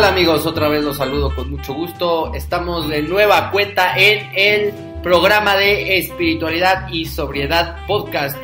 ¿Qué 0.00 0.06
tal 0.06 0.14
amigos? 0.14 0.46
Otra 0.46 0.68
vez 0.68 0.82
los 0.82 0.96
saludo 0.96 1.34
con 1.34 1.50
mucho 1.50 1.74
gusto. 1.74 2.32
Estamos 2.32 2.88
de 2.88 3.02
nueva 3.02 3.50
cuenta 3.50 3.98
en 3.98 4.30
el 4.34 4.72
programa 5.02 5.56
de 5.56 5.98
espiritualidad 5.98 6.88
y 6.90 7.04
sobriedad 7.04 7.76
podcast. 7.86 8.34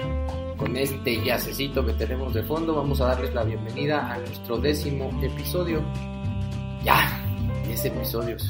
Con 0.58 0.76
este 0.76 1.24
yacecito 1.24 1.86
que 1.86 1.94
tenemos 1.94 2.34
de 2.34 2.42
fondo 2.42 2.74
vamos 2.74 3.00
a 3.00 3.06
darles 3.06 3.32
la 3.32 3.42
bienvenida 3.42 4.12
a 4.12 4.18
nuestro 4.18 4.58
décimo 4.58 5.10
episodio. 5.22 5.82
Ya, 6.84 7.22
10 7.66 7.86
episodios. 7.86 8.46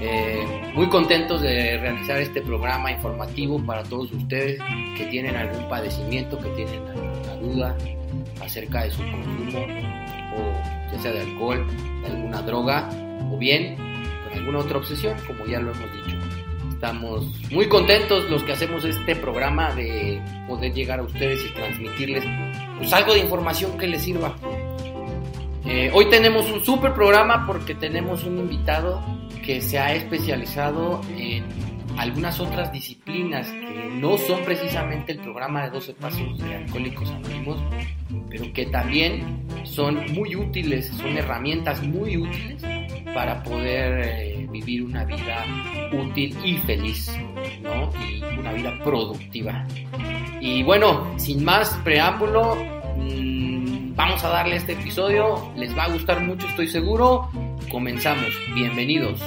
Eh, 0.00 0.72
muy 0.74 0.88
contentos 0.88 1.40
de 1.40 1.78
realizar 1.78 2.18
este 2.18 2.40
programa 2.40 2.90
informativo 2.90 3.64
para 3.64 3.84
todos 3.84 4.10
ustedes 4.10 4.58
que 4.96 5.06
tienen 5.12 5.36
algún 5.36 5.68
padecimiento, 5.68 6.36
que 6.40 6.48
tienen 6.56 6.82
alguna 6.88 7.34
duda 7.36 7.76
acerca 8.40 8.82
de 8.82 8.90
su 8.90 8.98
consumo 8.98 9.99
o 10.36 10.92
ya 10.92 10.98
sea 11.00 11.12
de 11.12 11.20
alcohol, 11.20 11.66
de 12.02 12.08
alguna 12.08 12.42
droga 12.42 12.88
o 13.30 13.38
bien 13.38 13.76
con 14.24 14.38
alguna 14.38 14.58
otra 14.60 14.78
obsesión, 14.78 15.16
como 15.26 15.46
ya 15.46 15.60
lo 15.60 15.72
hemos 15.72 15.92
dicho. 15.92 16.16
Estamos 16.72 17.26
muy 17.50 17.68
contentos 17.68 18.30
los 18.30 18.42
que 18.42 18.52
hacemos 18.52 18.84
este 18.84 19.14
programa 19.14 19.74
de 19.74 20.20
poder 20.48 20.72
llegar 20.72 21.00
a 21.00 21.02
ustedes 21.02 21.44
y 21.44 21.52
transmitirles 21.52 22.24
pues, 22.78 22.92
algo 22.92 23.12
de 23.12 23.20
información 23.20 23.76
que 23.76 23.86
les 23.86 24.02
sirva. 24.02 24.34
Eh, 25.66 25.90
hoy 25.92 26.06
tenemos 26.08 26.50
un 26.50 26.64
super 26.64 26.94
programa 26.94 27.46
porque 27.46 27.74
tenemos 27.74 28.24
un 28.24 28.38
invitado 28.38 29.02
que 29.44 29.60
se 29.60 29.78
ha 29.78 29.94
especializado 29.94 31.00
en 31.16 31.44
algunas 31.96 32.40
otras 32.40 32.72
disciplinas 32.72 33.46
que 33.48 33.90
no 33.94 34.16
son 34.18 34.42
precisamente 34.44 35.12
el 35.12 35.18
programa 35.20 35.64
de 35.64 35.70
12 35.70 35.94
pasos 35.94 36.38
de 36.38 36.56
Alcohólicos 36.56 37.10
Anónimos, 37.10 37.58
pero 38.28 38.52
que 38.52 38.66
también 38.66 39.46
son 39.64 40.12
muy 40.12 40.36
útiles, 40.36 40.88
son 40.88 41.16
herramientas 41.16 41.82
muy 41.82 42.16
útiles 42.16 42.62
para 43.14 43.42
poder 43.42 44.02
eh, 44.04 44.48
vivir 44.50 44.84
una 44.84 45.04
vida 45.04 45.44
útil 45.92 46.36
y 46.44 46.56
feliz, 46.58 47.12
¿no? 47.62 47.90
Y 48.08 48.22
una 48.38 48.52
vida 48.52 48.78
productiva. 48.82 49.66
Y 50.40 50.62
bueno, 50.62 51.06
sin 51.18 51.44
más 51.44 51.70
preámbulo, 51.84 52.56
mmm, 52.96 53.94
vamos 53.94 54.22
a 54.24 54.28
darle 54.28 54.56
este 54.56 54.72
episodio, 54.72 55.52
les 55.56 55.76
va 55.76 55.84
a 55.84 55.88
gustar 55.88 56.20
mucho, 56.20 56.46
estoy 56.46 56.68
seguro. 56.68 57.28
Comenzamos, 57.70 58.30
bienvenidos. 58.54 59.20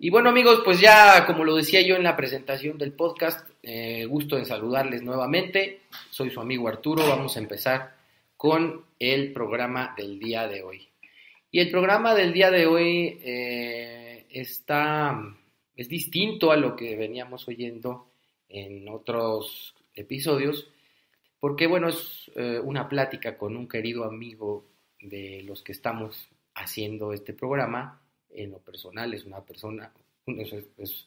Y 0.00 0.10
bueno 0.10 0.30
amigos, 0.30 0.62
pues 0.64 0.80
ya 0.80 1.26
como 1.26 1.44
lo 1.44 1.56
decía 1.56 1.82
yo 1.82 1.96
en 1.96 2.02
la 2.02 2.16
presentación 2.16 2.78
del 2.78 2.92
podcast, 2.92 3.46
eh, 3.62 4.06
gusto 4.06 4.38
en 4.38 4.46
saludarles 4.46 5.02
nuevamente. 5.02 5.80
Soy 6.08 6.30
su 6.30 6.40
amigo 6.40 6.66
Arturo, 6.66 7.06
vamos 7.06 7.36
a 7.36 7.40
empezar 7.40 7.94
con 8.36 8.84
el 8.98 9.32
programa 9.32 9.94
del 9.96 10.18
día 10.18 10.46
de 10.46 10.62
hoy. 10.62 10.88
Y 11.50 11.60
el 11.60 11.70
programa 11.70 12.14
del 12.14 12.32
día 12.32 12.50
de 12.50 12.66
hoy 12.66 13.18
eh, 13.22 14.26
está, 14.30 15.20
es 15.74 15.88
distinto 15.88 16.52
a 16.52 16.56
lo 16.56 16.76
que 16.76 16.96
veníamos 16.96 17.48
oyendo 17.48 18.08
en 18.48 18.88
otros 18.88 19.74
episodios, 19.94 20.70
porque 21.40 21.66
bueno, 21.66 21.88
es 21.88 22.30
eh, 22.34 22.60
una 22.62 22.88
plática 22.88 23.36
con 23.36 23.56
un 23.56 23.68
querido 23.68 24.04
amigo 24.04 24.64
de 25.00 25.42
los 25.44 25.62
que 25.62 25.72
estamos 25.72 26.28
haciendo 26.54 27.12
este 27.12 27.32
programa, 27.32 28.00
en 28.30 28.50
lo 28.50 28.58
personal 28.58 29.14
es 29.14 29.24
una 29.24 29.40
persona, 29.40 29.92
es, 30.26 30.52
es, 30.76 31.06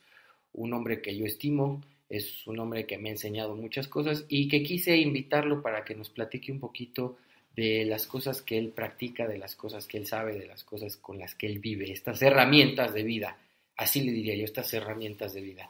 un 0.53 0.73
hombre 0.73 1.01
que 1.01 1.15
yo 1.15 1.25
estimo, 1.25 1.81
es 2.09 2.45
un 2.45 2.59
hombre 2.59 2.85
que 2.85 2.97
me 2.97 3.07
ha 3.07 3.13
enseñado 3.13 3.55
muchas 3.55 3.87
cosas 3.87 4.25
y 4.27 4.49
que 4.49 4.63
quise 4.63 4.97
invitarlo 4.97 5.61
para 5.61 5.85
que 5.85 5.95
nos 5.95 6.09
platique 6.09 6.51
un 6.51 6.59
poquito 6.59 7.17
de 7.55 7.85
las 7.85 8.05
cosas 8.05 8.41
que 8.41 8.57
él 8.57 8.69
practica, 8.69 9.27
de 9.27 9.37
las 9.37 9.55
cosas 9.55 9.87
que 9.87 9.97
él 9.97 10.07
sabe, 10.07 10.37
de 10.37 10.47
las 10.47 10.63
cosas 10.63 10.97
con 10.97 11.19
las 11.19 11.35
que 11.35 11.47
él 11.47 11.59
vive, 11.59 11.91
estas 11.91 12.21
herramientas 12.21 12.93
de 12.93 13.03
vida, 13.03 13.37
así 13.77 14.01
le 14.01 14.11
diría 14.11 14.35
yo, 14.35 14.43
estas 14.43 14.73
herramientas 14.73 15.33
de 15.33 15.41
vida. 15.41 15.69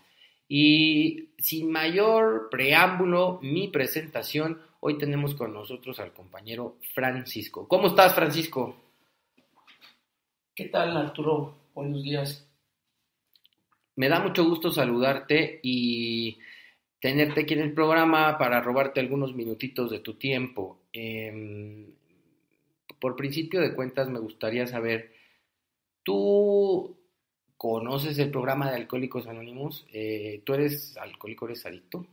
Y 0.53 1.29
sin 1.38 1.72
mayor 1.72 2.50
preámbulo, 2.51 3.39
mi 3.41 3.69
presentación, 3.69 4.62
hoy 4.81 4.97
tenemos 4.97 5.34
con 5.34 5.53
nosotros 5.53 5.97
al 6.01 6.12
compañero 6.12 6.75
Francisco. 6.94 7.69
¿Cómo 7.69 7.88
estás, 7.88 8.13
Francisco? 8.13 8.75
¿Qué 10.53 10.66
tal, 10.66 10.97
Arturo? 10.97 11.56
Buenos 11.73 12.03
días. 12.03 12.45
Me 13.95 14.09
da 14.09 14.19
mucho 14.19 14.44
gusto 14.44 14.72
saludarte 14.72 15.62
y 15.63 16.38
tenerte 17.00 17.44
aquí 17.44 17.53
en 17.53 17.62
el 17.62 17.73
programa 17.73 18.38
para 18.38 18.59
robarte 18.59 19.00
algunos 19.00 19.33
minutitos 19.33 19.89
de 19.89 20.00
tu 20.00 20.16
tiempo. 20.16 20.81
Eh, 20.91 21.88
por 23.00 23.16
principio 23.16 23.62
de 23.62 23.73
cuentas, 23.73 24.09
me 24.09 24.19
gustaría 24.19 24.68
saber, 24.68 25.13
¿tú 26.03 27.00
conoces 27.61 28.17
el 28.17 28.31
programa 28.31 28.72
de 28.72 28.77
Alcohólicos 28.77 29.27
Anónimos? 29.27 29.85
Eh, 29.94 30.41
¿Tú 30.44 30.55
eres 30.55 30.97
alcohólico, 30.97 31.45
eres 31.45 31.63
adicto? 31.63 32.07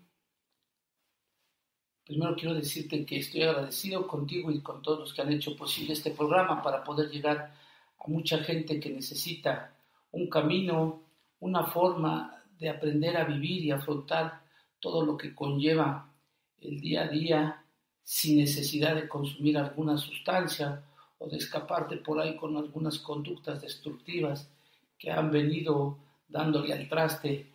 Primero 2.04 2.36
quiero 2.36 2.54
decirte 2.54 3.06
que 3.06 3.20
estoy 3.20 3.44
agradecido 3.44 4.06
contigo 4.06 4.50
y 4.50 4.60
con 4.60 4.82
todos 4.82 4.98
los 4.98 5.14
que 5.14 5.22
han 5.22 5.32
hecho 5.32 5.56
posible 5.56 5.94
este 5.94 6.10
programa 6.10 6.60
para 6.60 6.84
poder 6.84 7.08
llegar 7.08 7.54
a 7.98 8.08
mucha 8.08 8.40
gente 8.40 8.78
que 8.78 8.90
necesita 8.90 9.74
un 10.10 10.28
camino, 10.28 11.04
una 11.40 11.64
forma 11.64 12.44
de 12.58 12.68
aprender 12.68 13.16
a 13.16 13.24
vivir 13.24 13.64
y 13.64 13.70
afrontar 13.70 14.42
todo 14.78 15.02
lo 15.02 15.16
que 15.16 15.34
conlleva 15.34 16.12
el 16.60 16.78
día 16.78 17.04
a 17.04 17.08
día 17.08 17.64
sin 18.02 18.36
necesidad 18.36 18.94
de 18.96 19.08
consumir 19.08 19.56
alguna 19.56 19.96
sustancia 19.96 20.84
o 21.16 21.26
de 21.26 21.38
escaparte 21.38 21.96
por 21.96 22.20
ahí 22.20 22.36
con 22.36 22.54
algunas 22.58 22.98
conductas 22.98 23.62
destructivas 23.62 24.50
que 24.98 25.10
han 25.10 25.30
venido 25.30 25.98
dándole 26.28 26.72
al 26.72 26.88
traste 26.88 27.46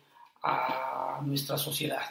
a 0.42 1.20
nuestra 1.22 1.56
sociedad. 1.56 2.02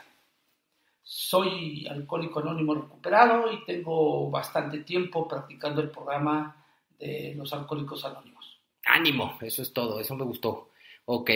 Soy 1.02 1.86
alcohólico 1.88 2.40
anónimo 2.40 2.76
recuperado 2.76 3.52
y 3.52 3.66
tengo 3.66 4.30
bastante 4.30 4.80
tiempo 4.80 5.28
practicando 5.28 5.82
el 5.82 5.90
programa 5.90 6.66
de 6.98 7.34
los 7.36 7.52
alcohólicos 7.54 8.06
anónimos. 8.06 8.60
Ánimo, 8.86 9.38
eso 9.42 9.62
es 9.62 9.74
todo, 9.74 10.00
eso 10.00 10.16
me 10.16 10.24
gustó. 10.24 10.70
Ok, 11.06 11.30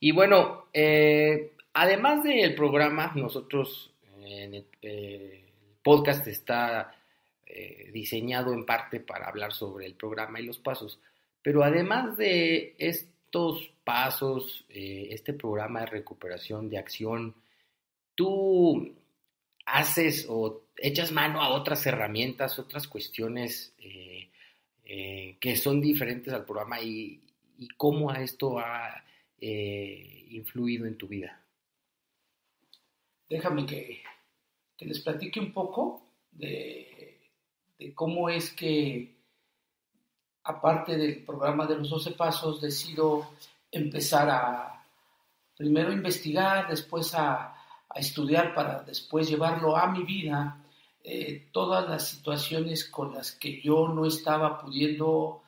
y 0.00 0.10
bueno, 0.10 0.66
eh, 0.72 1.52
además 1.72 2.24
del 2.24 2.54
programa, 2.54 3.12
nosotros 3.14 3.92
en 4.20 4.54
el 4.54 4.66
eh, 4.82 5.52
podcast 5.82 6.26
está 6.26 6.94
eh, 7.46 7.90
diseñado 7.92 8.52
en 8.52 8.66
parte 8.66 8.98
para 8.98 9.28
hablar 9.28 9.52
sobre 9.52 9.86
el 9.86 9.94
programa 9.94 10.40
y 10.40 10.46
los 10.46 10.58
pasos, 10.58 10.98
pero 11.40 11.62
además 11.62 12.16
de 12.16 12.74
estos 13.34 13.68
pasos, 13.82 14.64
eh, 14.68 15.08
este 15.10 15.32
programa 15.32 15.80
de 15.80 15.86
recuperación, 15.86 16.70
de 16.70 16.78
acción, 16.78 17.34
tú 18.14 18.94
haces 19.66 20.26
o 20.28 20.62
echas 20.76 21.10
mano 21.10 21.42
a 21.42 21.48
otras 21.48 21.84
herramientas, 21.84 22.60
otras 22.60 22.86
cuestiones 22.86 23.74
eh, 23.80 24.28
eh, 24.84 25.36
que 25.40 25.56
son 25.56 25.80
diferentes 25.80 26.32
al 26.32 26.44
programa 26.44 26.80
y, 26.80 27.20
cómo 27.76 28.12
esto 28.12 28.58
ha 28.58 29.02
influido 29.40 30.86
en 30.86 30.98
tu 30.98 31.08
vida. 31.08 31.40
Déjame 33.28 33.64
que, 33.64 34.02
que 34.76 34.86
les 34.86 35.00
platique 35.00 35.40
un 35.40 35.52
poco 35.52 36.06
de, 36.30 37.20
cómo 37.94 38.28
es 38.28 38.50
que, 38.50 39.13
aparte 40.44 40.96
del 40.96 41.24
programa 41.24 41.66
de 41.66 41.76
los 41.76 41.90
12 41.90 42.12
pasos, 42.12 42.60
decido 42.60 43.30
empezar 43.70 44.28
a 44.30 44.84
primero 45.56 45.92
investigar, 45.92 46.68
después 46.68 47.14
a, 47.14 47.54
a 47.88 47.98
estudiar 47.98 48.54
para 48.54 48.82
después 48.82 49.28
llevarlo 49.28 49.76
a 49.76 49.90
mi 49.90 50.02
vida, 50.02 50.64
eh, 51.02 51.48
todas 51.52 51.88
las 51.88 52.08
situaciones 52.08 52.84
con 52.86 53.14
las 53.14 53.32
que 53.32 53.60
yo 53.60 53.88
no 53.88 54.06
estaba 54.06 54.60
pudiendo 54.60 55.42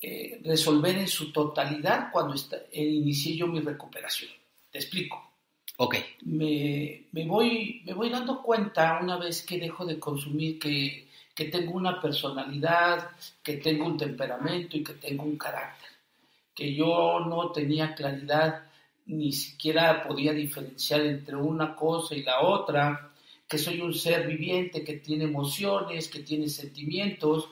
eh, 0.00 0.40
resolver 0.44 0.98
en 0.98 1.08
su 1.08 1.32
totalidad 1.32 2.10
cuando 2.12 2.34
está, 2.34 2.56
eh, 2.72 2.82
inicié 2.82 3.36
yo 3.36 3.46
mi 3.46 3.60
recuperación. 3.60 4.30
Te 4.70 4.78
explico. 4.78 5.30
Ok. 5.78 5.96
Me, 6.22 7.06
me, 7.12 7.26
voy, 7.26 7.82
me 7.86 7.94
voy 7.94 8.10
dando 8.10 8.42
cuenta 8.42 8.98
una 9.00 9.16
vez 9.16 9.42
que 9.42 9.58
dejo 9.58 9.86
de 9.86 9.98
consumir 9.98 10.58
que, 10.58 11.08
que 11.34 11.46
tengo 11.46 11.72
una 11.72 12.00
personalidad, 12.00 13.10
que 13.42 13.56
tengo 13.56 13.86
un 13.86 13.96
temperamento 13.96 14.76
y 14.76 14.84
que 14.84 14.94
tengo 14.94 15.24
un 15.24 15.38
carácter, 15.38 15.88
que 16.54 16.74
yo 16.74 17.20
no 17.20 17.50
tenía 17.52 17.94
claridad 17.94 18.64
ni 19.06 19.32
siquiera 19.32 20.06
podía 20.06 20.32
diferenciar 20.32 21.00
entre 21.02 21.36
una 21.36 21.74
cosa 21.74 22.14
y 22.14 22.22
la 22.22 22.40
otra, 22.40 23.12
que 23.48 23.58
soy 23.58 23.80
un 23.80 23.92
ser 23.92 24.26
viviente 24.26 24.84
que 24.84 24.94
tiene 24.94 25.24
emociones, 25.24 26.08
que 26.08 26.20
tiene 26.20 26.48
sentimientos, 26.48 27.48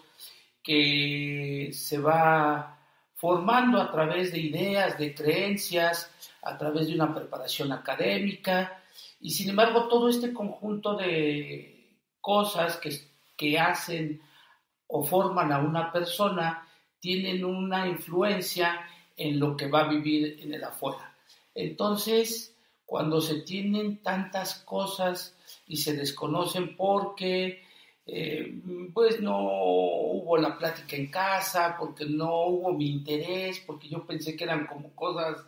que 0.62 1.70
se 1.72 1.98
va 1.98 2.78
formando 3.16 3.80
a 3.80 3.90
través 3.90 4.32
de 4.32 4.38
ideas, 4.38 4.98
de 4.98 5.14
creencias, 5.14 6.10
a 6.42 6.56
través 6.56 6.86
de 6.86 6.94
una 6.94 7.14
preparación 7.14 7.72
académica, 7.72 8.82
y 9.20 9.30
sin 9.30 9.50
embargo 9.50 9.88
todo 9.88 10.08
este 10.08 10.32
conjunto 10.32 10.96
de 10.96 11.98
cosas 12.20 12.76
que, 12.76 13.09
que 13.40 13.58
hacen 13.58 14.20
o 14.86 15.02
forman 15.02 15.50
a 15.50 15.60
una 15.60 15.90
persona 15.90 16.68
tienen 16.98 17.42
una 17.42 17.88
influencia 17.88 18.82
en 19.16 19.40
lo 19.40 19.56
que 19.56 19.66
va 19.66 19.80
a 19.80 19.88
vivir 19.88 20.40
en 20.42 20.52
el 20.52 20.62
afuera. 20.62 21.16
Entonces, 21.54 22.54
cuando 22.84 23.22
se 23.22 23.40
tienen 23.40 24.02
tantas 24.02 24.56
cosas 24.56 25.34
y 25.66 25.78
se 25.78 25.96
desconocen 25.96 26.76
porque 26.76 27.62
eh, 28.04 28.60
pues 28.92 29.22
no 29.22 29.38
hubo 29.38 30.36
la 30.36 30.58
plática 30.58 30.96
en 30.96 31.10
casa, 31.10 31.76
porque 31.78 32.04
no 32.04 32.44
hubo 32.44 32.74
mi 32.74 32.90
interés, 32.90 33.62
porque 33.66 33.88
yo 33.88 34.04
pensé 34.04 34.36
que 34.36 34.44
eran 34.44 34.66
como 34.66 34.94
cosas 34.94 35.46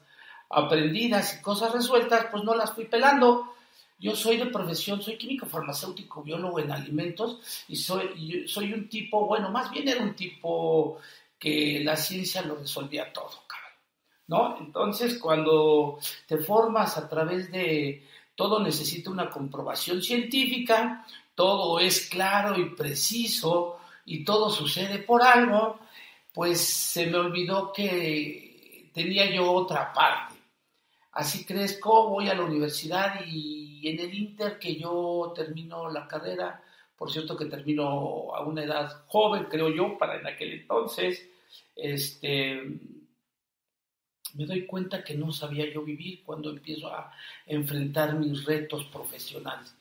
aprendidas 0.49 1.37
y 1.37 1.43
cosas 1.43 1.75
resueltas, 1.75 2.29
pues 2.31 2.43
no 2.43 2.55
las 2.55 2.73
fui 2.73 2.87
pelando. 2.87 3.53
Yo 4.02 4.16
soy 4.16 4.37
de 4.37 4.46
profesión, 4.46 5.00
soy 5.00 5.16
químico 5.16 5.46
farmacéutico, 5.46 6.25
biólogo 6.25 6.58
en 6.58 6.72
alimentos 6.72 7.38
y 7.69 7.76
soy, 7.76 8.49
soy 8.49 8.72
un 8.72 8.88
tipo, 8.88 9.26
bueno, 9.28 9.49
más 9.50 9.70
bien 9.70 9.87
era 9.87 10.02
un 10.02 10.16
tipo 10.16 10.99
que 11.38 11.81
la 11.84 11.96
ciencia 11.96 12.43
lo 12.43 12.56
resolvía 12.56 13.12
todo, 13.12 13.31
¿no? 14.26 14.58
Entonces, 14.58 15.19
cuando 15.20 16.00
te 16.26 16.38
formas 16.38 16.99
a 16.99 17.08
través 17.08 17.52
de 17.52 18.04
todo 18.34 18.58
necesita 18.58 19.08
una 19.08 19.31
comprobación 19.31 20.02
científica, 20.02 21.06
todo 21.37 21.78
es 21.78 22.08
claro 22.08 22.58
y 22.58 22.75
preciso 22.75 23.78
y 24.04 24.25
todo 24.25 24.50
sucede 24.50 24.99
por 24.99 25.22
algo, 25.22 25.78
pues 26.34 26.60
se 26.60 27.06
me 27.06 27.19
olvidó 27.19 27.72
que 27.72 28.90
tenía 28.93 29.31
yo 29.31 29.52
otra 29.52 29.93
parte. 29.93 30.34
Así 31.12 31.44
crezco, 31.44 32.08
voy 32.08 32.28
a 32.28 32.34
la 32.34 32.43
universidad 32.43 33.20
y 33.26 33.62
en 33.88 34.00
el 34.00 34.14
Inter 34.14 34.58
que 34.58 34.76
yo 34.76 35.32
termino 35.34 35.90
la 35.90 36.06
carrera, 36.06 36.62
por 36.96 37.11
cierto 37.11 37.37
que 37.37 37.46
termino 37.46 38.34
a 38.34 38.44
una 38.44 38.64
edad 38.64 39.05
joven, 39.06 39.46
creo 39.50 39.69
yo, 39.69 39.99
para 39.99 40.19
en 40.19 40.26
aquel 40.26 40.52
entonces, 40.52 41.29
este, 41.75 42.62
me 44.34 44.46
doy 44.46 44.67
cuenta 44.67 45.05
que 45.05 45.14
no 45.14 45.32
sabía 45.32 45.70
yo 45.73 45.82
vivir 45.82 46.23
cuando 46.25 46.50
empiezo 46.50 46.88
a 46.88 47.12
enfrentar 47.46 48.19
mis 48.19 48.44
retos 48.44 48.84
profesionales. 48.84 49.75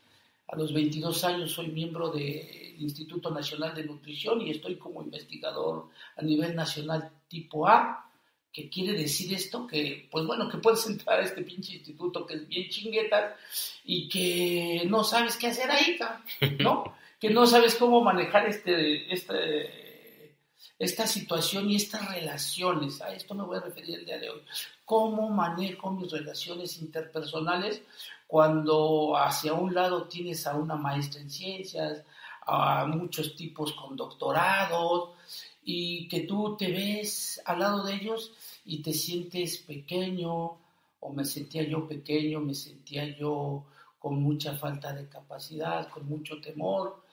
A 0.47 0.57
los 0.57 0.73
22 0.73 1.23
años 1.23 1.53
soy 1.53 1.67
miembro 1.67 2.11
del 2.11 2.75
Instituto 2.81 3.31
Nacional 3.31 3.73
de 3.73 3.85
Nutrición 3.85 4.41
y 4.41 4.51
estoy 4.51 4.75
como 4.75 5.01
investigador 5.01 5.87
a 6.17 6.21
nivel 6.21 6.55
nacional 6.55 7.09
tipo 7.29 7.67
A. 7.67 8.10
¿Qué 8.53 8.69
quiere 8.69 8.97
decir 8.97 9.33
esto? 9.33 9.65
Que, 9.65 10.07
pues 10.11 10.25
bueno, 10.25 10.49
que 10.49 10.57
puedes 10.57 10.85
entrar 10.85 11.19
a 11.19 11.23
este 11.23 11.41
pinche 11.41 11.73
instituto 11.73 12.25
que 12.25 12.33
es 12.35 12.47
bien 12.47 12.69
chinguetas 12.69 13.33
y 13.85 14.09
que 14.09 14.83
no 14.87 15.03
sabes 15.03 15.37
qué 15.37 15.47
hacer 15.47 15.71
ahí, 15.71 15.97
¿no? 16.59 16.83
que 17.19 17.29
no 17.29 17.45
sabes 17.45 17.75
cómo 17.75 18.01
manejar 18.01 18.47
este, 18.47 19.13
este, 19.13 20.35
esta 20.79 21.07
situación 21.07 21.69
y 21.69 21.75
estas 21.75 22.09
relaciones. 22.13 22.99
A 23.01 23.13
esto 23.13 23.35
me 23.35 23.43
voy 23.43 23.57
a 23.57 23.61
referir 23.61 23.99
el 23.99 24.05
día 24.05 24.17
de 24.17 24.31
hoy. 24.31 24.41
¿Cómo 24.83 25.29
manejo 25.29 25.91
mis 25.91 26.11
relaciones 26.11 26.81
interpersonales 26.81 27.83
cuando 28.27 29.15
hacia 29.15 29.53
un 29.53 29.73
lado 29.73 30.07
tienes 30.07 30.47
a 30.47 30.55
una 30.55 30.75
maestra 30.75 31.21
en 31.21 31.29
ciencias, 31.29 32.03
a 32.45 32.85
muchos 32.85 33.35
tipos 33.35 33.73
con 33.73 33.95
doctorados, 33.95 35.11
y 35.63 36.07
que 36.07 36.21
tú 36.21 36.55
te 36.57 36.71
ves 36.71 37.41
al 37.45 37.59
lado 37.59 37.83
de 37.85 37.95
ellos 37.95 38.33
y 38.65 38.81
te 38.81 38.93
sientes 38.93 39.57
pequeño, 39.59 40.57
o 40.99 41.13
me 41.13 41.25
sentía 41.25 41.63
yo 41.63 41.87
pequeño, 41.87 42.39
me 42.39 42.53
sentía 42.53 43.05
yo 43.17 43.65
con 43.99 44.21
mucha 44.21 44.57
falta 44.57 44.93
de 44.93 45.07
capacidad, 45.07 45.89
con 45.89 46.07
mucho 46.07 46.41
temor, 46.41 47.03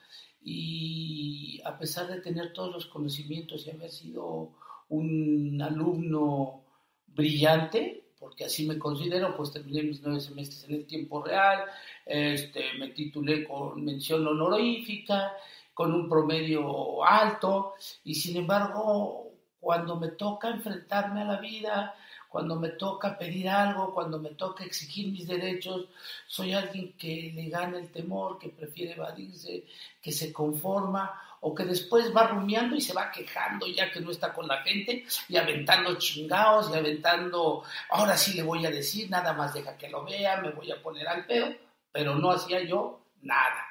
y 0.43 1.61
a 1.65 1.77
pesar 1.77 2.07
de 2.07 2.21
tener 2.21 2.53
todos 2.53 2.73
los 2.73 2.85
conocimientos 2.85 3.67
y 3.67 3.71
haber 3.71 3.91
sido 3.91 4.51
un 4.89 5.61
alumno 5.61 6.63
brillante, 7.07 8.05
porque 8.19 8.45
así 8.45 8.65
me 8.65 8.77
considero, 8.77 9.35
pues 9.35 9.51
terminé 9.51 9.83
mis 9.83 10.01
nueve 10.01 10.19
semestres 10.19 10.63
en 10.65 10.75
el 10.75 10.85
tiempo 10.85 11.23
real, 11.23 11.65
este, 12.05 12.73
me 12.77 12.89
titulé 12.89 13.43
con 13.47 13.83
mención 13.83 14.25
honorífica, 14.25 15.33
con 15.79 15.93
un 15.93 16.09
promedio 16.09 17.05
alto, 17.05 17.75
y 18.03 18.13
sin 18.13 18.35
embargo, 18.35 19.31
cuando 19.61 19.95
me 19.95 20.09
toca 20.09 20.49
enfrentarme 20.49 21.21
a 21.21 21.23
la 21.23 21.37
vida, 21.39 21.95
cuando 22.27 22.57
me 22.57 22.71
toca 22.71 23.17
pedir 23.17 23.47
algo, 23.47 23.93
cuando 23.93 24.19
me 24.19 24.31
toca 24.31 24.65
exigir 24.65 25.09
mis 25.09 25.25
derechos, 25.25 25.87
soy 26.27 26.51
alguien 26.51 26.97
que 26.97 27.31
le 27.33 27.47
gana 27.47 27.79
el 27.79 27.89
temor, 27.93 28.37
que 28.37 28.49
prefiere 28.49 28.91
evadirse, 28.91 29.63
que 30.01 30.11
se 30.11 30.33
conforma 30.33 31.17
o 31.39 31.55
que 31.55 31.63
después 31.63 32.13
va 32.13 32.27
rumiando 32.27 32.75
y 32.75 32.81
se 32.81 32.93
va 32.93 33.09
quejando 33.09 33.65
ya 33.65 33.89
que 33.89 34.01
no 34.01 34.11
está 34.11 34.33
con 34.33 34.49
la 34.49 34.61
gente 34.63 35.05
y 35.29 35.37
aventando 35.37 35.97
chingados 35.97 36.71
y 36.71 36.77
aventando, 36.77 37.63
ahora 37.89 38.17
sí 38.17 38.33
le 38.33 38.43
voy 38.43 38.65
a 38.65 38.69
decir, 38.69 39.09
nada 39.09 39.31
más 39.31 39.53
deja 39.53 39.77
que 39.77 39.87
lo 39.87 40.03
vea, 40.03 40.41
me 40.41 40.51
voy 40.51 40.73
a 40.73 40.81
poner 40.83 41.07
al 41.07 41.25
pedo, 41.25 41.55
pero 41.89 42.15
no 42.15 42.31
hacía 42.31 42.61
yo 42.65 42.99
nada. 43.21 43.68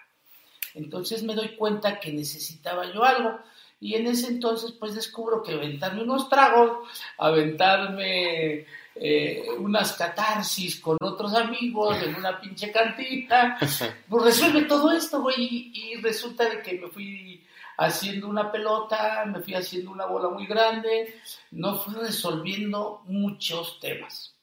Entonces 0.74 1.22
me 1.22 1.34
doy 1.34 1.56
cuenta 1.56 2.00
que 2.00 2.12
necesitaba 2.12 2.92
yo 2.92 3.04
algo 3.04 3.38
y 3.80 3.94
en 3.94 4.06
ese 4.06 4.28
entonces 4.28 4.72
pues 4.72 4.94
descubro 4.94 5.42
que 5.42 5.52
aventarme 5.52 6.02
unos 6.02 6.28
tragos, 6.28 6.88
aventarme 7.16 8.66
eh, 8.94 9.46
unas 9.58 9.92
catarsis 9.92 10.80
con 10.80 10.96
otros 11.00 11.34
amigos 11.34 12.02
en 12.02 12.16
una 12.16 12.40
pinche 12.40 12.72
cantina, 12.72 13.56
pues 14.08 14.24
resuelve 14.24 14.62
todo 14.62 14.90
esto, 14.90 15.22
güey, 15.22 15.70
y 15.72 15.94
resulta 16.02 16.48
de 16.48 16.62
que 16.62 16.74
me 16.74 16.88
fui 16.88 17.44
haciendo 17.76 18.28
una 18.28 18.50
pelota, 18.50 19.24
me 19.26 19.40
fui 19.40 19.54
haciendo 19.54 19.92
una 19.92 20.06
bola 20.06 20.28
muy 20.28 20.46
grande, 20.46 21.14
no 21.52 21.78
fui 21.78 21.94
resolviendo 21.94 23.02
muchos 23.06 23.78
temas. 23.78 24.34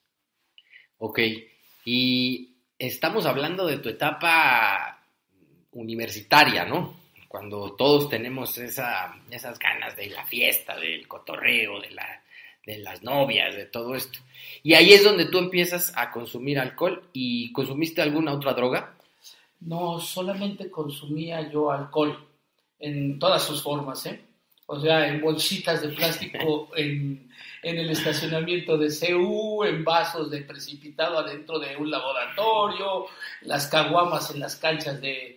Ok, 0.98 1.20
y 1.84 2.56
estamos 2.80 3.26
hablando 3.26 3.68
de 3.68 3.80
tu 3.80 3.90
etapa 3.90 4.95
universitaria, 5.76 6.66
¿no? 6.66 6.96
Cuando 7.28 7.74
todos 7.74 8.10
tenemos 8.10 8.58
esa, 8.58 9.16
esas 9.30 9.60
ganas 9.60 9.96
de 9.96 10.08
la 10.08 10.26
fiesta, 10.26 10.76
del 10.78 11.08
cotorreo, 11.08 11.82
de, 11.82 11.92
la, 11.92 12.24
de 12.66 12.80
las 12.80 13.04
novias, 13.04 13.56
de 13.56 13.66
todo 13.66 13.94
esto. 13.94 14.20
Y 14.64 14.74
ahí 14.74 14.94
es 14.94 15.04
donde 15.04 15.26
tú 15.26 15.38
empiezas 15.38 15.94
a 15.96 16.12
consumir 16.12 16.60
alcohol 16.60 17.04
y 17.14 17.52
consumiste 17.52 18.02
alguna 18.02 18.34
otra 18.34 18.54
droga. 18.54 18.94
No, 19.60 20.00
solamente 20.00 20.72
consumía 20.72 21.52
yo 21.52 21.72
alcohol 21.72 22.26
en 22.80 23.20
todas 23.20 23.44
sus 23.44 23.62
formas, 23.62 24.06
¿eh? 24.06 24.22
O 24.68 24.80
sea, 24.80 25.08
en 25.08 25.22
bolsitas 25.22 25.82
de 25.82 25.90
plástico 25.90 26.70
en, 26.76 27.30
el 27.62 27.90
estacionamiento 27.90 28.78
de 28.78 28.90
CU, 28.90 29.64
en 29.64 29.84
vasos 29.84 30.30
de 30.30 30.42
precipitado 30.42 31.20
adentro 31.20 31.60
de 31.60 31.76
un 31.76 31.90
laboratorio, 31.90 33.08
las 33.42 33.68
caguamas 33.68 34.32
en 34.32 34.40
las 34.40 34.56
canchas 34.56 35.02
de, 35.02 35.35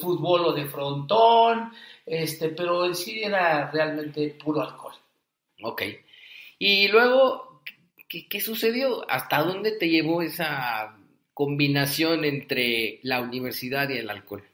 fútbol 0.00 0.46
o 0.46 0.52
de 0.52 0.66
frontón, 0.66 1.72
este, 2.04 2.50
pero 2.50 2.84
en 2.84 2.94
sí 2.94 3.22
era 3.22 3.70
realmente 3.70 4.36
puro 4.42 4.62
alcohol. 4.62 4.94
Ok. 5.62 5.82
Y 6.58 6.88
luego, 6.88 7.62
¿qué, 8.08 8.26
qué 8.28 8.40
sucedió? 8.40 9.08
¿Hasta 9.10 9.42
dónde 9.42 9.72
te 9.72 9.88
llevó 9.88 10.22
esa 10.22 10.96
combinación 11.34 12.24
entre 12.24 12.98
la 13.02 13.20
universidad 13.20 13.88
y 13.90 13.98
el 13.98 14.10
alcohol? 14.10 14.44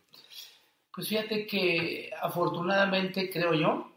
Pues 0.95 1.09
fíjate 1.09 1.47
que 1.47 2.11
afortunadamente 2.21 3.31
creo 3.31 3.55
yo 3.55 3.91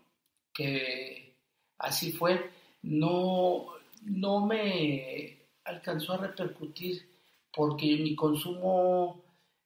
que 0.53 1.35
así 1.77 2.11
fue, 2.11 2.49
no, 2.81 3.67
no 4.01 4.45
me 4.45 5.37
alcanzó 5.65 6.13
a 6.13 6.27
repercutir 6.27 7.07
porque 7.53 7.97
mi 7.97 8.15
consumo 8.15 9.23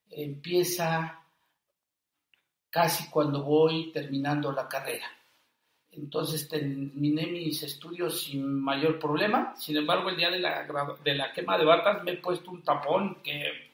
empieza 0.09 1.20
casi 2.71 3.09
cuando 3.09 3.43
voy 3.43 3.91
terminando 3.91 4.51
la 4.51 4.67
carrera. 4.67 5.05
Entonces 5.91 6.47
terminé 6.47 7.27
mis 7.27 7.61
estudios 7.63 8.23
sin 8.23 8.61
mayor 8.61 8.97
problema. 8.97 9.53
Sin 9.57 9.75
embargo, 9.75 10.09
el 10.09 10.15
día 10.15 10.31
de 10.31 10.39
la, 10.39 10.65
de 11.03 11.15
la 11.15 11.33
quema 11.33 11.57
de 11.57 11.65
batas 11.65 12.03
me 12.03 12.11
he 12.11 12.17
puesto 12.17 12.49
un 12.49 12.63
tapón 12.63 13.21
que, 13.21 13.71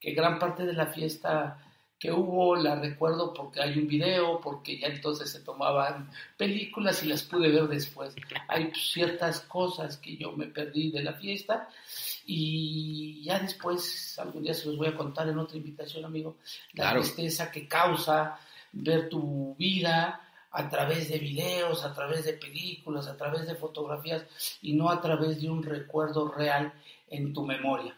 que 0.00 0.12
gran 0.12 0.38
parte 0.38 0.64
de 0.64 0.72
la 0.72 0.86
fiesta 0.86 1.67
que 1.98 2.12
hubo, 2.12 2.54
la 2.54 2.76
recuerdo 2.76 3.34
porque 3.34 3.60
hay 3.60 3.76
un 3.78 3.88
video, 3.88 4.40
porque 4.40 4.78
ya 4.78 4.86
entonces 4.86 5.30
se 5.30 5.40
tomaban 5.40 6.10
películas 6.36 7.02
y 7.02 7.08
las 7.08 7.24
pude 7.24 7.50
ver 7.50 7.66
después. 7.66 8.14
Hay 8.46 8.70
ciertas 8.74 9.40
cosas 9.40 9.96
que 9.96 10.16
yo 10.16 10.32
me 10.32 10.46
perdí 10.46 10.92
de 10.92 11.02
la 11.02 11.14
fiesta 11.14 11.68
y 12.24 13.22
ya 13.24 13.40
después, 13.40 14.16
algún 14.18 14.44
día 14.44 14.54
se 14.54 14.66
los 14.66 14.76
voy 14.76 14.88
a 14.88 14.96
contar 14.96 15.28
en 15.28 15.38
otra 15.38 15.56
invitación, 15.56 16.04
amigo, 16.04 16.36
la 16.74 16.92
tristeza 16.92 17.50
que 17.50 17.66
causa 17.66 18.38
ver 18.72 19.08
tu 19.08 19.56
vida 19.58 20.20
a 20.50 20.68
través 20.68 21.08
de 21.08 21.18
videos, 21.18 21.84
a 21.84 21.94
través 21.94 22.24
de 22.24 22.34
películas, 22.34 23.08
a 23.08 23.16
través 23.16 23.46
de 23.46 23.54
fotografías 23.54 24.24
y 24.62 24.72
no 24.74 24.88
a 24.88 25.00
través 25.00 25.40
de 25.40 25.50
un 25.50 25.62
recuerdo 25.62 26.28
real 26.28 26.72
en 27.08 27.32
tu 27.32 27.44
memoria. 27.44 27.96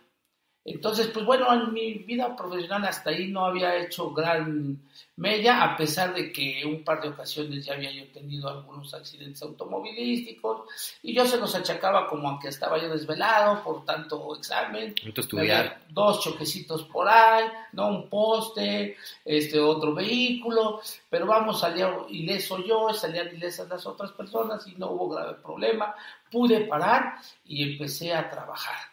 Entonces, 0.62 1.06
pues 1.08 1.24
bueno, 1.24 1.50
en 1.54 1.72
mi 1.72 1.94
vida 1.94 2.36
profesional 2.36 2.84
hasta 2.84 3.10
ahí 3.10 3.28
no 3.28 3.46
había 3.46 3.76
hecho 3.78 4.12
gran 4.12 4.78
mella, 5.16 5.62
a 5.64 5.76
pesar 5.76 6.14
de 6.14 6.30
que 6.30 6.62
un 6.66 6.84
par 6.84 7.00
de 7.00 7.08
ocasiones 7.08 7.64
ya 7.64 7.72
había 7.72 7.90
yo 7.90 8.06
tenido 8.12 8.48
algunos 8.48 8.92
accidentes 8.92 9.42
automovilísticos 9.42 10.68
y 11.02 11.14
yo 11.14 11.24
se 11.24 11.38
los 11.38 11.54
achacaba 11.54 12.06
como 12.06 12.38
que 12.38 12.48
estaba 12.48 12.76
yo 12.78 12.90
desvelado 12.90 13.64
por 13.64 13.86
tanto 13.86 14.36
examen. 14.36 14.94
estudiar. 15.22 15.80
Dos 15.88 16.20
choquecitos 16.20 16.84
por 16.84 17.08
ahí, 17.08 17.46
no 17.72 17.88
un 17.88 18.10
poste, 18.10 18.96
este 19.24 19.58
otro 19.58 19.94
vehículo, 19.94 20.82
pero 21.08 21.26
vamos, 21.26 21.60
salía 21.60 21.90
ileso 22.10 22.58
yo, 22.62 22.92
salían 22.92 23.34
ilesas 23.34 23.66
las 23.68 23.86
otras 23.86 24.12
personas 24.12 24.66
y 24.66 24.74
no 24.74 24.90
hubo 24.90 25.08
grave 25.08 25.34
problema. 25.42 25.94
Pude 26.30 26.60
parar 26.66 27.14
y 27.46 27.72
empecé 27.72 28.14
a 28.14 28.28
trabajar 28.28 28.89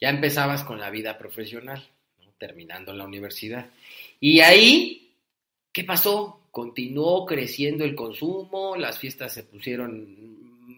ya 0.00 0.10
empezabas 0.10 0.64
con 0.64 0.80
la 0.80 0.90
vida 0.90 1.18
profesional, 1.18 1.86
terminando 2.38 2.92
la 2.92 3.04
universidad. 3.04 3.70
Y 4.20 4.40
ahí, 4.40 5.14
¿qué 5.72 5.84
pasó? 5.84 6.40
¿Continuó 6.50 7.26
creciendo 7.26 7.84
el 7.84 7.94
consumo? 7.94 8.76
¿Las 8.76 8.98
fiestas 8.98 9.32
se 9.32 9.44
pusieron 9.44 10.16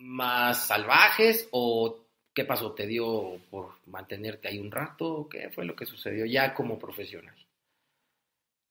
más 0.03 0.67
salvajes? 0.67 1.49
¿O 1.51 1.97
qué 2.33 2.45
pasó? 2.45 2.73
¿Te 2.73 2.87
dio 2.87 3.39
por 3.51 3.75
mantenerte 3.87 4.49
ahí 4.49 4.59
un 4.59 4.71
rato? 4.71 5.29
¿Qué 5.31 5.51
fue 5.51 5.65
lo 5.65 5.75
que 5.75 5.87
sucedió 5.87 6.25
ya 6.25 6.55
como 6.55 6.79
profesional? 6.79 7.35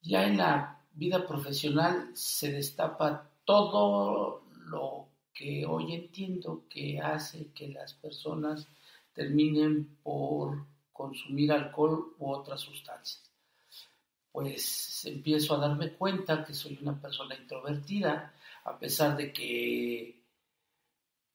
Ya 0.01 0.25
en 0.25 0.37
la 0.37 0.79
vida 0.93 1.27
profesional 1.27 2.11
se 2.13 2.51
destapa 2.51 3.29
todo 3.43 4.43
lo 4.67 5.07
que 5.33 5.65
hoy 5.65 5.93
entiendo 5.93 6.63
que 6.69 6.99
hace 6.99 7.47
que 7.53 7.67
las 7.67 7.93
personas 7.93 8.67
terminen 9.15 9.97
por 10.03 10.67
consumir 10.91 11.51
alcohol 11.51 12.13
u 12.19 12.29
otras 12.29 12.61
sustancias. 12.61 13.23
Pues 14.31 15.05
empiezo 15.05 15.55
a 15.55 15.59
darme 15.59 15.93
cuenta 15.93 16.43
que 16.43 16.53
soy 16.53 16.77
una 16.81 17.01
persona 17.01 17.35
introvertida, 17.35 18.33
a 18.65 18.77
pesar 18.77 19.15
de 19.15 19.31
que, 19.31 20.21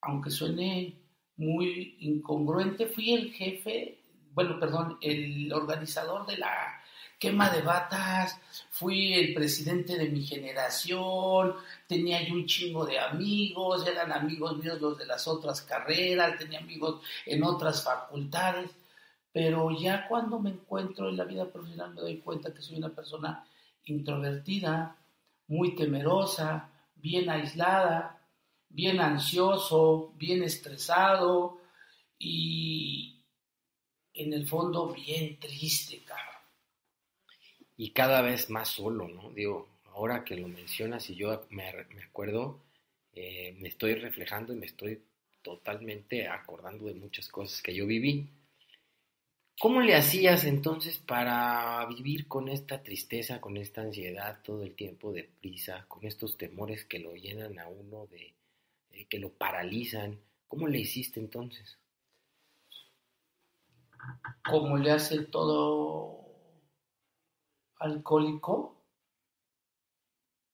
aunque 0.02 0.30
suene 0.30 1.00
muy 1.36 1.96
incongruente, 2.00 2.86
fui 2.86 3.12
el 3.14 3.32
jefe, 3.32 4.02
bueno, 4.32 4.60
perdón, 4.60 4.98
el 5.00 5.50
organizador 5.52 6.26
de 6.26 6.36
la 6.36 6.79
quema 7.20 7.50
de 7.50 7.60
batas, 7.60 8.40
fui 8.70 9.12
el 9.12 9.34
presidente 9.34 9.98
de 9.98 10.08
mi 10.08 10.24
generación, 10.24 11.54
tenía 11.86 12.26
yo 12.26 12.34
un 12.34 12.46
chingo 12.46 12.86
de 12.86 12.98
amigos, 12.98 13.86
eran 13.86 14.10
amigos 14.10 14.56
míos 14.56 14.80
los 14.80 14.96
de 14.96 15.04
las 15.04 15.28
otras 15.28 15.60
carreras, 15.60 16.38
tenía 16.38 16.60
amigos 16.60 17.02
en 17.26 17.44
otras 17.44 17.84
facultades, 17.84 18.70
pero 19.32 19.70
ya 19.70 20.08
cuando 20.08 20.40
me 20.40 20.50
encuentro 20.50 21.10
en 21.10 21.18
la 21.18 21.24
vida 21.24 21.44
profesional 21.44 21.94
me 21.94 22.00
doy 22.00 22.18
cuenta 22.20 22.54
que 22.54 22.62
soy 22.62 22.78
una 22.78 22.88
persona 22.88 23.44
introvertida, 23.84 24.96
muy 25.48 25.76
temerosa, 25.76 26.70
bien 26.94 27.28
aislada, 27.28 28.18
bien 28.70 28.98
ansioso, 28.98 30.14
bien 30.16 30.42
estresado 30.42 31.58
y 32.18 33.22
en 34.14 34.32
el 34.32 34.46
fondo 34.46 34.88
bien 34.88 35.38
triste, 35.38 36.02
cabrón 36.02 36.29
y 37.80 37.92
cada 37.92 38.20
vez 38.20 38.50
más 38.50 38.68
solo, 38.68 39.08
¿no? 39.08 39.30
Digo, 39.30 39.66
ahora 39.94 40.22
que 40.22 40.36
lo 40.36 40.48
mencionas 40.48 41.08
y 41.08 41.14
yo 41.14 41.46
me, 41.48 41.66
acuerdo, 42.06 42.60
eh, 43.14 43.56
me 43.58 43.68
estoy 43.68 43.94
reflejando 43.94 44.52
y 44.52 44.56
me 44.56 44.66
estoy 44.66 45.00
totalmente 45.40 46.28
acordando 46.28 46.84
de 46.84 46.92
muchas 46.92 47.30
cosas 47.30 47.62
que 47.62 47.74
yo 47.74 47.86
viví. 47.86 48.28
¿Cómo 49.58 49.80
le 49.80 49.94
hacías 49.96 50.44
entonces 50.44 50.98
para 50.98 51.86
vivir 51.86 52.28
con 52.28 52.50
esta 52.50 52.82
tristeza, 52.82 53.40
con 53.40 53.56
esta 53.56 53.80
ansiedad 53.80 54.42
todo 54.44 54.62
el 54.62 54.74
tiempo 54.74 55.10
de 55.10 55.30
prisa, 55.40 55.86
con 55.88 56.04
estos 56.04 56.36
temores 56.36 56.84
que 56.84 56.98
lo 56.98 57.14
llenan 57.14 57.58
a 57.58 57.68
uno 57.68 58.06
de, 58.08 58.34
que 59.06 59.18
lo 59.18 59.30
paralizan? 59.30 60.18
¿Cómo 60.48 60.68
le 60.68 60.80
hiciste 60.80 61.18
entonces? 61.18 61.78
Como 64.44 64.76
le 64.76 64.90
hace 64.90 65.24
todo 65.24 66.19
alcohólico 67.80 68.76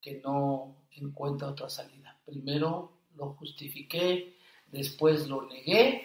que 0.00 0.20
no 0.24 0.76
encuentra 0.92 1.48
otra 1.48 1.68
salida. 1.68 2.18
Primero 2.24 2.92
lo 3.16 3.34
justifiqué, 3.34 4.36
después 4.68 5.28
lo 5.28 5.46
negué 5.46 6.02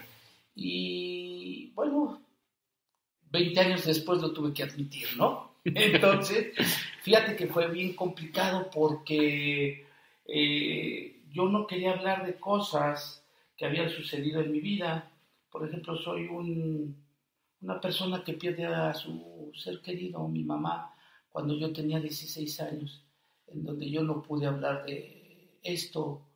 y 0.56 1.72
bueno, 1.74 2.22
20 3.30 3.60
años 3.60 3.86
después 3.86 4.22
lo 4.22 4.34
tuve 4.34 4.54
que 4.54 4.64
admitir, 4.64 5.08
¿no? 5.18 5.56
Entonces, 5.64 6.54
fíjate 7.04 7.36
que 7.36 7.48
fue 7.48 7.70
bien 7.70 7.94
complicado 7.96 8.70
porque 8.74 9.86
eh, 10.26 11.22
yo 11.30 11.48
no 11.48 11.68
quería 11.68 11.92
hablar 11.92 12.26
de 12.26 12.36
cosas 12.36 13.24
que 13.56 13.66
habían 13.66 13.90
sucedido 13.90 14.42
en 14.42 14.52
mi 14.52 14.60
vida. 14.60 15.12
Por 15.52 15.68
ejemplo, 15.68 15.96
soy 15.98 16.28
una 16.28 17.80
persona 17.80 18.24
que 18.24 18.34
pierde 18.34 18.66
a 18.66 18.94
su 18.94 19.52
ser 19.54 19.82
querido, 19.82 20.28
mi 20.28 20.44
mamá, 20.44 20.96
cuando 21.32 21.54
yo 21.56 21.72
tenía 21.72 22.00
16 22.00 22.60
años, 22.62 23.04
en 23.48 23.64
donde 23.64 23.90
yo 23.90 24.04
no 24.04 24.22
pude 24.22 24.46
hablar 24.46 24.86
de 24.86 25.60
esto 25.64 26.28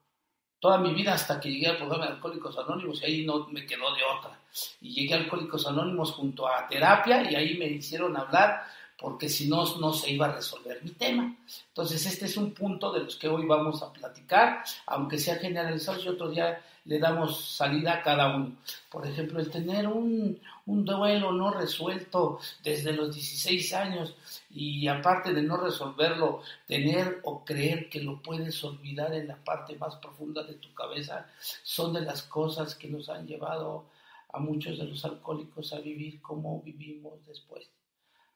toda 0.60 0.78
mi 0.80 0.94
vida 0.94 1.14
hasta 1.14 1.40
que 1.40 1.52
llegué 1.52 1.68
al 1.68 1.78
programa 1.78 2.08
de 2.08 2.14
Alcohólicos 2.14 2.58
Anónimos 2.58 3.02
y 3.02 3.06
ahí 3.06 3.26
no 3.26 3.48
me 3.50 3.66
quedó 3.66 3.94
de 3.94 4.02
otra. 4.04 4.40
Y 4.82 4.94
llegué 4.94 5.14
a 5.14 5.18
Alcohólicos 5.18 5.68
Anónimos 5.68 6.14
junto 6.14 6.48
a 6.48 6.68
terapia 6.68 7.30
y 7.30 7.36
ahí 7.36 7.58
me 7.58 7.68
hicieron 7.68 8.18
hablar 8.18 8.64
porque 8.98 9.28
si 9.28 9.48
no, 9.50 9.78
no 9.78 9.94
se 9.94 10.12
iba 10.12 10.28
a 10.28 10.36
resolver 10.36 10.82
mi 10.84 10.92
tema. 10.92 11.36
Entonces, 11.68 12.06
este 12.06 12.26
es 12.26 12.38
un 12.38 12.54
punto 12.54 12.94
de 12.94 13.04
los 13.04 13.18
que 13.18 13.28
hoy 13.28 13.46
vamos 13.46 13.84
a 13.84 13.92
platicar, 13.92 14.64
aunque 14.86 15.20
sea 15.20 15.36
generalizado, 15.36 16.02
y 16.02 16.08
otro 16.08 16.30
día 16.30 16.62
le 16.86 17.00
damos 17.00 17.56
salida 17.56 17.96
a 17.96 18.02
cada 18.02 18.36
uno. 18.36 18.56
Por 18.90 19.06
ejemplo, 19.06 19.40
el 19.40 19.50
tener 19.50 19.88
un, 19.88 20.40
un 20.68 20.86
duelo 20.86 21.32
no 21.34 21.52
resuelto 21.52 22.40
desde 22.64 22.94
los 22.94 23.14
16 23.14 23.74
años 23.74 24.16
y 24.50 24.88
aparte 24.88 25.34
de 25.34 25.42
no 25.42 25.58
resolverlo, 25.58 26.42
tener 26.68 27.20
o 27.24 27.44
creer 27.44 27.90
que 27.90 28.02
lo 28.02 28.22
puedes 28.22 28.64
olvidar 28.64 29.14
en 29.14 29.28
la 29.28 29.36
parte 29.36 29.76
más 29.78 29.96
profunda 29.96 30.44
de 30.44 30.54
tu 30.54 30.74
cabeza, 30.74 31.28
son 31.64 31.94
de 31.94 32.02
las 32.02 32.24
cosas 32.24 32.76
que 32.76 32.88
nos 32.88 33.10
han 33.10 33.28
llevado 33.28 33.86
a 34.32 34.40
muchos 34.40 34.78
de 34.78 34.86
los 34.86 35.04
alcohólicos 35.04 35.74
a 35.74 35.80
vivir 35.80 36.22
como 36.22 36.62
vivimos 36.62 37.14
después 37.26 37.75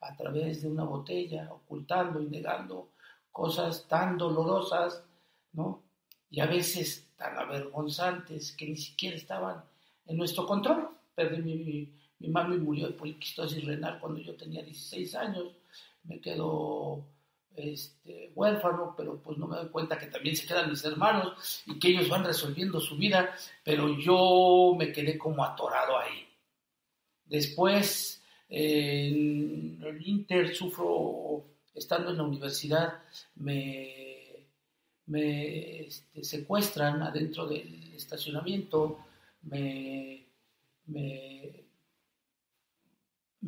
a 0.00 0.16
través 0.16 0.62
de 0.62 0.68
una 0.68 0.84
botella, 0.84 1.52
ocultando 1.52 2.20
y 2.20 2.26
negando 2.26 2.90
cosas 3.30 3.86
tan 3.86 4.16
dolorosas, 4.16 5.02
¿no? 5.52 5.82
Y 6.30 6.40
a 6.40 6.46
veces 6.46 7.08
tan 7.16 7.36
avergonzantes 7.36 8.52
que 8.52 8.66
ni 8.66 8.76
siquiera 8.76 9.16
estaban 9.16 9.62
en 10.06 10.16
nuestro 10.16 10.46
control. 10.46 10.88
Perdí 11.14 11.42
mi, 11.42 11.92
mi, 12.18 12.28
mami 12.28 12.56
murió 12.56 12.86
de 12.86 12.94
poliquistosis 12.94 13.64
renal 13.64 13.98
cuando 14.00 14.20
yo 14.20 14.34
tenía 14.36 14.62
16 14.62 15.14
años, 15.16 15.52
me 16.04 16.20
quedo 16.20 17.04
este, 17.56 18.32
huérfano, 18.34 18.94
pero 18.96 19.20
pues 19.20 19.36
no 19.36 19.46
me 19.46 19.56
doy 19.56 19.68
cuenta 19.68 19.98
que 19.98 20.06
también 20.06 20.36
se 20.36 20.46
quedan 20.46 20.70
mis 20.70 20.84
hermanos 20.84 21.62
y 21.66 21.78
que 21.78 21.88
ellos 21.88 22.08
van 22.08 22.24
resolviendo 22.24 22.80
su 22.80 22.96
vida, 22.96 23.34
pero 23.64 23.98
yo 23.98 24.74
me 24.78 24.92
quedé 24.92 25.18
como 25.18 25.44
atorado 25.44 25.98
ahí. 25.98 26.26
Después 27.24 28.19
en 28.50 29.80
el 29.82 30.06
Inter 30.06 30.54
sufro, 30.54 31.44
estando 31.74 32.10
en 32.10 32.16
la 32.16 32.24
universidad, 32.24 32.94
me, 33.36 34.46
me 35.06 35.86
este, 35.86 36.24
secuestran 36.24 37.00
adentro 37.02 37.46
del 37.46 37.94
estacionamiento, 37.94 38.98
me, 39.42 40.26
me, 40.86 41.64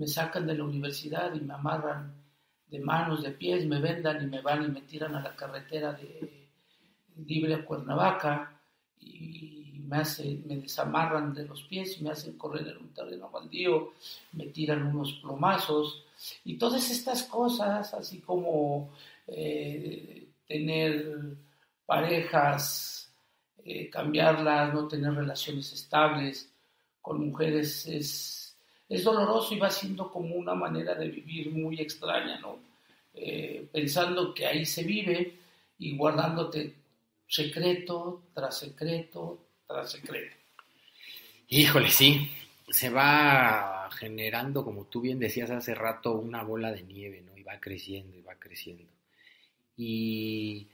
sacan 0.06 0.46
de 0.46 0.54
la 0.54 0.64
universidad 0.64 1.34
y 1.34 1.40
me 1.40 1.54
amarran 1.54 2.14
de 2.68 2.78
manos, 2.78 3.22
de 3.22 3.32
pies, 3.32 3.66
me 3.66 3.80
vendan 3.80 4.22
y 4.22 4.26
me 4.26 4.40
van 4.40 4.64
y 4.64 4.68
me 4.68 4.82
tiran 4.82 5.14
a 5.16 5.22
la 5.22 5.34
carretera 5.34 5.92
de 5.92 6.48
Libre 7.26 7.54
a 7.54 7.64
Cuernavaca 7.64 8.60
y 8.98 9.61
me, 9.92 10.56
desamarran 10.56 11.34
de 11.34 11.44
los 11.44 11.62
pies 11.64 12.00
me 12.00 12.10
hacen 12.10 12.38
correr 12.38 12.68
en 12.68 12.78
un 12.78 12.94
terreno 12.94 13.28
baldío, 13.30 13.92
me 14.32 14.46
tiran 14.46 14.86
unos 14.86 15.12
plomazos 15.14 16.04
y 16.44 16.56
todas 16.56 16.90
estas 16.90 17.24
cosas, 17.24 17.92
así 17.94 18.20
como 18.20 18.90
eh, 19.26 20.28
tener 20.46 21.36
parejas, 21.84 23.12
eh, 23.64 23.90
cambiarlas, 23.90 24.72
no 24.72 24.88
tener 24.88 25.14
relaciones 25.14 25.72
estables 25.72 26.48
con 27.00 27.28
mujeres 27.28 27.86
es, 27.86 28.38
doloroso 29.02 29.54
y 29.54 29.58
va 29.58 29.70
siendo 29.70 30.10
como 30.10 30.34
una 30.34 30.54
manera 30.54 30.94
de 30.94 31.08
vivir 31.08 31.50
muy 31.50 31.80
extraña. 31.80 32.38
Eh, 33.14 33.66
pensando 33.72 34.34
que 34.34 34.46
ahí 34.46 34.66
se 34.66 34.84
vive 34.84 35.34
y 35.78 35.96
guardándote 35.96 36.74
secreto 37.26 38.24
tras 38.34 38.58
secreto 38.58 39.38
tras 39.66 39.92
secreto. 39.92 40.36
Híjole, 41.48 41.90
sí, 41.90 42.30
se 42.68 42.88
va 42.88 43.90
generando, 43.90 44.64
como 44.64 44.86
tú 44.86 45.00
bien 45.00 45.18
decías 45.18 45.50
hace 45.50 45.74
rato, 45.74 46.12
una 46.14 46.42
bola 46.42 46.72
de 46.72 46.82
nieve, 46.82 47.20
¿no? 47.22 47.36
Y 47.36 47.42
va 47.42 47.60
creciendo 47.60 48.16
y 48.16 48.22
va 48.22 48.34
creciendo. 48.36 48.90
Y 49.76 50.68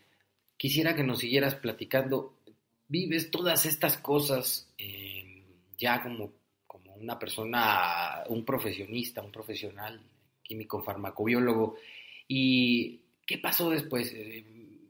quisiera 0.56 0.94
que 0.94 1.02
nos 1.02 1.18
siguieras 1.18 1.54
platicando, 1.56 2.38
vives 2.86 3.30
todas 3.30 3.66
estas 3.66 3.98
cosas 3.98 4.72
eh, 4.78 5.44
ya 5.76 6.02
como, 6.02 6.32
como 6.66 6.94
una 6.94 7.18
persona, 7.18 8.24
un 8.28 8.44
profesionista, 8.44 9.22
un 9.22 9.32
profesional, 9.32 10.00
químico, 10.42 10.82
farmacobiólogo, 10.82 11.76
y 12.26 13.00
¿qué 13.26 13.38
pasó 13.38 13.70
después? 13.70 14.12
Eh, 14.14 14.44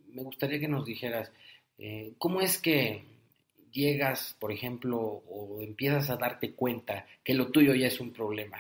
me 0.09 0.23
gustaría 0.23 0.61
que 0.61 0.69
nos 0.69 0.85
dijeras, 0.85 1.31
eh, 1.79 2.13
¿cómo 2.19 2.41
es 2.41 2.59
que 2.59 3.05
llegas, 3.71 4.37
por 4.39 4.53
ejemplo, 4.53 4.99
o 4.99 5.61
empiezas 5.61 6.11
a 6.11 6.17
darte 6.17 6.55
cuenta 6.55 7.07
que 7.23 7.35
lo 7.35 7.51
tuyo 7.51 7.75
ya 7.75 7.87
es 7.87 8.01
un 8.01 8.13
problema? 8.13 8.59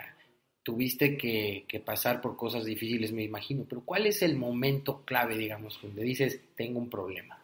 Tuviste 0.62 1.17
que, 1.17 1.83
pasar 1.85 2.21
por 2.21 2.37
cosas 2.37 2.65
difíciles, 2.65 3.12
me 3.12 3.25
imagino, 3.25 3.65
pero 3.69 3.83
¿cuál 3.83 4.07
es 4.07 4.23
el 4.23 4.37
momento 4.37 5.03
clave, 5.05 5.37
digamos, 5.37 5.79
donde 5.81 6.03
dices, 6.03 6.41
tengo 6.55 6.79
un 6.79 6.91
problema? 6.91 7.43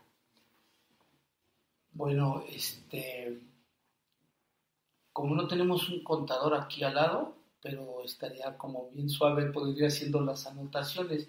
Bueno, 1.93 2.45
este, 2.53 3.39
como 5.13 5.35
no 5.35 5.47
tenemos 5.47 5.89
un 5.89 6.03
contador 6.03 6.55
aquí 6.55 6.83
al 6.83 6.95
lado, 6.95 7.37
pero 7.63 8.03
estaría 8.05 8.59
como 8.59 8.91
bien 8.91 9.09
suave, 9.09 9.47
podría 9.47 9.87
haciendo 9.87 10.21
las 10.21 10.47
anotaciones 10.47 11.29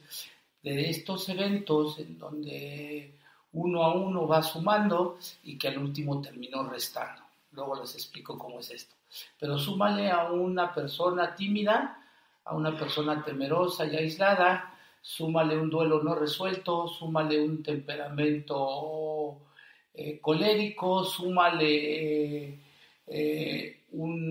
de 0.62 0.89
estos 0.89 1.30
eventos 1.30 2.00
en 2.00 2.18
donde 2.18 3.13
uno 3.55 3.83
a 3.83 3.93
uno 3.93 4.27
va 4.27 4.41
sumando 4.43 5.17
y 5.43 5.57
que 5.57 5.69
al 5.69 5.77
último 5.77 6.21
terminó 6.21 6.63
restando. 6.67 7.21
Luego 7.53 7.79
les 7.79 7.95
explico 7.95 8.38
cómo 8.38 8.59
es 8.59 8.69
esto. 8.71 8.95
Pero 9.39 9.57
súmale 9.57 10.12
a 10.12 10.31
una 10.31 10.74
persona 10.74 11.33
tímida, 11.33 11.97
a 12.43 12.53
una 12.53 12.77
persona 12.77 13.24
temerosa 13.24 13.85
y 13.85 13.95
aislada, 13.95 14.74
súmale 15.01 15.57
un 15.57 15.69
duelo 15.69 16.03
no 16.03 16.15
resuelto, 16.15 16.88
súmale 16.88 17.41
un 17.41 17.63
temperamento 17.63 19.38
eh, 19.93 20.19
colérico, 20.19 21.05
súmale 21.05 22.59
eh, 23.07 23.83
una 23.91 24.25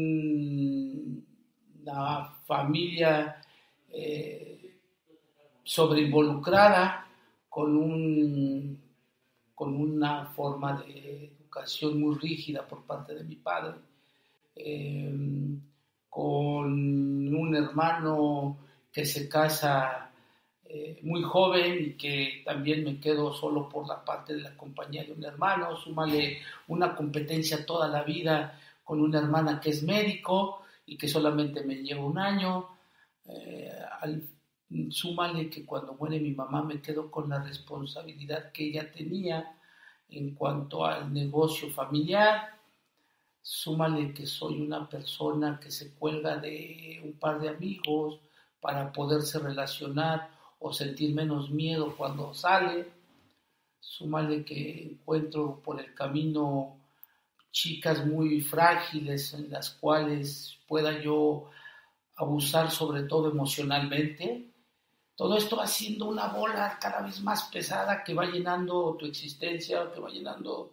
familia 2.44 3.40
eh, 3.90 4.78
sobreinvolucrada 5.62 7.06
con 7.48 7.74
un 7.74 8.83
con 9.54 9.74
una 9.74 10.26
forma 10.26 10.82
de 10.82 11.32
educación 11.38 12.00
muy 12.00 12.16
rígida 12.16 12.66
por 12.66 12.84
parte 12.84 13.14
de 13.14 13.24
mi 13.24 13.36
padre, 13.36 13.74
em, 14.56 15.60
con 16.10 17.34
un 17.34 17.54
hermano 17.56 18.58
que 18.92 19.04
se 19.04 19.28
casa 19.28 20.10
eh, 20.66 20.98
muy 21.02 21.22
joven 21.22 21.84
y 21.84 21.92
que 21.92 22.42
también 22.44 22.84
me 22.84 22.98
quedo 22.98 23.32
solo 23.32 23.68
por 23.68 23.86
la 23.86 24.04
parte 24.04 24.34
de 24.34 24.40
la 24.40 24.56
compañía 24.56 25.04
de 25.04 25.12
un 25.12 25.24
hermano, 25.24 25.76
súmale 25.76 26.38
una 26.68 26.96
competencia 26.96 27.64
toda 27.64 27.86
la 27.86 28.02
vida 28.02 28.58
con 28.82 29.00
una 29.00 29.18
hermana 29.20 29.60
que 29.60 29.70
es 29.70 29.82
médico 29.82 30.62
y 30.86 30.96
que 30.96 31.06
solamente 31.08 31.62
me 31.62 31.76
lleva 31.76 32.04
un 32.04 32.18
año, 32.18 32.68
eh, 33.26 33.70
al 34.00 34.22
súmale 34.90 35.48
que 35.48 35.64
cuando 35.64 35.94
muere 35.94 36.20
mi 36.20 36.32
mamá 36.32 36.62
me 36.62 36.80
quedo 36.80 37.10
con 37.10 37.28
la 37.28 37.42
responsabilidad 37.42 38.52
que 38.52 38.64
ella 38.68 38.90
tenía 38.90 39.56
en 40.08 40.34
cuanto 40.34 40.84
al 40.84 41.12
negocio 41.12 41.70
familiar, 41.70 42.58
súmale 43.42 44.12
que 44.12 44.26
soy 44.26 44.60
una 44.60 44.88
persona 44.88 45.58
que 45.60 45.70
se 45.70 45.94
cuelga 45.94 46.36
de 46.36 47.00
un 47.04 47.12
par 47.14 47.40
de 47.40 47.48
amigos 47.48 48.20
para 48.60 48.92
poderse 48.92 49.38
relacionar 49.38 50.30
o 50.58 50.72
sentir 50.72 51.14
menos 51.14 51.50
miedo 51.50 51.94
cuando 51.96 52.32
sale, 52.32 52.88
súmale 53.80 54.44
que 54.44 54.82
encuentro 54.82 55.60
por 55.62 55.80
el 55.80 55.94
camino 55.94 56.78
chicas 57.52 58.04
muy 58.06 58.40
frágiles 58.40 59.34
en 59.34 59.50
las 59.50 59.70
cuales 59.70 60.58
pueda 60.66 61.00
yo 61.00 61.50
abusar 62.16 62.70
sobre 62.70 63.04
todo 63.04 63.30
emocionalmente, 63.30 64.53
todo 65.16 65.36
esto 65.36 65.56
va 65.56 65.66
siendo 65.66 66.06
una 66.06 66.28
bola 66.28 66.78
cada 66.80 67.00
vez 67.00 67.20
más 67.20 67.44
pesada 67.44 68.02
que 68.02 68.14
va 68.14 68.26
llenando 68.26 68.96
tu 68.98 69.06
existencia, 69.06 69.92
que 69.92 70.00
va 70.00 70.10
llenando 70.10 70.72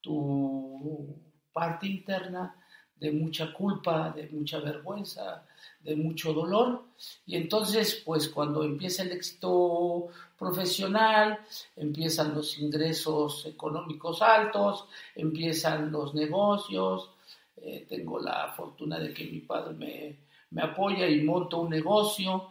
tu 0.00 1.16
parte 1.52 1.86
interna 1.88 2.54
de 2.96 3.10
mucha 3.10 3.52
culpa, 3.52 4.10
de 4.10 4.28
mucha 4.28 4.60
vergüenza, 4.60 5.44
de 5.80 5.96
mucho 5.96 6.32
dolor. 6.32 6.84
Y 7.26 7.36
entonces, 7.36 8.02
pues 8.04 8.28
cuando 8.28 8.62
empieza 8.62 9.02
el 9.02 9.12
éxito 9.12 10.08
profesional, 10.38 11.40
empiezan 11.74 12.34
los 12.34 12.58
ingresos 12.58 13.46
económicos 13.46 14.22
altos, 14.22 14.86
empiezan 15.16 15.90
los 15.90 16.14
negocios. 16.14 17.10
Eh, 17.56 17.86
tengo 17.88 18.20
la 18.20 18.52
fortuna 18.52 18.98
de 18.98 19.12
que 19.12 19.24
mi 19.24 19.40
padre 19.40 19.74
me, 19.74 20.16
me 20.50 20.62
apoya 20.62 21.08
y 21.08 21.22
monto 21.22 21.60
un 21.60 21.70
negocio 21.70 22.50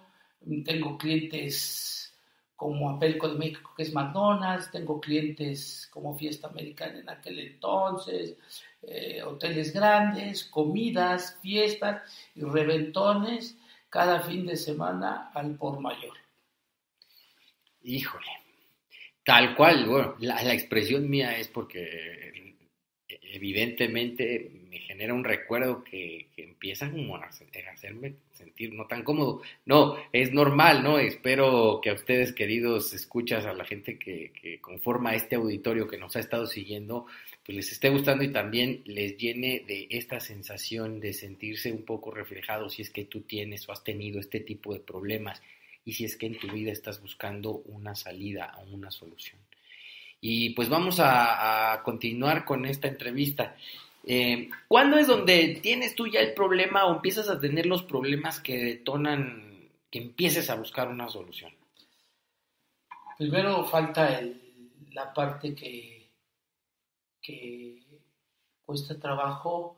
tengo 0.66 0.98
clientes 0.98 2.14
como 2.56 2.90
Apelco 2.90 3.30
de 3.30 3.40
México, 3.40 3.74
que 3.76 3.84
es 3.84 3.94
McDonald's, 3.94 4.70
tengo 4.70 5.00
clientes 5.00 5.90
como 5.94 6.18
Fiesta 6.18 6.50
Americana 6.50 7.00
en 7.00 7.10
aquel 7.10 7.40
entonces, 7.40 8.36
eh, 8.82 9.22
hoteles 9.24 9.74
grandes, 9.74 10.44
comidas, 10.44 11.38
fiestas 11.42 12.02
y 12.36 12.42
reventones 12.42 13.58
cada 13.90 14.20
fin 14.22 14.46
de 14.46 14.58
semana 14.58 15.32
al 15.34 15.56
por 15.56 15.80
mayor. 15.80 16.18
Híjole, 17.82 18.28
tal 19.24 19.56
cual, 19.56 19.86
bueno, 19.88 20.16
la, 20.20 20.44
la 20.44 20.54
expresión 20.54 21.10
mía 21.10 21.38
es 21.38 21.48
porque 21.48 22.49
evidentemente 23.10 24.52
me 24.70 24.80
genera 24.80 25.14
un 25.14 25.24
recuerdo 25.24 25.84
que, 25.84 26.28
empieza 26.38 26.92
como 26.92 27.16
a, 27.16 27.30
hacerme 27.72 28.16
sentir 28.34 28.74
no 28.74 28.86
tan 28.86 29.04
cómodo. 29.04 29.42
No, 29.66 29.98
es 30.12 30.32
normal, 30.34 30.84
¿no? 30.84 31.00
Espero 31.00 31.80
que 31.82 31.90
a 31.90 31.94
ustedes, 31.94 32.34
queridos 32.34 32.94
escuchas, 32.94 33.46
a 33.46 33.54
la 33.54 33.66
gente 33.66 33.98
que, 33.98 34.32
que 34.40 34.60
conforma 34.60 35.16
este 35.16 35.36
auditorio 35.36 35.88
que 35.88 35.98
nos 35.98 36.16
ha 36.16 36.20
estado 36.20 36.48
siguiendo, 36.48 37.06
pues 37.46 37.56
les 37.56 37.72
esté 37.72 37.90
gustando 37.90 38.24
y 38.24 38.32
también 38.32 38.82
les 38.86 39.18
llene 39.18 39.64
de 39.68 39.88
esta 39.90 40.20
sensación 40.20 41.00
de 41.00 41.14
sentirse 41.14 41.72
un 41.72 41.84
poco 41.84 42.12
reflejado 42.12 42.70
si 42.70 42.82
es 42.82 42.90
que 42.90 43.06
tú 43.06 43.22
tienes 43.22 43.68
o 43.68 43.72
has 43.72 43.84
tenido 43.84 44.20
este 44.20 44.40
tipo 44.42 44.74
de 44.74 44.82
problemas 44.82 45.42
y 45.86 45.94
si 45.94 46.06
es 46.06 46.16
que 46.16 46.28
en 46.28 46.38
tu 46.38 46.48
vida 46.52 46.72
estás 46.72 47.02
buscando 47.02 47.52
una 47.66 47.96
salida 47.96 48.54
o 48.60 48.74
una 48.76 48.92
solución. 48.92 49.40
Y 50.22 50.52
pues 50.52 50.70
vamos 50.70 51.00
a, 51.00 51.82
continuar 51.84 52.46
con 52.46 52.66
esta 52.66 52.88
entrevista. 52.88 53.56
Eh, 54.04 54.50
¿Cuándo 54.68 54.98
es 54.98 55.08
donde 55.08 55.60
tienes 55.62 55.96
tú 55.96 56.08
ya 56.08 56.20
el 56.20 56.34
problema 56.34 56.86
o 56.86 56.96
empiezas 56.96 57.30
a 57.30 57.40
tener 57.40 57.66
los 57.66 57.84
problemas 57.84 58.40
que 58.40 58.58
detonan 58.58 59.70
que 59.90 60.00
empieces 60.00 60.50
a 60.50 60.56
buscar 60.56 60.88
una 60.90 61.10
solución? 61.10 61.52
Primero 63.18 63.66
falta 63.66 64.22
la 64.94 65.14
parte 65.14 65.54
que, 65.54 66.10
que 67.22 67.82
cuesta 68.66 69.00
trabajo 69.00 69.76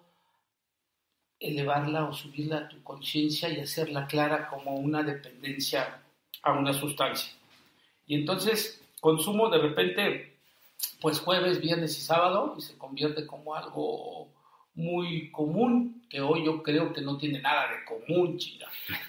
elevarla 1.39 2.05
o 2.05 2.13
subirla 2.13 2.59
a 2.59 2.69
tu 2.69 2.83
conciencia 2.83 3.49
y 3.49 3.59
hacerla 3.59 4.05
clara 4.05 4.47
como 4.47 4.75
una 4.75 5.01
dependencia 5.01 6.01
a 6.43 6.53
una 6.53 6.73
sustancia. 6.73 7.33
Y 8.05 8.15
entonces 8.15 8.81
consumo 8.99 9.49
de 9.49 9.57
repente 9.57 10.30
pues 10.99 11.19
jueves, 11.19 11.59
viernes 11.59 11.97
y 11.97 12.01
sábado 12.01 12.55
y 12.57 12.61
se 12.61 12.77
convierte 12.77 13.25
como 13.25 13.55
algo 13.55 14.29
muy 14.75 15.31
común, 15.31 16.03
que 16.09 16.21
hoy 16.21 16.45
yo 16.45 16.63
creo 16.63 16.93
que 16.93 17.01
no 17.01 17.17
tiene 17.17 17.41
nada 17.41 17.67
de 17.69 17.85
común, 17.85 18.37
chica, 18.37 18.67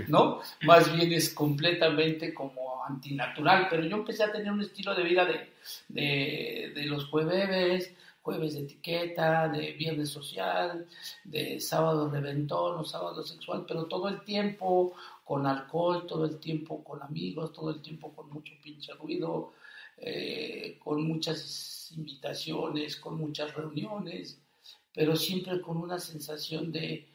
¿no? 0.08 0.40
Más 0.62 0.92
bien 0.92 1.12
es 1.12 1.32
completamente 1.32 2.35
como 2.35 2.85
antinatural, 2.85 3.68
pero 3.70 3.85
yo 3.85 3.96
empecé 3.96 4.24
a 4.24 4.32
tener 4.32 4.50
un 4.50 4.61
estilo 4.61 4.94
de 4.94 5.02
vida 5.04 5.24
de, 5.24 5.52
de, 5.88 6.72
de 6.74 6.87
los 6.87 7.06
jueves, 7.06 7.94
jueves 8.22 8.54
de 8.54 8.61
etiqueta, 8.61 9.48
de 9.48 9.72
viernes 9.72 10.11
social, 10.11 10.87
de 11.24 11.61
sábado 11.61 12.11
reventón 12.11 12.78
o 12.78 12.85
sábado 12.85 13.22
sexual, 13.24 13.64
pero 13.66 13.87
todo 13.87 14.08
el 14.08 14.22
tiempo 14.22 14.94
con 15.24 15.46
alcohol, 15.46 16.06
todo 16.06 16.24
el 16.24 16.38
tiempo 16.38 16.82
con 16.82 17.02
amigos, 17.02 17.52
todo 17.52 17.70
el 17.70 17.80
tiempo 17.80 18.12
con 18.12 18.30
mucho 18.30 18.52
pinche 18.62 18.92
ruido, 18.94 19.52
eh, 20.04 20.78
con 20.82 21.04
muchas 21.04 21.92
invitaciones, 21.96 22.96
con 22.96 23.16
muchas 23.16 23.54
reuniones, 23.54 24.36
pero 24.92 25.14
siempre 25.14 25.60
con 25.60 25.76
una 25.76 26.00
sensación 26.00 26.72
de, 26.72 27.08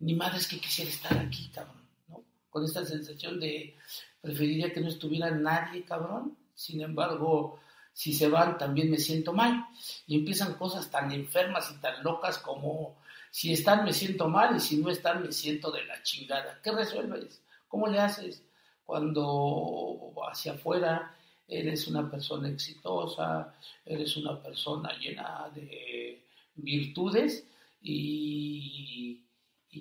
ni 0.00 0.14
madres 0.14 0.46
que 0.46 0.60
quisiera 0.60 0.90
estar 0.90 1.16
aquí, 1.16 1.50
cabrón, 1.54 1.88
¿no? 2.08 2.22
Con 2.50 2.64
esta 2.64 2.84
sensación 2.84 3.40
de, 3.40 3.74
preferiría 4.20 4.72
que 4.74 4.80
no 4.80 4.88
estuviera 4.88 5.30
nadie, 5.30 5.84
cabrón, 5.84 6.36
sin 6.54 6.82
embargo, 6.82 7.60
si 7.94 8.12
se 8.12 8.28
van 8.28 8.58
también 8.58 8.90
me 8.90 8.98
siento 8.98 9.32
mal. 9.32 9.66
Y 10.06 10.16
empiezan 10.16 10.54
cosas 10.54 10.90
tan 10.90 11.10
enfermas 11.12 11.72
y 11.74 11.80
tan 11.80 12.02
locas 12.02 12.36
como 12.36 12.96
si 13.30 13.54
están 13.54 13.84
me 13.84 13.92
siento 13.94 14.28
mal 14.28 14.54
y 14.56 14.60
si 14.60 14.76
no 14.76 14.90
están 14.90 15.22
me 15.22 15.32
siento 15.32 15.70
de 15.70 15.84
la 15.86 16.02
chingada. 16.02 16.60
¿Qué 16.62 16.72
resuelves? 16.72 17.40
¿Cómo 17.68 17.86
le 17.86 18.00
haces 18.00 18.42
cuando 18.84 20.12
hacia 20.30 20.52
afuera 20.52 21.16
eres 21.46 21.86
una 21.88 22.10
persona 22.10 22.48
exitosa, 22.48 23.54
eres 23.84 24.16
una 24.16 24.40
persona 24.42 24.92
llena 24.98 25.50
de 25.54 26.24
virtudes 26.54 27.46
y, 27.80 29.20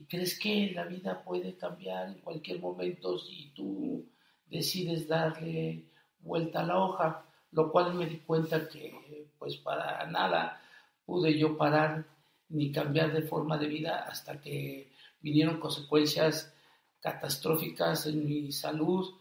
crees 0.09 0.39
que 0.39 0.71
la 0.73 0.85
vida 0.85 1.23
puede 1.23 1.55
cambiar 1.55 2.07
en 2.07 2.19
cualquier 2.19 2.59
momento 2.59 3.17
si 3.19 3.51
tú 3.55 4.05
decides 4.47 5.07
darle 5.07 5.85
vuelta 6.19 6.61
a 6.61 6.65
la 6.65 6.79
hoja, 6.79 7.25
lo 7.51 7.71
cual 7.71 7.93
me 7.93 8.07
di 8.07 8.17
cuenta 8.17 8.67
que 8.67 9.27
pues 9.37 9.57
para 9.57 10.05
nada 10.07 10.61
pude 11.05 11.37
yo 11.37 11.55
parar 11.55 12.05
ni 12.49 12.71
cambiar 12.71 13.13
de 13.13 13.21
forma 13.21 13.57
de 13.57 13.67
vida 13.67 14.05
hasta 14.07 14.41
que 14.41 14.91
vinieron 15.21 15.59
consecuencias 15.59 16.53
catastróficas 16.99 18.07
en 18.07 18.25
mi 18.25 18.51
salud, 18.51 19.13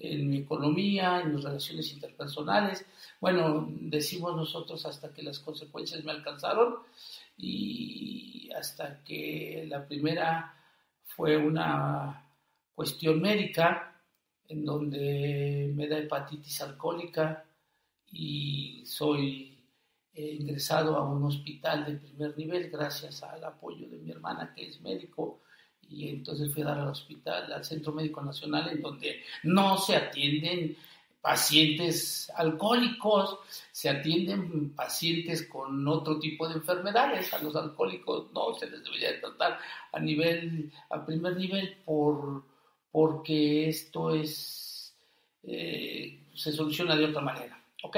en 0.00 0.30
mi 0.30 0.38
economía, 0.38 1.20
en 1.20 1.34
mis 1.34 1.44
relaciones 1.44 1.92
interpersonales. 1.92 2.84
Bueno, 3.20 3.68
decimos 3.70 4.34
nosotros 4.34 4.84
hasta 4.86 5.12
que 5.12 5.22
las 5.22 5.38
consecuencias 5.38 6.02
me 6.04 6.12
alcanzaron 6.12 6.76
y 7.36 8.50
hasta 8.56 9.02
que 9.04 9.66
la 9.68 9.86
primera 9.86 10.54
fue 11.04 11.36
una 11.36 12.26
cuestión 12.74 13.20
médica 13.20 14.00
en 14.48 14.64
donde 14.64 15.70
me 15.74 15.86
da 15.86 15.98
hepatitis 15.98 16.60
alcohólica 16.62 17.44
y 18.10 18.84
soy 18.86 19.64
ingresado 20.14 20.96
a 20.96 21.08
un 21.08 21.22
hospital 21.24 21.84
de 21.84 21.92
primer 21.92 22.36
nivel 22.36 22.70
gracias 22.70 23.22
al 23.22 23.44
apoyo 23.44 23.88
de 23.88 23.98
mi 23.98 24.10
hermana 24.10 24.52
que 24.54 24.68
es 24.68 24.80
médico 24.80 25.40
y 25.90 26.08
entonces 26.08 26.52
fui 26.52 26.62
a 26.62 26.66
dar 26.66 26.78
al 26.78 26.88
hospital, 26.88 27.52
al 27.52 27.64
Centro 27.64 27.92
Médico 27.92 28.22
Nacional, 28.22 28.70
en 28.70 28.80
donde 28.80 29.22
no 29.42 29.76
se 29.76 29.96
atienden 29.96 30.76
pacientes 31.20 32.30
alcohólicos, 32.36 33.38
se 33.72 33.88
atienden 33.88 34.70
pacientes 34.70 35.46
con 35.46 35.86
otro 35.86 36.18
tipo 36.18 36.48
de 36.48 36.54
enfermedades. 36.54 37.34
A 37.34 37.42
los 37.42 37.56
alcohólicos 37.56 38.32
no 38.32 38.54
se 38.54 38.70
les 38.70 38.82
debería 38.84 39.20
tratar 39.20 39.58
a 39.92 39.98
nivel, 39.98 40.72
a 40.90 41.04
primer 41.04 41.36
nivel, 41.36 41.76
por, 41.84 42.44
porque 42.92 43.68
esto 43.68 44.14
es, 44.14 44.94
eh, 45.42 46.20
se 46.34 46.52
soluciona 46.52 46.96
de 46.96 47.06
otra 47.06 47.20
manera. 47.20 47.60
¿Ok? 47.82 47.96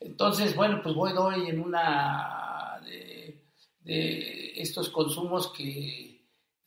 Entonces, 0.00 0.56
bueno, 0.56 0.80
pues 0.82 0.94
voy 0.94 1.12
hoy 1.12 1.48
en 1.48 1.60
una 1.60 2.80
de 2.82 4.52
estos 4.60 4.88
consumos 4.90 5.48
que 5.48 6.07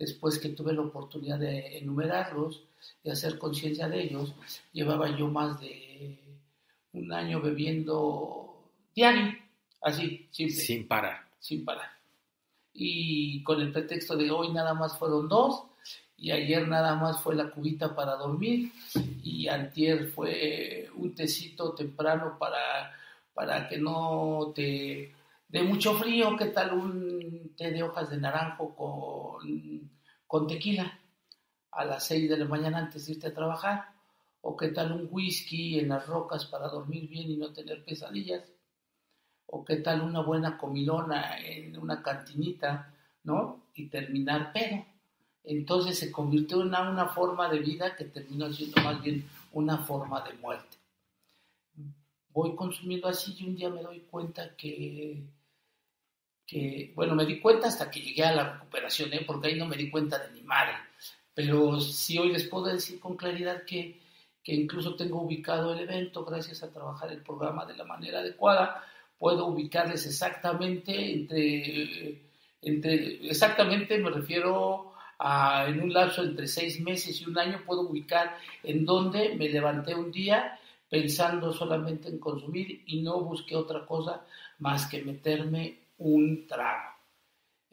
después 0.01 0.39
que 0.39 0.49
tuve 0.49 0.73
la 0.73 0.81
oportunidad 0.81 1.37
de 1.37 1.77
enumerarlos, 1.77 2.63
y 3.03 3.11
hacer 3.11 3.37
conciencia 3.37 3.87
de 3.87 4.01
ellos, 4.01 4.33
llevaba 4.73 5.15
yo 5.15 5.27
más 5.27 5.59
de 5.59 6.17
un 6.93 7.13
año 7.13 7.39
bebiendo 7.39 8.63
diario, 8.95 9.37
así, 9.81 10.27
Sin 10.31 10.87
parar. 10.87 11.27
Sin 11.39 11.63
parar. 11.63 11.89
Y 12.73 13.43
con 13.43 13.61
el 13.61 13.71
pretexto 13.71 14.17
de 14.17 14.31
hoy 14.31 14.51
nada 14.51 14.73
más 14.73 14.97
fueron 14.97 15.29
dos, 15.29 15.65
y 16.17 16.31
ayer 16.31 16.67
nada 16.67 16.95
más 16.95 17.21
fue 17.21 17.35
la 17.35 17.51
cubita 17.51 17.95
para 17.95 18.15
dormir, 18.15 18.71
y 19.23 19.47
antier 19.47 20.07
fue 20.07 20.89
un 20.95 21.13
tecito 21.13 21.73
temprano 21.73 22.37
para, 22.39 22.91
para 23.35 23.69
que 23.69 23.77
no 23.77 24.51
te 24.55 25.13
de 25.51 25.63
mucho 25.63 25.95
frío, 25.95 26.37
¿qué 26.37 26.45
tal 26.45 26.73
un 26.73 27.51
té 27.57 27.71
de 27.71 27.83
hojas 27.83 28.09
de 28.09 28.17
naranjo 28.17 28.73
con, 28.73 29.90
con 30.31 30.47
tequila 30.47 30.97
a 31.71 31.83
las 31.83 32.05
6 32.05 32.29
de 32.29 32.37
la 32.37 32.45
mañana 32.45 32.77
antes 32.77 33.05
de 33.05 33.11
irte 33.11 33.27
a 33.27 33.33
trabajar? 33.33 33.89
¿O 34.39 34.55
qué 34.55 34.69
tal 34.69 34.93
un 34.93 35.09
whisky 35.11 35.77
en 35.77 35.89
las 35.89 36.07
rocas 36.07 36.45
para 36.45 36.69
dormir 36.69 37.09
bien 37.09 37.31
y 37.31 37.35
no 37.35 37.51
tener 37.51 37.83
pesadillas? 37.83 38.49
¿O 39.47 39.65
qué 39.65 39.75
tal 39.75 39.99
una 39.99 40.21
buena 40.21 40.57
comilona 40.57 41.37
en 41.37 41.77
una 41.77 42.01
cantinita, 42.01 42.93
¿no? 43.25 43.65
Y 43.75 43.87
terminar 43.87 44.53
pedo. 44.53 44.85
Entonces 45.43 45.99
se 45.99 46.13
convirtió 46.13 46.61
en 46.61 46.69
una, 46.69 46.89
una 46.89 47.07
forma 47.07 47.49
de 47.49 47.59
vida 47.59 47.97
que 47.97 48.05
terminó 48.05 48.53
siendo 48.53 48.81
más 48.83 49.03
bien 49.03 49.27
una 49.51 49.79
forma 49.79 50.21
de 50.21 50.33
muerte. 50.35 50.77
Voy 52.29 52.55
consumiendo 52.55 53.09
así 53.09 53.35
y 53.37 53.49
un 53.49 53.57
día 53.57 53.69
me 53.69 53.83
doy 53.83 53.99
cuenta 54.09 54.55
que 54.55 55.21
bueno, 56.95 57.15
me 57.15 57.25
di 57.25 57.39
cuenta 57.39 57.67
hasta 57.67 57.89
que 57.89 58.01
llegué 58.01 58.23
a 58.23 58.33
la 58.33 58.53
recuperación, 58.53 59.13
¿eh? 59.13 59.23
porque 59.25 59.47
ahí 59.47 59.55
no 59.57 59.65
me 59.65 59.77
di 59.77 59.89
cuenta 59.89 60.19
de 60.19 60.31
mi 60.31 60.41
madre, 60.41 60.73
pero 61.33 61.79
sí 61.79 62.17
hoy 62.17 62.31
les 62.31 62.47
puedo 62.47 62.65
decir 62.65 62.99
con 62.99 63.15
claridad 63.15 63.63
que, 63.65 63.99
que 64.43 64.53
incluso 64.53 64.95
tengo 64.95 65.21
ubicado 65.21 65.73
el 65.73 65.79
evento 65.79 66.25
gracias 66.25 66.63
a 66.63 66.71
trabajar 66.71 67.11
el 67.11 67.23
programa 67.23 67.65
de 67.65 67.77
la 67.77 67.85
manera 67.85 68.19
adecuada, 68.19 68.83
puedo 69.17 69.47
ubicarles 69.47 70.05
exactamente 70.05 71.13
entre, 71.13 72.21
entre 72.61 73.29
exactamente 73.29 73.97
me 73.97 74.09
refiero 74.09 74.93
a 75.19 75.67
en 75.67 75.81
un 75.81 75.93
lapso 75.93 76.23
entre 76.23 76.47
seis 76.47 76.81
meses 76.81 77.21
y 77.21 77.25
un 77.25 77.37
año, 77.37 77.61
puedo 77.65 77.81
ubicar 77.81 78.35
en 78.63 78.85
dónde 78.85 79.35
me 79.35 79.47
levanté 79.47 79.93
un 79.93 80.11
día 80.11 80.59
pensando 80.89 81.53
solamente 81.53 82.09
en 82.09 82.19
consumir 82.19 82.83
y 82.87 83.01
no 83.01 83.21
busqué 83.21 83.55
otra 83.55 83.85
cosa 83.85 84.25
más 84.59 84.87
que 84.87 85.03
meterme 85.03 85.80
un 86.01 86.47
trago. 86.47 86.89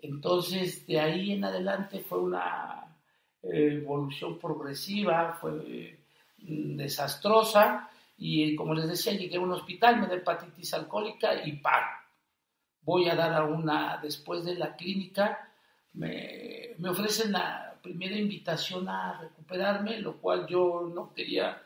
Entonces, 0.01 0.87
de 0.87 1.01
ahí 1.01 1.33
en 1.33 1.45
adelante 1.45 2.01
fue 2.01 2.21
una 2.21 2.97
eh, 3.43 3.81
evolución 3.83 4.39
progresiva, 4.39 5.39
fue 5.41 5.99
mm, 6.39 6.77
desastrosa 6.77 7.91
y 8.17 8.55
como 8.55 8.75
les 8.75 8.89
decía, 8.89 9.13
llegué 9.13 9.37
a 9.37 9.41
un 9.41 9.53
hospital, 9.53 10.01
me 10.01 10.07
da 10.07 10.17
hepatitis 10.17 10.75
alcohólica 10.75 11.47
y 11.47 11.53
paro. 11.53 11.87
Voy 12.83 13.09
a 13.09 13.15
dar 13.15 13.33
a 13.33 13.45
una, 13.45 13.99
después 14.03 14.45
de 14.45 14.55
la 14.55 14.77
clínica, 14.77 15.51
me, 15.95 16.75
me 16.79 16.91
ofrecen 16.91 17.33
la 17.33 17.79
primera 17.83 18.17
invitación 18.17 18.89
a 18.89 19.21
recuperarme, 19.21 20.01
lo 20.01 20.17
cual 20.19 20.47
yo 20.47 20.91
no 20.95 21.13
quería, 21.15 21.63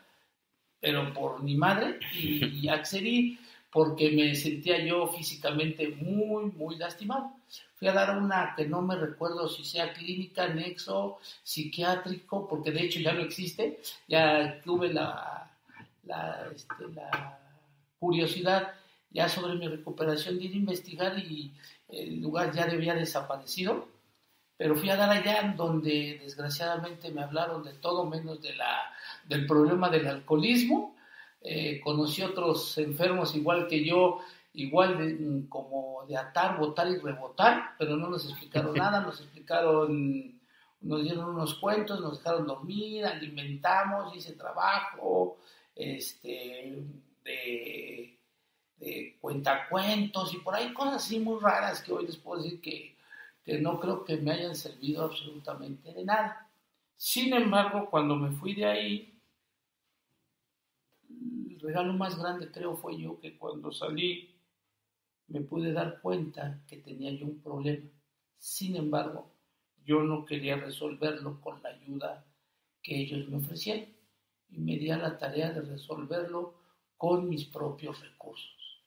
pero 0.79 1.13
por 1.13 1.43
mi 1.43 1.55
madre, 1.55 1.99
y 2.13 2.67
accedí 2.69 3.39
porque 3.73 4.11
me 4.11 4.35
sentía 4.35 4.85
yo 4.85 5.07
físicamente 5.07 5.89
muy, 5.89 6.51
muy 6.51 6.77
lastimado. 6.77 7.31
Fui 7.75 7.87
a 7.87 7.93
dar 7.93 8.15
una 8.15 8.53
que 8.55 8.67
no 8.67 8.83
me 8.83 8.95
recuerdo 8.95 9.49
si 9.49 9.65
sea 9.65 9.91
clínica, 9.93 10.47
nexo, 10.47 11.17
psiquiátrico, 11.41 12.47
porque 12.47 12.71
de 12.71 12.83
hecho 12.83 12.99
ya 12.99 13.13
no 13.13 13.21
existe, 13.21 13.81
ya 14.07 14.61
tuve 14.63 14.93
la, 14.93 15.51
la, 16.03 16.47
este, 16.55 16.87
la 16.93 17.39
curiosidad 17.99 18.73
ya 19.09 19.27
sobre 19.27 19.55
mi 19.55 19.67
recuperación 19.67 20.37
de 20.37 20.45
ir 20.45 20.53
a 20.53 20.57
investigar 20.57 21.17
y 21.17 21.51
el 21.89 22.21
lugar 22.21 22.53
ya 22.53 22.65
había 22.65 22.93
desaparecido, 22.93 23.87
pero 24.55 24.75
fui 24.75 24.89
a 24.91 24.95
dar 24.95 25.09
allá 25.09 25.53
donde 25.57 26.19
desgraciadamente 26.23 27.11
me 27.11 27.23
hablaron 27.23 27.63
de 27.63 27.73
todo 27.73 28.05
menos 28.05 28.39
de 28.41 28.55
la, 28.55 28.93
del 29.25 29.47
problema 29.47 29.89
del 29.89 30.07
alcoholismo 30.07 30.92
eh, 31.43 31.81
conocí 31.81 32.21
otros 32.21 32.77
enfermos 32.77 33.35
igual 33.35 33.67
que 33.67 33.83
yo, 33.83 34.19
igual 34.53 34.97
de, 34.97 35.49
como 35.49 36.05
de 36.07 36.15
atar, 36.15 36.57
botar 36.57 36.87
y 36.87 36.97
rebotar, 36.97 37.75
pero 37.77 37.97
no 37.97 38.09
nos 38.09 38.25
explicaron 38.29 38.73
nada, 38.77 39.01
nos 39.01 39.19
explicaron, 39.19 40.39
nos 40.81 41.03
dieron 41.03 41.35
unos 41.35 41.55
cuentos, 41.55 41.99
nos 41.99 42.19
dejaron 42.19 42.47
dormir, 42.47 43.05
alimentamos, 43.05 44.15
hice 44.15 44.33
trabajo, 44.33 45.37
este, 45.75 46.81
de, 47.25 48.17
de 48.77 49.17
cuentacuentos 49.19 50.33
y 50.33 50.37
por 50.37 50.55
ahí 50.55 50.73
cosas 50.73 50.95
así 50.95 51.19
muy 51.19 51.39
raras 51.41 51.81
que 51.81 51.91
hoy 51.91 52.05
les 52.05 52.17
puedo 52.17 52.41
decir 52.41 52.61
que, 52.61 52.95
que 53.43 53.59
no 53.59 53.79
creo 53.79 54.05
que 54.05 54.17
me 54.17 54.31
hayan 54.31 54.55
servido 54.55 55.03
absolutamente 55.03 55.93
de 55.93 56.05
nada. 56.05 56.49
Sin 56.95 57.33
embargo, 57.33 57.89
cuando 57.89 58.15
me 58.15 58.31
fui 58.31 58.53
de 58.55 58.65
ahí, 58.65 59.12
regalo 61.63 61.93
más 61.93 62.17
grande 62.17 62.51
creo 62.51 62.75
fue 62.75 62.99
yo 62.99 63.19
que 63.19 63.37
cuando 63.37 63.71
salí 63.71 64.29
me 65.27 65.41
pude 65.41 65.71
dar 65.71 66.01
cuenta 66.01 66.61
que 66.67 66.77
tenía 66.77 67.11
yo 67.11 67.25
un 67.25 67.41
problema. 67.41 67.89
Sin 68.37 68.75
embargo, 68.75 69.31
yo 69.85 70.03
no 70.03 70.25
quería 70.25 70.57
resolverlo 70.57 71.39
con 71.41 71.61
la 71.63 71.69
ayuda 71.69 72.25
que 72.81 72.99
ellos 72.99 73.27
me 73.29 73.37
ofrecieron 73.37 73.87
y 74.49 74.59
me 74.59 74.77
di 74.77 74.91
a 74.91 74.97
la 74.97 75.17
tarea 75.17 75.51
de 75.51 75.61
resolverlo 75.61 76.55
con 76.97 77.27
mis 77.27 77.45
propios 77.45 78.01
recursos. 78.01 78.83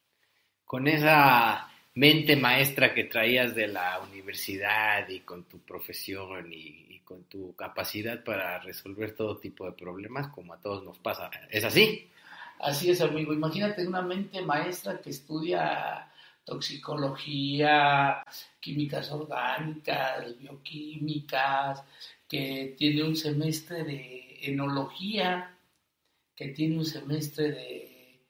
Con 0.65 0.87
esa 0.87 1.69
mente 1.95 2.37
maestra 2.37 2.93
que 2.93 3.05
traías 3.05 3.55
de 3.55 3.69
la 3.69 4.01
universidad 4.01 5.09
y 5.09 5.21
con 5.21 5.45
tu 5.45 5.61
profesión 5.61 6.53
y, 6.53 6.87
y, 6.91 7.01
con 7.01 7.25
tu 7.25 7.55
capacidad 7.55 8.23
para 8.23 8.59
resolver 8.59 9.15
todo 9.15 9.39
tipo 9.39 9.65
de 9.65 9.73
problemas, 9.73 10.29
como 10.29 10.53
a 10.53 10.61
todos 10.61 10.85
nos 10.85 10.99
pasa. 10.99 11.31
¿Es 11.51 11.65
así? 11.65 12.11
Así 12.59 12.91
es, 12.91 13.01
amigo. 13.01 13.33
Imagínate 13.33 13.87
una 13.87 14.03
mente 14.03 14.41
maestra 14.43 15.01
que 15.01 15.11
estudia 15.11 16.11
toxicología, 16.45 18.23
químicas 18.61 19.11
orgánicas, 19.11 20.39
bioquímicas, 20.39 21.83
que 22.29 22.75
tiene 22.79 23.03
un 23.05 23.17
semestre 23.17 23.85
de 23.85 24.39
enología, 24.43 25.57
que 26.35 26.49
tiene 26.49 26.79
un 26.79 26.87
semestre 26.87 27.51
de, 27.53 28.21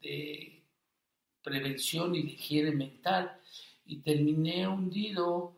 de, 0.00 0.62
prevención 1.42 2.14
y 2.14 2.22
de 2.22 2.30
higiene 2.30 2.72
mental, 2.72 3.40
y 3.86 3.98
terminé 3.98 4.66
hundido, 4.68 5.54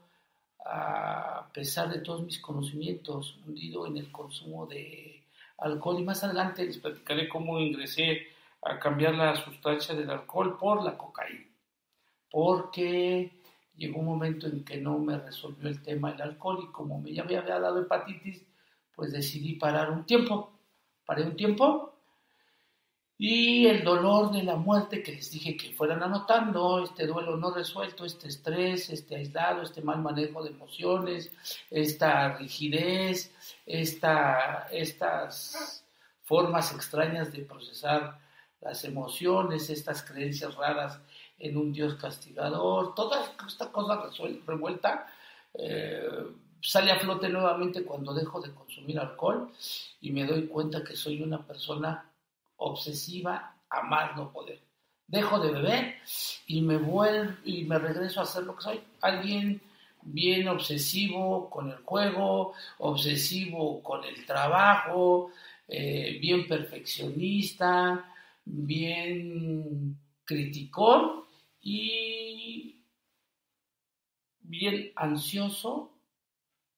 a 0.65 1.51
pesar 1.53 1.91
de 1.91 2.01
todos 2.01 2.23
mis 2.23 2.39
conocimientos, 2.39 3.39
hundido 3.47 3.87
en 3.87 3.97
el 3.97 4.13
consumo 4.13 4.67
de 4.67 5.08
alcohol, 5.59 6.01
y 6.01 6.05
más 6.05 6.23
adelante 6.25 6.65
les 6.65 6.79
platicaré 6.79 7.29
cómo 7.29 7.61
ingresé 7.61 8.29
a 8.63 8.79
cambiar 8.79 9.15
la 9.15 9.37
sustancia 9.37 9.95
del 9.95 10.11
alcohol 10.11 10.57
por 10.59 10.83
la 10.83 10.97
cocaína, 10.97 11.47
porque 12.31 13.41
llegó 13.77 14.01
un 14.01 14.07
momento 14.07 14.47
en 14.47 14.65
que 14.65 14.79
no 14.79 14.99
me 14.99 15.19
resolvió 15.19 15.69
el 15.69 15.83
tema 15.83 16.13
del 16.13 16.23
alcohol 16.23 16.61
y 16.63 16.73
como 16.73 17.05
ya 17.07 17.25
me 17.25 17.37
había 17.37 17.61
dado 17.61 17.81
hepatitis, 17.81 18.45
pues 18.95 19.13
decidí 19.13 19.55
parar 19.55 19.91
un 19.91 20.05
tiempo. 20.05 20.59
Paré 21.05 21.23
un 21.23 21.37
tiempo 21.37 21.98
y 23.19 23.67
el 23.67 23.83
dolor 23.83 24.31
de 24.31 24.45
la 24.45 24.55
muerte 24.55 25.03
que 25.03 25.11
les 25.13 25.33
dije 25.33 25.57
que 25.57 25.73
fueran 25.73 26.05
anotando, 26.05 26.85
este 26.85 27.05
duelo 27.05 27.37
no 27.37 27.51
resuelto, 27.51 28.05
este 28.05 28.29
estrés, 28.29 28.91
este 28.91 29.17
aislado, 29.17 29.63
este 29.63 29.83
mal 29.83 30.01
manejo 30.01 30.45
de 30.45 30.51
emociones, 30.51 31.33
esta 31.69 32.37
rigidez, 32.39 33.35
esta, 33.67 34.69
estas 34.71 35.85
formas 36.23 36.73
extrañas 36.73 37.33
de 37.33 37.41
procesar 37.41 38.21
las 38.61 38.85
emociones, 38.85 39.69
estas 39.69 40.03
creencias 40.03 40.55
raras 40.55 41.01
en 41.41 41.57
un 41.57 41.73
Dios 41.73 41.97
castigador, 41.97 42.95
toda 42.95 43.35
esta 43.47 43.73
cosa 43.73 44.01
revuelta 44.47 45.07
eh, 45.55 46.09
sale 46.61 46.93
a 46.93 46.99
flote 46.99 47.29
nuevamente 47.29 47.85
cuando 47.85 48.15
dejo 48.15 48.41
de 48.41 48.53
consumir 48.53 48.99
alcohol 48.99 49.51
y 50.01 50.13
me 50.13 50.25
doy 50.25 50.47
cuenta 50.47 50.85
que 50.85 50.97
soy 50.97 51.23
una 51.23 51.45
persona 51.45 52.08
obsesiva 52.59 53.57
a 53.69 53.83
más 53.83 54.17
no 54.17 54.31
poder. 54.31 54.61
Dejo 55.07 55.41
de 55.41 55.53
beber 55.53 55.97
y 56.47 56.61
me 56.61 56.77
vuelvo 56.77 57.35
y 57.45 57.65
me 57.65 57.79
regreso 57.79 58.21
a 58.21 58.27
ser 58.27 58.45
lo 58.45 58.55
que 58.57 58.63
soy, 58.63 58.81
alguien 59.01 59.61
bien 60.03 60.49
obsesivo 60.49 61.49
con 61.51 61.71
el 61.71 61.79
juego, 61.79 62.53
obsesivo 62.79 63.83
con 63.83 64.05
el 64.05 64.25
trabajo, 64.27 65.31
eh, 65.67 66.19
bien 66.21 66.47
perfeccionista, 66.47 68.15
bien 68.45 69.99
criticón 70.25 71.25
y 71.61 72.83
bien 74.41 74.93
ansioso 74.97 75.93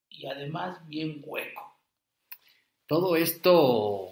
y 0.08 0.26
además 0.26 0.86
bien 0.88 1.22
hueco. 1.24 1.78
Todo 2.86 3.14
esto, 3.14 4.10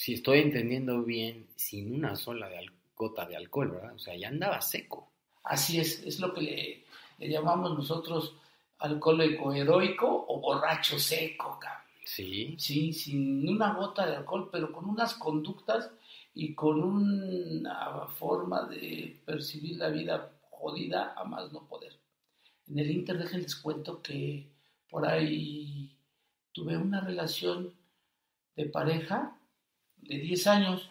si 0.00 0.14
estoy 0.14 0.38
entendiendo 0.38 1.02
bien, 1.02 1.46
sin 1.56 1.94
una 1.94 2.16
sola 2.16 2.48
gota 2.96 3.26
de 3.26 3.36
alcohol, 3.36 3.72
¿verdad? 3.72 3.94
O 3.94 3.98
sea, 3.98 4.16
ya 4.16 4.28
andaba 4.28 4.58
seco. 4.62 5.12
Así 5.44 5.78
es, 5.78 6.02
es 6.06 6.18
lo 6.20 6.32
que 6.32 6.86
le, 7.18 7.28
llamamos 7.28 7.76
nosotros 7.76 8.34
alcohólico 8.78 9.52
heroico 9.52 10.24
o 10.26 10.40
borracho 10.40 10.98
seco, 10.98 11.58
cabrón. 11.60 11.84
Sí. 12.02 12.56
Sí, 12.58 12.94
sin 12.94 13.46
una 13.46 13.74
gota 13.74 14.06
de 14.06 14.16
alcohol, 14.16 14.48
pero 14.50 14.72
con 14.72 14.86
unas 14.86 15.12
conductas 15.16 15.90
y 16.32 16.54
con 16.54 16.82
una 16.82 18.06
forma 18.06 18.62
de 18.62 19.20
percibir 19.26 19.76
la 19.76 19.90
vida 19.90 20.32
jodida 20.48 21.12
a 21.14 21.24
más 21.24 21.52
no 21.52 21.68
poder. 21.68 21.92
En 22.68 22.78
el 22.78 22.90
Inter, 22.90 23.16
les 23.34 23.54
cuento 23.54 24.00
que 24.00 24.48
por 24.88 25.06
ahí 25.06 25.94
tuve 26.52 26.78
una 26.78 27.02
relación 27.02 27.74
de 28.56 28.64
pareja 28.64 29.36
de 30.10 30.18
10 30.18 30.46
años 30.48 30.90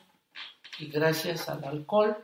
y 0.79 0.85
gracias 0.85 1.49
al 1.49 1.61
alcohol 1.65 2.15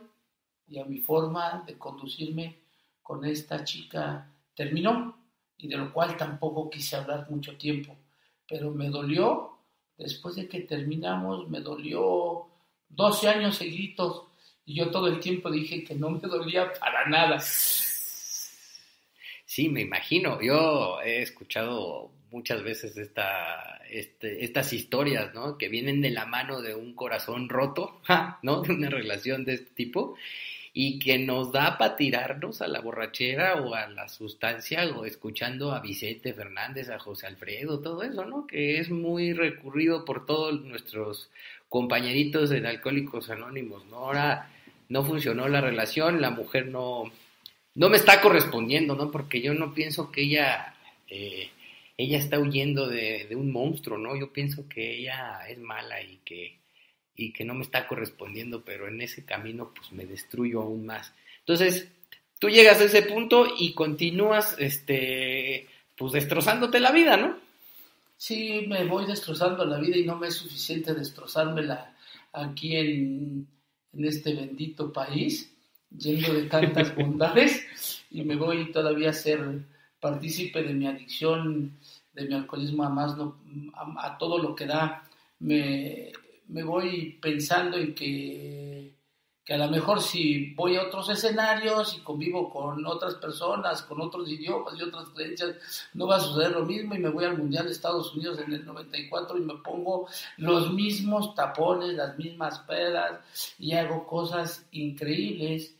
y 0.66 0.78
a 0.78 0.86
mi 0.86 0.98
forma 0.98 1.62
de 1.66 1.76
conducirme 1.76 2.56
con 3.02 3.22
esta 3.26 3.62
chica 3.64 4.32
terminó 4.54 5.14
y 5.58 5.68
de 5.68 5.76
lo 5.76 5.92
cual 5.92 6.16
tampoco 6.16 6.70
quise 6.70 6.96
hablar 6.96 7.30
mucho 7.30 7.54
tiempo, 7.58 7.94
pero 8.48 8.70
me 8.70 8.88
dolió, 8.88 9.58
después 9.98 10.36
de 10.36 10.48
que 10.48 10.60
terminamos, 10.60 11.46
me 11.50 11.60
dolió 11.60 12.46
12 12.88 13.28
años 13.28 13.56
seguidos 13.56 14.22
y 14.64 14.76
yo 14.76 14.90
todo 14.90 15.08
el 15.08 15.20
tiempo 15.20 15.50
dije 15.50 15.84
que 15.84 15.94
no 15.94 16.08
me 16.08 16.20
dolía 16.20 16.72
para 16.80 17.06
nada. 17.10 17.38
Sí, 19.46 19.68
me 19.68 19.80
imagino. 19.80 20.40
Yo 20.42 21.00
he 21.02 21.22
escuchado 21.22 22.10
muchas 22.30 22.62
veces 22.62 22.96
esta, 22.96 23.80
este, 23.88 24.44
estas 24.44 24.72
historias, 24.72 25.32
¿no? 25.34 25.56
Que 25.56 25.68
vienen 25.68 26.02
de 26.02 26.10
la 26.10 26.26
mano 26.26 26.60
de 26.60 26.74
un 26.74 26.94
corazón 26.94 27.48
roto, 27.48 28.00
¿no? 28.42 28.62
De 28.62 28.72
una 28.72 28.90
relación 28.90 29.44
de 29.44 29.54
este 29.54 29.70
tipo 29.74 30.16
y 30.78 30.98
que 30.98 31.18
nos 31.18 31.52
da 31.52 31.78
para 31.78 31.96
tirarnos 31.96 32.60
a 32.60 32.68
la 32.68 32.80
borrachera 32.80 33.62
o 33.62 33.74
a 33.74 33.88
la 33.88 34.08
sustancia 34.08 34.84
o 34.94 35.06
escuchando 35.06 35.72
a 35.72 35.80
Vicente 35.80 36.34
Fernández, 36.34 36.90
a 36.90 36.98
José 36.98 37.26
Alfredo, 37.26 37.80
todo 37.80 38.02
eso, 38.02 38.26
¿no? 38.26 38.46
Que 38.46 38.78
es 38.78 38.90
muy 38.90 39.32
recurrido 39.32 40.04
por 40.04 40.26
todos 40.26 40.60
nuestros 40.60 41.30
compañeritos 41.70 42.50
en 42.50 42.66
Alcohólicos 42.66 43.30
Anónimos, 43.30 43.86
¿no? 43.86 43.96
Ahora 43.98 44.50
no 44.90 45.02
funcionó 45.02 45.48
la 45.48 45.62
relación, 45.62 46.20
la 46.20 46.30
mujer 46.30 46.66
no, 46.66 47.10
no 47.76 47.90
me 47.90 47.98
está 47.98 48.20
correspondiendo, 48.20 48.96
¿no? 48.96 49.10
Porque 49.10 49.40
yo 49.40 49.54
no 49.54 49.72
pienso 49.74 50.10
que 50.10 50.22
ella, 50.22 50.74
eh, 51.08 51.50
ella 51.96 52.18
está 52.18 52.38
huyendo 52.40 52.88
de, 52.88 53.26
de, 53.28 53.36
un 53.36 53.52
monstruo, 53.52 53.98
¿no? 53.98 54.16
Yo 54.16 54.32
pienso 54.32 54.66
que 54.68 54.98
ella 54.98 55.46
es 55.46 55.58
mala 55.58 56.02
y 56.02 56.18
que, 56.24 56.58
y 57.14 57.32
que 57.32 57.44
no 57.44 57.54
me 57.54 57.62
está 57.62 57.86
correspondiendo, 57.86 58.64
pero 58.64 58.88
en 58.88 59.02
ese 59.02 59.24
camino 59.24 59.72
pues 59.74 59.92
me 59.92 60.06
destruyo 60.06 60.62
aún 60.62 60.86
más. 60.86 61.12
Entonces, 61.40 61.88
tú 62.38 62.48
llegas 62.48 62.80
a 62.80 62.84
ese 62.84 63.02
punto 63.02 63.46
y 63.58 63.74
continúas, 63.74 64.56
este, 64.58 65.68
pues 65.96 66.12
destrozándote 66.12 66.80
la 66.80 66.92
vida, 66.92 67.18
¿no? 67.18 67.38
Sí, 68.16 68.64
me 68.66 68.86
voy 68.86 69.04
destrozando 69.04 69.66
la 69.66 69.78
vida 69.78 69.98
y 69.98 70.06
no 70.06 70.16
me 70.16 70.28
es 70.28 70.34
suficiente 70.34 70.94
destrozármela 70.94 71.94
aquí 72.32 72.74
en, 72.74 73.46
en 73.92 74.04
este 74.06 74.32
bendito 74.32 74.90
país, 74.90 75.54
lleno 75.90 76.34
de 76.34 76.44
tantas 76.44 76.94
bondades, 76.94 77.66
y 78.10 78.22
me 78.22 78.36
voy 78.36 78.72
todavía 78.72 79.10
a 79.10 79.14
ser 79.14 79.62
partícipe 80.00 80.62
de 80.62 80.74
mi 80.74 80.86
adicción, 80.86 81.72
de 82.12 82.24
mi 82.26 82.34
alcoholismo 82.34 82.84
a 82.84 82.88
más, 82.88 83.16
no, 83.16 83.36
a, 83.74 84.16
todo 84.18 84.38
lo 84.38 84.54
que 84.54 84.66
da. 84.66 85.02
Me, 85.38 86.12
me 86.48 86.62
voy 86.62 87.18
pensando 87.20 87.76
en 87.76 87.94
que 87.94 88.65
que 89.46 89.54
a 89.54 89.58
lo 89.58 89.68
mejor 89.68 90.02
si 90.02 90.52
voy 90.54 90.74
a 90.74 90.82
otros 90.82 91.08
escenarios 91.08 91.96
y 91.96 92.00
convivo 92.00 92.50
con 92.50 92.84
otras 92.84 93.14
personas, 93.14 93.80
con 93.82 94.00
otros 94.00 94.28
idiomas 94.28 94.74
y 94.76 94.82
otras 94.82 95.08
creencias, 95.10 95.88
no 95.94 96.08
va 96.08 96.16
a 96.16 96.20
suceder 96.20 96.50
lo 96.50 96.64
mismo 96.64 96.96
y 96.96 96.98
me 96.98 97.10
voy 97.10 97.26
al 97.26 97.38
Mundial 97.38 97.66
de 97.66 97.70
Estados 97.70 98.12
Unidos 98.12 98.40
en 98.40 98.52
el 98.52 98.66
94 98.66 99.38
y 99.38 99.42
me 99.42 99.54
pongo 99.58 100.08
los 100.38 100.72
mismos 100.72 101.32
tapones, 101.36 101.94
las 101.94 102.18
mismas 102.18 102.58
pedas 102.60 103.20
y 103.56 103.72
hago 103.74 104.04
cosas 104.04 104.66
increíbles 104.72 105.76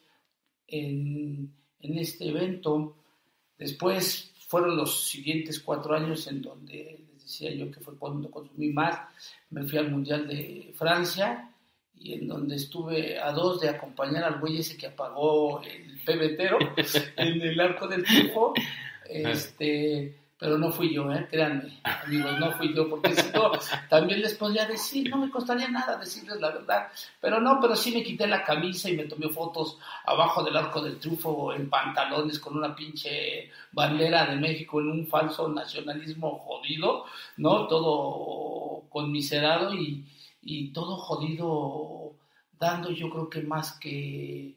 en, 0.69 1.53
este 1.81 2.29
evento. 2.29 2.95
Después 3.59 4.33
fueron 4.47 4.77
los 4.77 5.09
siguientes 5.09 5.59
cuatro 5.59 5.97
años 5.97 6.25
en 6.29 6.41
donde 6.41 7.01
les 7.13 7.25
decía 7.25 7.53
yo 7.53 7.69
que 7.73 7.81
fue 7.81 7.97
cuando 7.97 8.31
consumí 8.31 8.69
más, 8.69 9.09
me 9.51 9.65
fui 9.65 9.77
al 9.77 9.91
Mundial 9.91 10.29
de 10.29 10.73
Francia 10.77 11.51
y 11.99 12.15
en 12.15 12.29
donde 12.29 12.57
estuve 12.57 13.19
a 13.19 13.33
dos 13.33 13.61
de 13.61 13.69
acompañar 13.69 14.25
al 14.25 14.39
güey 14.39 14.59
ese 14.59 14.77
que 14.77 14.87
apagó 14.87 15.63
el 15.63 15.99
pebetero 16.05 16.59
en 17.17 17.43
el 17.43 17.59
arco 17.61 17.89
del 17.89 18.05
triunfo, 18.05 18.55
este, 19.09 20.15
pero 20.39 20.59
no 20.59 20.71
fui 20.71 20.93
yo, 20.93 21.11
¿eh? 21.13 21.27
créanme, 21.31 21.81
amigos, 21.83 22.39
no 22.39 22.53
fui 22.53 22.75
yo, 22.75 22.91
porque 22.91 23.15
si 23.17 23.31
no, 23.33 23.53
también 23.89 24.21
les 24.21 24.35
podría 24.35 24.67
decir, 24.67 25.09
no 25.09 25.17
me 25.17 25.31
costaría 25.31 25.69
nada 25.69 25.97
decirles 25.97 26.39
la 26.39 26.51
verdad, 26.51 26.89
pero 27.21 27.41
no, 27.41 27.59
pero 27.59 27.75
sí 27.75 27.91
me 27.91 28.03
quité 28.03 28.27
la 28.27 28.45
camisa 28.45 28.91
y 28.91 28.97
me 28.97 29.05
tomé 29.05 29.31
fotos 29.31 29.79
abajo 30.05 30.45
del 30.45 30.57
arco 30.57 30.83
del 30.83 30.99
triunfo 30.99 31.55
en 31.55 31.71
pantalones 31.71 32.39
con 32.39 32.57
una 32.57 32.77
pinche 32.77 33.51
bandera 33.73 34.27
de 34.27 34.37
México 34.37 34.81
en 34.81 34.91
un 34.91 35.07
falso 35.07 35.49
nacionalismo 35.49 36.39
jodido, 36.39 37.07
¿no? 37.39 37.67
Todo 37.67 38.83
conmiserado 38.91 39.75
y 39.75 40.05
y 40.47 40.69
todo 40.69 40.97
jodido, 40.97 42.15
dando 42.59 42.91
yo 42.93 43.11
creo 43.11 43.29
que 43.29 43.43
más 43.43 43.73
que, 43.79 44.57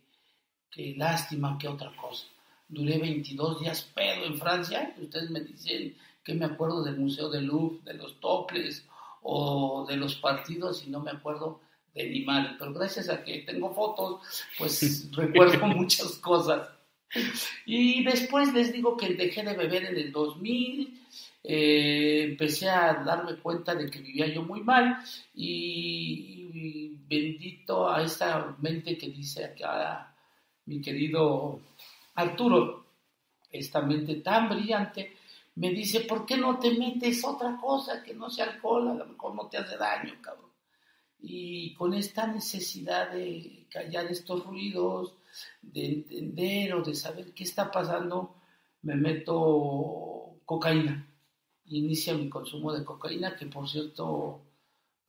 que 0.69 0.93
lástima 0.95 1.57
que 1.57 1.67
otra 1.67 1.91
cosa. 1.97 2.27
Duré 2.67 2.99
22 2.99 3.59
días 3.59 3.89
pedo 3.95 4.25
en 4.25 4.37
Francia, 4.37 4.95
ustedes 5.01 5.31
me 5.31 5.41
dicen 5.41 5.95
que 6.23 6.35
me 6.35 6.45
acuerdo 6.45 6.83
del 6.83 6.99
Museo 6.99 7.27
del 7.29 7.45
Louvre, 7.45 7.79
de 7.83 7.95
los 7.95 8.19
toples 8.19 8.85
o 9.23 9.85
de 9.89 9.97
los 9.97 10.15
partidos 10.15 10.85
y 10.85 10.91
no 10.91 10.99
me 10.99 11.09
acuerdo 11.09 11.59
de 11.95 12.07
mi 12.07 12.21
madre, 12.21 12.55
pero 12.59 12.71
gracias 12.71 13.09
a 13.09 13.23
que 13.23 13.39
tengo 13.39 13.73
fotos, 13.73 14.21
pues 14.59 15.09
recuerdo 15.15 15.65
muchas 15.65 16.13
cosas. 16.19 16.69
Y 17.65 18.03
después 18.03 18.53
les 18.53 18.71
digo 18.71 18.95
que 18.95 19.15
dejé 19.15 19.41
de 19.41 19.55
beber 19.55 19.85
en 19.85 19.97
el 19.97 20.11
2000, 20.11 21.01
eh, 21.43 22.23
empecé 22.31 22.69
a 22.69 22.93
darme 23.03 23.37
cuenta 23.37 23.73
de 23.73 23.89
que 23.89 23.99
vivía 23.99 24.27
yo 24.27 24.43
muy 24.43 24.61
mal 24.61 24.97
y, 25.33 26.97
bendito 27.07 27.89
a 27.89 28.03
esta 28.03 28.55
mente 28.59 28.97
que 28.97 29.09
dice 29.09 29.45
acá 29.45 30.15
mi 30.65 30.81
querido 30.81 31.59
Arturo, 32.15 32.85
esta 33.51 33.81
mente 33.81 34.15
tan 34.15 34.49
brillante, 34.49 35.17
me 35.55 35.71
dice, 35.71 36.01
¿por 36.01 36.25
qué 36.25 36.37
no 36.37 36.59
te 36.59 36.71
metes 36.77 37.23
otra 37.25 37.57
cosa 37.59 38.03
que 38.03 38.13
no 38.13 38.29
sea 38.29 38.45
alcohol? 38.45 38.89
A 38.89 38.93
lo 38.93 39.05
mejor 39.07 39.35
no 39.35 39.47
te 39.47 39.57
hace 39.57 39.77
daño, 39.77 40.13
cabrón. 40.21 40.51
Y 41.21 41.73
con 41.73 41.93
esta 41.93 42.27
necesidad 42.27 43.11
de 43.11 43.65
callar 43.69 44.05
estos 44.05 44.45
ruidos, 44.45 45.15
de 45.61 45.85
entender 45.85 46.75
o 46.75 46.83
de 46.83 46.95
saber 46.95 47.33
qué 47.33 47.43
está 47.43 47.71
pasando, 47.71 48.35
me 48.83 48.95
meto 48.95 50.35
cocaína. 50.45 51.08
Inicia 51.69 52.13
mi 52.15 52.29
consumo 52.29 52.73
de 52.73 52.83
cocaína, 52.83 53.35
que 53.35 53.45
por 53.45 53.69
cierto, 53.69 54.41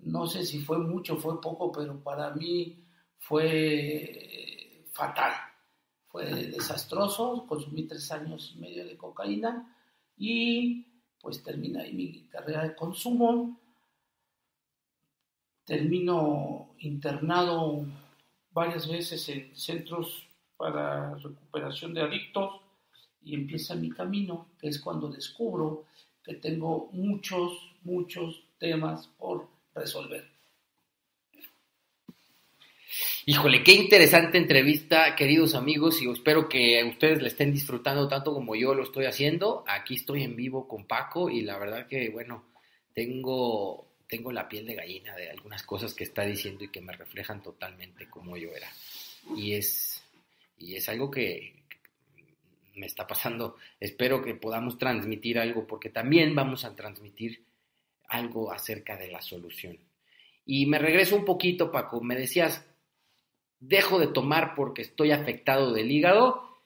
no 0.00 0.26
sé 0.26 0.44
si 0.44 0.60
fue 0.60 0.78
mucho, 0.78 1.16
fue 1.16 1.40
poco, 1.40 1.72
pero 1.72 2.02
para 2.02 2.30
mí 2.34 2.84
fue 3.18 4.86
fatal. 4.92 5.32
Fue 6.08 6.24
desastroso, 6.26 7.46
consumí 7.48 7.84
tres 7.84 8.10
años 8.10 8.52
y 8.54 8.60
medio 8.60 8.84
de 8.84 8.96
cocaína 8.96 9.76
y 10.16 10.84
pues 11.20 11.42
termina 11.42 11.82
ahí 11.82 11.92
mi 11.92 12.26
carrera 12.28 12.64
de 12.64 12.74
consumo. 12.74 13.60
Termino 15.64 16.74
internado 16.78 17.86
varias 18.50 18.88
veces 18.88 19.28
en 19.28 19.54
centros 19.54 20.26
para 20.56 21.14
recuperación 21.14 21.94
de 21.94 22.02
adictos 22.02 22.60
y 23.22 23.34
empieza 23.34 23.76
mi 23.76 23.90
camino, 23.90 24.48
que 24.58 24.68
es 24.68 24.80
cuando 24.80 25.08
descubro 25.08 25.84
tengo 26.36 26.88
muchos, 26.92 27.52
muchos 27.82 28.44
temas 28.58 29.08
por 29.18 29.48
resolver. 29.74 30.28
Híjole, 33.26 33.62
qué 33.62 33.72
interesante 33.74 34.38
entrevista, 34.38 35.14
queridos 35.14 35.54
amigos, 35.54 36.02
y 36.02 36.10
espero 36.10 36.48
que 36.48 36.82
ustedes 36.84 37.20
la 37.22 37.28
estén 37.28 37.52
disfrutando 37.52 38.08
tanto 38.08 38.32
como 38.32 38.56
yo 38.56 38.74
lo 38.74 38.82
estoy 38.82 39.04
haciendo. 39.04 39.62
Aquí 39.68 39.94
estoy 39.94 40.24
en 40.24 40.34
vivo 40.34 40.66
con 40.66 40.86
Paco 40.86 41.30
y 41.30 41.42
la 41.42 41.58
verdad 41.58 41.86
que, 41.86 42.08
bueno, 42.08 42.46
tengo, 42.94 43.86
tengo 44.08 44.32
la 44.32 44.48
piel 44.48 44.66
de 44.66 44.74
gallina 44.74 45.14
de 45.14 45.30
algunas 45.30 45.62
cosas 45.62 45.94
que 45.94 46.04
está 46.04 46.22
diciendo 46.22 46.64
y 46.64 46.68
que 46.68 46.80
me 46.80 46.92
reflejan 46.92 47.42
totalmente 47.42 48.08
como 48.08 48.36
yo 48.36 48.50
era. 48.50 48.68
Y 49.36 49.52
es, 49.52 50.02
y 50.58 50.74
es 50.74 50.88
algo 50.88 51.10
que 51.10 51.59
me 52.74 52.86
está 52.86 53.06
pasando. 53.06 53.56
Espero 53.78 54.22
que 54.22 54.34
podamos 54.34 54.78
transmitir 54.78 55.38
algo 55.38 55.66
porque 55.66 55.90
también 55.90 56.34
vamos 56.34 56.64
a 56.64 56.74
transmitir 56.74 57.42
algo 58.08 58.52
acerca 58.52 58.96
de 58.96 59.08
la 59.08 59.22
solución. 59.22 59.78
Y 60.44 60.66
me 60.66 60.78
regreso 60.78 61.16
un 61.16 61.24
poquito, 61.24 61.70
Paco. 61.70 62.00
Me 62.00 62.16
decías, 62.16 62.64
dejo 63.60 63.98
de 63.98 64.08
tomar 64.08 64.54
porque 64.54 64.82
estoy 64.82 65.12
afectado 65.12 65.72
del 65.72 65.90
hígado, 65.90 66.58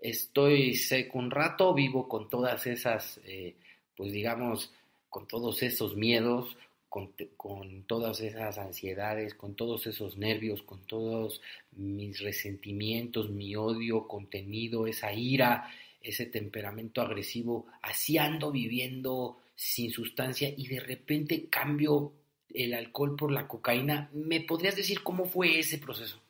estoy 0.00 0.74
seco 0.74 1.18
un 1.18 1.30
rato, 1.30 1.74
vivo 1.74 2.08
con 2.08 2.28
todas 2.28 2.66
esas, 2.66 3.20
eh, 3.24 3.56
pues 3.96 4.12
digamos, 4.12 4.72
con 5.08 5.26
todos 5.26 5.62
esos 5.62 5.96
miedos, 5.96 6.56
con, 6.88 7.12
con, 7.36 7.84
todas 7.84 8.20
esas 8.20 8.58
ansiedades, 8.58 9.34
con 9.34 9.54
todos 9.54 9.86
esos 9.86 10.16
nervios, 10.16 10.62
con 10.62 10.80
todos 10.86 11.40
mis 11.72 12.20
resentimientos, 12.20 13.30
mi 13.30 13.54
odio 13.56 14.06
contenido, 14.08 14.86
esa 14.86 15.12
ira, 15.12 15.70
ese 16.00 16.26
temperamento 16.26 17.00
agresivo, 17.02 17.66
así 17.82 18.18
ando 18.18 18.50
viviendo 18.50 19.38
sin 19.54 19.90
sustancia 19.90 20.52
y 20.56 20.68
de 20.68 20.80
repente 20.80 21.48
cambio 21.48 22.12
el 22.48 22.74
alcohol 22.74 23.16
por 23.16 23.32
la 23.32 23.46
cocaína. 23.46 24.08
¿Me 24.12 24.40
podrías 24.40 24.76
decir 24.76 25.02
cómo 25.02 25.26
fue 25.26 25.58
ese 25.58 25.78
proceso? 25.78 26.20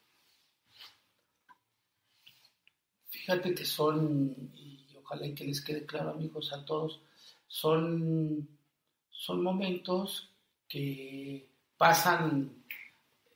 Fíjate 3.09 3.55
que 3.55 3.64
son, 3.64 4.51
y 4.55 4.97
ojalá 4.97 5.35
que 5.35 5.44
les 5.44 5.61
quede 5.61 5.85
claro 5.85 6.11
amigos 6.11 6.53
a 6.53 6.64
todos, 6.64 7.01
son, 7.47 8.49
son 9.11 9.42
momentos 9.42 10.31
que 10.68 11.48
pasan 11.76 12.64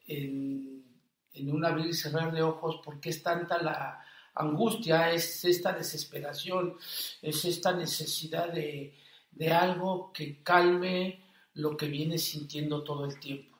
en, 0.06 0.84
en 1.32 1.50
un 1.50 1.64
abrir 1.64 1.86
y 1.86 1.94
cerrar 1.94 2.32
de 2.32 2.42
ojos 2.42 2.80
porque 2.84 3.10
es 3.10 3.22
tanta 3.22 3.60
la 3.62 4.04
angustia, 4.34 5.10
es 5.10 5.44
esta 5.44 5.72
desesperación, 5.72 6.76
es 7.20 7.44
esta 7.44 7.72
necesidad 7.72 8.52
de, 8.52 8.98
de 9.30 9.52
algo 9.52 10.12
que 10.12 10.42
calme 10.42 11.22
lo 11.54 11.76
que 11.76 11.86
viene 11.86 12.18
sintiendo 12.18 12.82
todo 12.82 13.04
el 13.04 13.18
tiempo. 13.18 13.58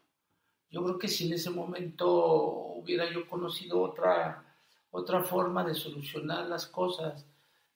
Yo 0.71 0.83
creo 0.83 0.99
que 0.99 1.09
si 1.09 1.27
en 1.27 1.35
ese 1.35 1.51
momento 1.51 2.11
hubiera 2.77 3.11
yo 3.11 3.29
conocido 3.29 3.81
otra 3.81 4.53
otra 4.93 5.23
forma 5.25 5.65
de 5.65 5.75
solucionar 5.75 6.47
las 6.47 6.67
cosas 6.67 7.27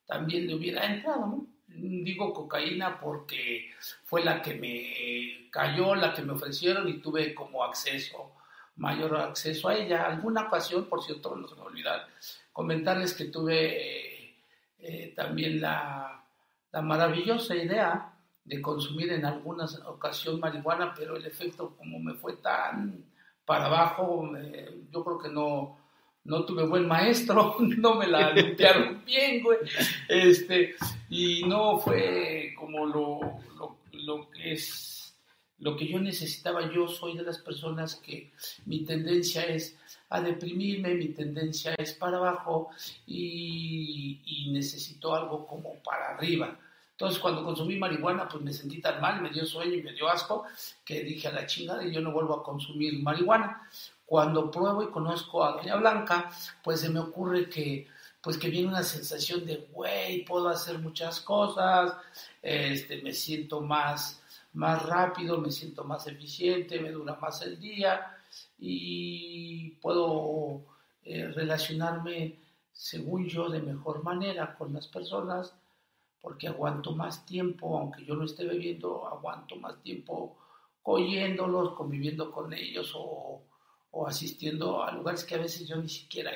también 0.05 0.47
le 0.47 0.55
hubiera 0.55 0.85
entrado, 0.85 1.45
Digo 1.79 2.33
cocaína 2.33 2.99
porque 2.99 3.71
fue 4.03 4.23
la 4.23 4.41
que 4.41 4.55
me 4.55 5.49
cayó, 5.51 5.95
la 5.95 6.13
que 6.13 6.23
me 6.23 6.33
ofrecieron 6.33 6.87
y 6.89 6.99
tuve 6.99 7.35
como 7.35 7.63
acceso, 7.63 8.33
mayor 8.77 9.15
acceso 9.17 9.69
a 9.69 9.75
ella. 9.75 10.05
Alguna 10.05 10.47
ocasión, 10.47 10.85
por 10.85 11.03
cierto, 11.03 11.35
no 11.35 11.47
se 11.47 11.55
me 11.55 11.61
olvidar, 11.61 12.07
comentarles 12.51 13.13
que 13.13 13.25
tuve 13.25 14.35
eh, 14.79 15.13
también 15.15 15.61
la, 15.61 16.23
la 16.71 16.81
maravillosa 16.81 17.55
idea 17.55 18.13
de 18.43 18.61
consumir 18.61 19.11
en 19.11 19.25
alguna 19.25 19.65
ocasión 19.85 20.39
marihuana, 20.39 20.93
pero 20.95 21.17
el 21.17 21.25
efecto 21.25 21.75
como 21.77 21.99
me 21.99 22.13
fue 22.13 22.37
tan 22.37 23.05
para 23.45 23.67
abajo, 23.67 24.29
yo 24.91 25.03
creo 25.05 25.17
que 25.17 25.29
no, 25.29 25.77
no 26.27 26.43
tuve 26.45 26.67
buen 26.67 26.85
maestro, 26.87 27.55
no 27.59 27.95
me 27.95 28.07
la 28.07 28.31
limpiaron 28.31 29.03
bien, 29.05 29.41
güey. 29.41 29.59
Este, 30.07 30.75
y 31.09 31.43
no 31.43 31.79
fue 31.79 32.53
como 32.55 32.85
lo, 32.85 33.19
lo, 33.93 34.29
que 34.29 34.51
es, 34.53 35.15
lo 35.59 35.75
que 35.75 35.87
yo 35.87 35.99
necesitaba. 35.99 36.71
Yo 36.71 36.87
soy 36.87 37.17
de 37.17 37.23
las 37.23 37.39
personas 37.39 37.95
que 37.95 38.31
mi 38.65 38.83
tendencia 38.83 39.43
es 39.43 39.77
a 40.09 40.21
deprimirme, 40.21 40.95
mi 40.95 41.09
tendencia 41.09 41.73
es 41.77 41.93
para 41.93 42.17
abajo 42.17 42.69
y, 43.05 44.21
y 44.25 44.51
necesito 44.51 45.15
algo 45.15 45.47
como 45.47 45.75
para 45.81 46.09
arriba. 46.09 46.59
Entonces, 46.91 47.19
cuando 47.19 47.45
consumí 47.45 47.77
marihuana, 47.77 48.27
pues 48.27 48.43
me 48.43 48.51
sentí 48.51 48.81
tan 48.81 48.99
mal, 48.99 49.21
me 49.21 49.29
dio 49.29 49.45
sueño 49.45 49.75
y 49.75 49.83
me 49.83 49.93
dio 49.93 50.09
asco, 50.09 50.45
que 50.83 51.03
dije 51.03 51.27
a 51.27 51.31
la 51.31 51.45
chingada 51.45 51.85
y 51.85 51.93
yo 51.93 52.01
no 52.01 52.11
vuelvo 52.11 52.39
a 52.39 52.43
consumir 52.43 53.01
marihuana. 53.01 53.69
Cuando 54.07 54.49
pruebo 54.49 54.83
y 54.83 54.87
conozco 54.87 55.43
a 55.43 55.51
Doña 55.51 55.75
Blanca, 55.75 56.31
pues 56.63 56.79
se 56.79 56.89
me 56.89 56.99
ocurre 57.01 57.49
que, 57.49 57.89
pues 58.21 58.37
que 58.37 58.49
viene 58.49 58.69
una 58.69 58.83
sensación 58.83 59.45
de, 59.45 59.67
güey, 59.73 60.23
puedo 60.23 60.47
hacer 60.47 60.79
muchas 60.79 61.19
cosas, 61.19 61.93
este, 62.41 63.01
me 63.01 63.11
siento 63.11 63.59
más, 63.59 64.23
más 64.53 64.81
rápido, 64.85 65.41
me 65.41 65.51
siento 65.51 65.83
más 65.83 66.07
eficiente, 66.07 66.79
me 66.79 66.91
dura 66.91 67.17
más 67.21 67.41
el 67.41 67.59
día 67.59 68.17
y 68.57 69.71
puedo 69.81 70.61
eh, 71.03 71.27
relacionarme, 71.27 72.39
según 72.71 73.27
yo, 73.27 73.49
de 73.49 73.61
mejor 73.61 74.03
manera 74.03 74.55
con 74.55 74.71
las 74.71 74.87
personas 74.87 75.53
porque 76.21 76.47
aguanto 76.47 76.95
más 76.95 77.25
tiempo, 77.25 77.77
aunque 77.77 78.05
yo 78.05 78.15
no 78.15 78.23
esté 78.23 78.45
bebiendo, 78.45 79.05
aguanto 79.05 79.57
más 79.57 79.81
tiempo 79.83 80.37
oyéndolos, 80.83 81.73
conviviendo 81.73 82.31
con 82.31 82.53
ellos 82.53 82.93
o, 82.95 83.41
o 83.91 84.07
asistiendo 84.07 84.83
a 84.83 84.91
lugares 84.91 85.23
que 85.23 85.35
a 85.35 85.39
veces 85.39 85.67
yo 85.67 85.77
ni 85.77 85.89
siquiera 85.89 86.31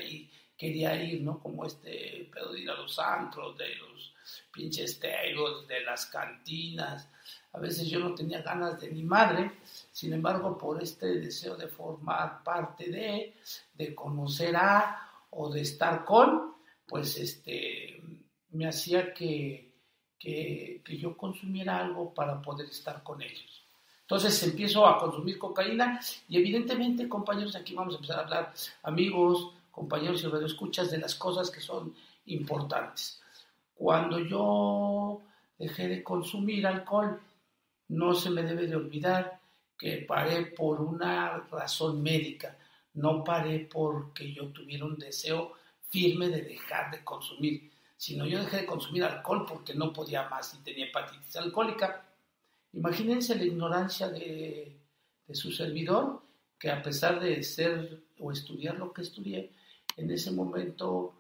quería 0.57 0.95
ir, 1.03 1.21
¿no? 1.21 1.39
Como 1.39 1.65
este 1.65 2.29
pedo 2.33 2.51
de 2.53 2.61
ir 2.61 2.69
a 2.69 2.75
los 2.75 2.97
antros, 2.99 3.57
de 3.57 3.75
los 3.75 4.13
pinches 4.51 4.99
tables, 4.99 5.67
de 5.67 5.81
las 5.81 6.05
cantinas. 6.05 7.09
A 7.53 7.59
veces 7.59 7.87
yo 7.89 7.99
no 7.99 8.15
tenía 8.15 8.41
ganas 8.41 8.79
de 8.79 8.89
mi 8.91 9.03
madre, 9.03 9.51
sin 9.91 10.13
embargo, 10.13 10.57
por 10.57 10.81
este 10.81 11.19
deseo 11.19 11.55
de 11.57 11.67
formar 11.67 12.43
parte 12.43 12.89
de, 12.89 13.35
de 13.73 13.95
conocer 13.95 14.55
a 14.55 15.09
o 15.31 15.49
de 15.49 15.61
estar 15.61 16.05
con, 16.05 16.55
pues 16.87 17.17
este, 17.17 18.01
me 18.49 18.67
hacía 18.67 19.13
que, 19.13 19.73
que, 20.19 20.81
que 20.85 20.97
yo 20.97 21.17
consumiera 21.17 21.79
algo 21.79 22.13
para 22.13 22.41
poder 22.41 22.69
estar 22.69 23.01
con 23.03 23.21
ellos. 23.21 23.60
Entonces 24.11 24.43
empiezo 24.43 24.85
a 24.85 24.99
consumir 24.99 25.39
cocaína 25.39 26.01
y 26.27 26.35
evidentemente, 26.35 27.07
compañeros, 27.07 27.55
aquí 27.55 27.73
vamos 27.73 27.93
a 27.93 27.95
empezar 27.95 28.19
a 28.19 28.23
hablar, 28.23 28.53
amigos, 28.83 29.53
compañeros 29.71 30.21
y 30.21 30.27
radioescuchas, 30.27 30.91
de 30.91 30.97
las 30.97 31.15
cosas 31.15 31.49
que 31.49 31.61
son 31.61 31.95
importantes. 32.25 33.21
Cuando 33.73 34.19
yo 34.19 35.21
dejé 35.57 35.87
de 35.87 36.03
consumir 36.03 36.67
alcohol, 36.67 37.21
no 37.87 38.13
se 38.13 38.29
me 38.31 38.43
debe 38.43 38.67
de 38.67 38.75
olvidar 38.75 39.39
que 39.77 40.03
paré 40.05 40.47
por 40.47 40.81
una 40.81 41.37
razón 41.49 42.03
médica, 42.03 42.57
no 42.95 43.23
paré 43.23 43.69
porque 43.71 44.33
yo 44.33 44.47
tuviera 44.47 44.83
un 44.83 44.97
deseo 44.97 45.53
firme 45.87 46.27
de 46.27 46.41
dejar 46.41 46.91
de 46.91 47.01
consumir, 47.01 47.71
sino 47.95 48.25
yo 48.25 48.39
dejé 48.39 48.57
de 48.57 48.65
consumir 48.65 49.05
alcohol 49.05 49.45
porque 49.47 49.73
no 49.73 49.93
podía 49.93 50.27
más 50.27 50.53
y 50.53 50.57
tenía 50.65 50.87
hepatitis 50.87 51.37
alcohólica. 51.37 52.10
Imagínense 52.73 53.35
la 53.35 53.43
ignorancia 53.43 54.09
de, 54.09 54.77
su 55.33 55.51
servidor, 55.51 56.21
que 56.59 56.69
a 56.69 56.81
pesar 56.81 57.19
de 57.19 57.41
ser 57.43 58.01
o 58.19 58.31
estudiar 58.31 58.77
lo 58.77 58.91
que 58.91 59.01
estudié, 59.01 59.51
en 59.97 60.11
ese 60.11 60.31
momento 60.31 61.13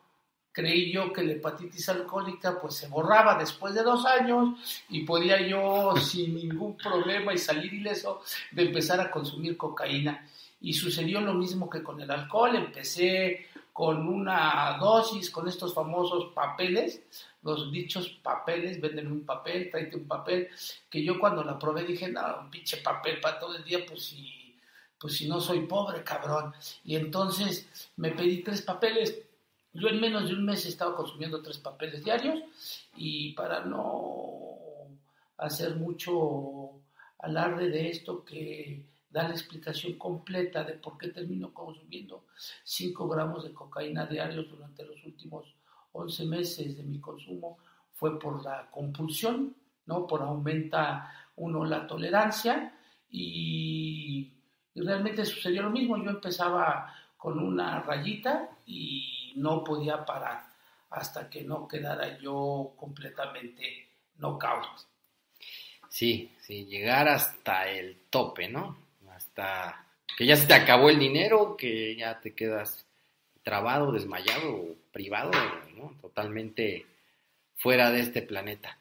creí 0.51 0.91
yo 0.91 1.13
que 1.13 1.23
la 1.23 1.33
hepatitis 1.33 1.87
alcohólica 1.87 2.59
pues 2.59 2.75
se 2.75 2.89
borraba 2.89 3.37
después 3.37 3.73
de 3.73 3.83
dos 3.83 4.05
años 4.05 4.83
y 4.89 5.05
podía 5.05 5.47
yo 5.47 5.95
sin 5.95 6.35
ningún 6.35 6.75
problema 6.75 7.33
y 7.33 7.37
salir 7.37 7.73
ileso 7.73 8.21
de 8.51 8.63
empezar 8.63 8.99
a 8.99 9.09
consumir 9.09 9.55
cocaína. 9.55 10.27
Y 10.61 10.73
sucedió 10.73 11.21
lo 11.21 11.33
mismo 11.33 11.69
que 11.69 11.83
con 11.83 11.99
el 11.99 12.11
alcohol, 12.11 12.55
empecé 12.55 13.47
con 13.73 14.07
una 14.07 14.77
dosis, 14.79 15.29
con 15.29 15.47
estos 15.47 15.73
famosos 15.73 16.33
papeles, 16.33 17.01
los 17.43 17.71
dichos 17.71 18.09
papeles, 18.21 18.79
venden 18.79 19.11
un 19.11 19.25
papel, 19.25 19.69
tráete 19.69 19.97
un 19.97 20.07
papel, 20.07 20.49
que 20.89 21.03
yo 21.03 21.19
cuando 21.19 21.43
la 21.43 21.57
probé 21.57 21.83
dije, 21.83 22.07
no, 22.09 22.21
un 22.41 22.51
pinche 22.51 22.77
papel 22.77 23.19
para 23.19 23.39
todo 23.39 23.55
el 23.55 23.63
día, 23.63 23.79
pues 23.87 24.03
si, 24.03 24.55
pues 24.99 25.15
si 25.15 25.27
no 25.27 25.39
soy 25.39 25.61
pobre, 25.61 26.03
cabrón. 26.03 26.53
Y 26.83 26.95
entonces 26.95 27.89
me 27.95 28.11
pedí 28.11 28.43
tres 28.43 28.61
papeles, 28.61 29.19
yo 29.73 29.87
en 29.87 30.01
menos 30.01 30.27
de 30.27 30.35
un 30.35 30.45
mes 30.45 30.65
he 30.65 30.69
estado 30.69 30.95
consumiendo 30.95 31.41
tres 31.41 31.57
papeles 31.57 32.03
diarios 32.03 32.43
y 32.97 33.31
para 33.33 33.61
no 33.61 34.57
hacer 35.37 35.75
mucho 35.75 36.71
alarde 37.19 37.69
de 37.69 37.89
esto 37.89 38.23
que 38.25 38.83
da 39.11 39.27
la 39.27 39.33
explicación 39.33 39.97
completa 39.97 40.63
de 40.63 40.73
por 40.73 40.97
qué 40.97 41.09
termino 41.09 41.53
consumiendo 41.53 42.25
5 42.63 43.09
gramos 43.09 43.43
de 43.43 43.53
cocaína 43.53 44.05
diarios 44.05 44.49
durante 44.49 44.85
los 44.85 45.03
últimos 45.03 45.53
11 45.91 46.25
meses 46.25 46.77
de 46.77 46.83
mi 46.83 46.99
consumo 46.99 47.57
fue 47.93 48.17
por 48.17 48.43
la 48.43 48.69
compulsión, 48.71 49.55
¿no? 49.85 50.07
Por 50.07 50.21
aumenta 50.21 51.29
uno 51.35 51.65
la 51.65 51.85
tolerancia 51.85 52.73
y, 53.09 54.31
y 54.73 54.81
realmente 54.81 55.25
sucedió 55.25 55.63
lo 55.63 55.69
mismo. 55.69 55.97
Yo 55.97 56.09
empezaba 56.09 56.95
con 57.17 57.37
una 57.37 57.81
rayita 57.81 58.57
y 58.65 59.33
no 59.35 59.63
podía 59.63 60.05
parar 60.05 60.47
hasta 60.89 61.29
que 61.29 61.43
no 61.43 61.67
quedara 61.67 62.17
yo 62.17 62.73
completamente 62.77 63.89
knockout. 64.17 64.65
Sí, 65.89 66.31
sí, 66.39 66.65
llegar 66.65 67.07
hasta 67.07 67.69
el 67.69 68.05
tope, 68.09 68.47
¿no? 68.47 68.77
Que 70.17 70.25
ya 70.25 70.35
se 70.35 70.47
te 70.47 70.53
acabó 70.53 70.89
el 70.89 70.99
dinero, 70.99 71.55
que 71.57 71.95
ya 71.95 72.19
te 72.19 72.33
quedas 72.33 72.85
trabado, 73.43 73.91
desmayado, 73.91 74.75
privado, 74.91 75.31
¿no? 75.75 75.97
Totalmente 76.01 76.85
fuera 77.55 77.91
de 77.91 78.01
este 78.01 78.21
planeta. 78.21 78.77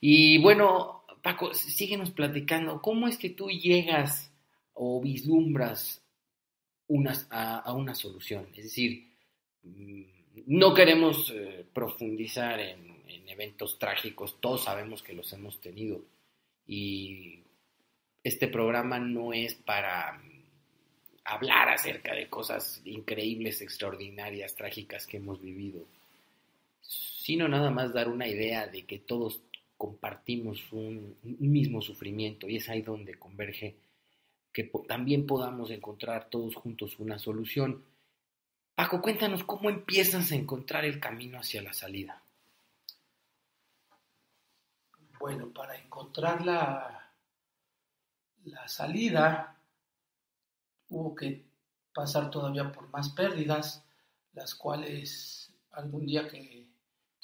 Y 0.00 0.38
bueno, 0.38 1.04
Paco, 1.22 1.54
síguenos 1.54 2.10
platicando, 2.10 2.82
¿cómo 2.82 3.06
es 3.06 3.16
que 3.16 3.30
tú 3.30 3.48
llegas 3.48 4.32
o 4.72 5.00
vislumbras 5.00 6.02
a, 7.30 7.72
una 7.72 7.94
solución? 7.94 8.48
Es 8.56 8.64
decir, 8.64 9.12
Mm, 9.62 10.02
no 10.46 10.74
queremos 10.74 11.30
eh, 11.34 11.64
profundizar 11.72 12.60
en, 12.60 12.92
eventos 13.28 13.78
trágicos, 13.78 14.38
todos 14.40 14.64
sabemos 14.64 15.02
que 15.02 15.14
los 15.14 15.32
hemos 15.32 15.58
tenido 15.58 16.02
y 16.66 17.38
este 18.24 18.48
programa 18.48 18.98
no 18.98 19.32
es 19.32 19.54
para 19.54 20.12
mm, 20.14 20.42
hablar 21.24 21.68
acerca 21.68 22.14
de 22.14 22.28
cosas 22.28 22.80
increíbles, 22.84 23.60
extraordinarias, 23.60 24.54
trágicas 24.54 25.06
que 25.06 25.18
hemos 25.18 25.40
vivido, 25.40 25.84
sino 26.82 27.48
nada 27.48 27.70
más 27.70 27.92
dar 27.92 28.08
una 28.08 28.28
idea 28.28 28.66
de 28.66 28.84
que 28.84 28.98
todos 28.98 29.40
compartimos 29.76 30.72
un, 30.72 31.16
mismo 31.22 31.82
sufrimiento 31.82 32.48
y 32.48 32.56
es 32.56 32.68
ahí 32.68 32.82
donde 32.82 33.18
converge 33.18 33.74
que 34.52 34.70
también 34.86 35.26
podamos 35.26 35.70
encontrar 35.70 36.28
todos 36.28 36.54
juntos 36.54 36.98
una 36.98 37.18
solución 37.18 37.82
Paco, 38.74 39.02
cuéntanos 39.02 39.44
cómo 39.44 39.68
empiezas 39.68 40.32
a 40.32 40.34
encontrar 40.34 40.84
el 40.86 40.98
camino 40.98 41.38
hacia 41.38 41.62
la 41.62 41.74
salida. 41.74 42.22
Bueno, 45.20 45.50
para 45.50 45.76
encontrar 45.76 46.44
la, 46.44 47.01
la 48.44 48.66
salida 48.68 49.56
hubo 50.88 51.14
que 51.14 51.44
pasar 51.94 52.30
todavía 52.30 52.70
por 52.72 52.88
más 52.90 53.10
pérdidas, 53.10 53.84
las 54.32 54.54
cuales 54.54 55.52
algún 55.72 56.06
día 56.06 56.28
que, 56.28 56.62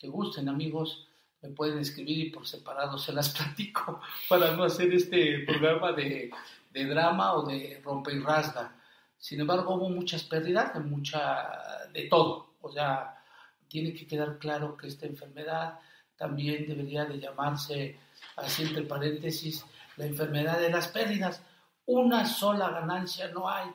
gusten 0.04 0.48
amigos 0.48 1.08
me 1.42 1.50
pueden 1.50 1.78
escribir 1.80 2.18
y 2.18 2.30
por 2.30 2.46
separado 2.46 2.98
se 2.98 3.12
las 3.12 3.28
platico 3.36 4.00
para 4.28 4.54
no 4.56 4.64
hacer 4.64 4.92
este 4.92 5.40
programa 5.40 5.92
de, 5.92 6.30
de 6.70 6.84
drama 6.86 7.34
o 7.34 7.46
de 7.46 7.80
rompe 7.84 8.12
y 8.12 8.20
rasga. 8.20 8.74
Sin 9.18 9.40
embargo, 9.40 9.74
hubo 9.74 9.88
muchas 9.88 10.22
pérdidas 10.22 10.72
de, 10.74 10.80
mucha, 10.80 11.88
de 11.92 12.04
todo. 12.04 12.54
O 12.60 12.70
sea, 12.70 13.22
tiene 13.66 13.92
que 13.92 14.06
quedar 14.06 14.38
claro 14.38 14.76
que 14.76 14.86
esta 14.86 15.06
enfermedad 15.06 15.78
también 16.16 16.66
debería 16.66 17.04
de 17.04 17.18
llamarse, 17.18 17.98
así 18.36 18.62
entre 18.62 18.82
paréntesis, 18.82 19.64
la 19.98 20.06
enfermedad 20.06 20.60
de 20.60 20.70
las 20.70 20.88
pérdidas. 20.88 21.42
Una 21.86 22.24
sola 22.24 22.70
ganancia 22.70 23.28
no 23.28 23.48
hay. 23.48 23.68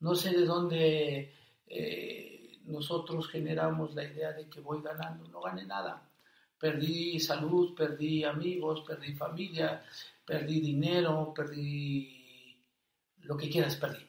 No 0.00 0.14
sé 0.14 0.30
de 0.30 0.44
dónde 0.44 1.34
eh, 1.66 2.58
nosotros 2.64 3.28
generamos 3.28 3.94
la 3.94 4.04
idea 4.04 4.32
de 4.32 4.48
que 4.48 4.60
voy 4.60 4.82
ganando. 4.82 5.28
No 5.28 5.40
gané 5.40 5.64
nada. 5.64 6.02
Perdí 6.58 7.18
salud, 7.20 7.74
perdí 7.74 8.24
amigos, 8.24 8.82
perdí 8.86 9.14
familia, 9.14 9.82
perdí 10.24 10.60
dinero, 10.60 11.32
perdí 11.34 12.58
lo 13.22 13.36
que 13.36 13.48
quieras, 13.48 13.76
perdí 13.76 14.06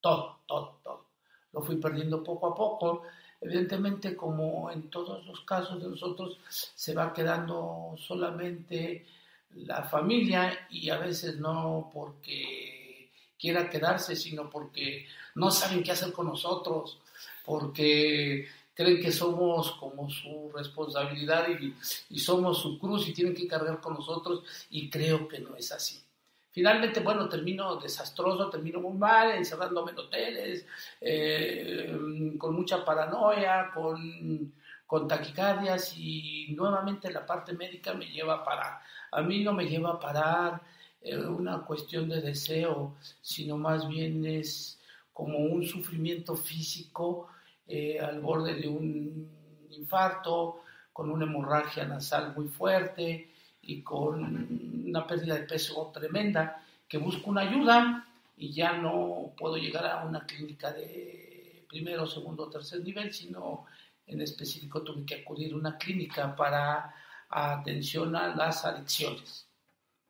todo, 0.00 0.40
todo, 0.46 0.80
todo. 0.84 1.06
Lo 1.52 1.62
fui 1.62 1.76
perdiendo 1.76 2.22
poco 2.22 2.48
a 2.48 2.54
poco. 2.54 3.02
Evidentemente, 3.40 4.14
como 4.16 4.70
en 4.70 4.90
todos 4.90 5.24
los 5.26 5.40
casos 5.40 5.82
de 5.82 5.88
nosotros, 5.88 6.38
se 6.48 6.94
va 6.94 7.12
quedando 7.12 7.94
solamente 7.96 9.06
la 9.54 9.82
familia 9.84 10.66
y 10.70 10.90
a 10.90 10.98
veces 10.98 11.36
no 11.38 11.90
porque 11.92 13.10
quiera 13.38 13.70
quedarse, 13.70 14.16
sino 14.16 14.50
porque 14.50 15.06
no 15.34 15.50
saben 15.50 15.82
qué 15.82 15.92
hacer 15.92 16.12
con 16.12 16.26
nosotros, 16.26 16.98
porque 17.44 18.46
creen 18.74 19.00
que 19.00 19.12
somos 19.12 19.72
como 19.72 20.08
su 20.10 20.50
responsabilidad 20.54 21.48
y, 21.48 21.74
y 22.10 22.18
somos 22.18 22.60
su 22.60 22.78
cruz 22.78 23.08
y 23.08 23.12
tienen 23.12 23.34
que 23.34 23.48
cargar 23.48 23.80
con 23.80 23.94
nosotros 23.94 24.42
y 24.70 24.88
creo 24.88 25.26
que 25.26 25.40
no 25.40 25.56
es 25.56 25.72
así. 25.72 26.02
Finalmente, 26.50 26.98
bueno, 26.98 27.28
termino 27.28 27.76
desastroso, 27.76 28.50
termino 28.50 28.80
muy 28.80 28.98
mal, 28.98 29.30
encerrándome 29.30 29.92
en 29.92 29.98
hoteles, 29.98 30.66
eh, 31.00 31.96
con 32.36 32.52
mucha 32.54 32.84
paranoia, 32.84 33.70
con, 33.72 34.52
con 34.88 35.06
taquicardias 35.06 35.94
y 35.98 36.46
nuevamente 36.56 37.12
la 37.12 37.26
parte 37.26 37.52
médica 37.52 37.92
me 37.92 38.06
lleva 38.06 38.36
a 38.36 38.42
parar. 38.44 38.80
A 39.12 39.20
mí 39.20 39.44
no 39.44 39.52
me 39.52 39.66
lleva 39.66 39.90
a 39.90 40.00
parar 40.00 40.62
eh, 41.02 41.14
una 41.14 41.58
cuestión 41.58 42.08
de 42.08 42.22
deseo, 42.22 42.96
sino 43.20 43.58
más 43.58 43.86
bien 43.86 44.24
es 44.24 44.80
como 45.12 45.40
un 45.40 45.66
sufrimiento 45.66 46.34
físico 46.34 47.28
eh, 47.66 48.00
al 48.00 48.20
borde 48.20 48.54
de 48.54 48.66
un 48.66 49.30
infarto, 49.68 50.62
con 50.90 51.10
una 51.10 51.26
hemorragia 51.26 51.84
nasal 51.84 52.34
muy 52.34 52.48
fuerte, 52.48 53.30
y 53.60 53.82
con 53.82 54.86
una 54.86 55.06
pérdida 55.06 55.34
de 55.34 55.42
peso 55.42 55.90
tremenda, 55.92 56.64
que 56.88 56.96
busco 56.96 57.28
una 57.28 57.42
ayuda 57.42 58.08
y 58.38 58.52
ya 58.52 58.72
no 58.72 59.34
puedo 59.36 59.58
llegar 59.58 59.84
a 59.84 60.06
una 60.06 60.24
clínica 60.24 60.72
de 60.72 61.66
primero, 61.68 62.06
segundo 62.06 62.48
tercer 62.48 62.82
nivel, 62.82 63.12
sino 63.12 63.66
en 64.08 64.20
específico 64.20 64.82
tuve 64.82 65.04
que 65.04 65.16
acudir 65.16 65.52
a 65.52 65.56
una 65.56 65.78
clínica 65.78 66.34
para 66.34 66.94
atención 67.28 68.16
a 68.16 68.34
las 68.34 68.64
adicciones. 68.64 69.46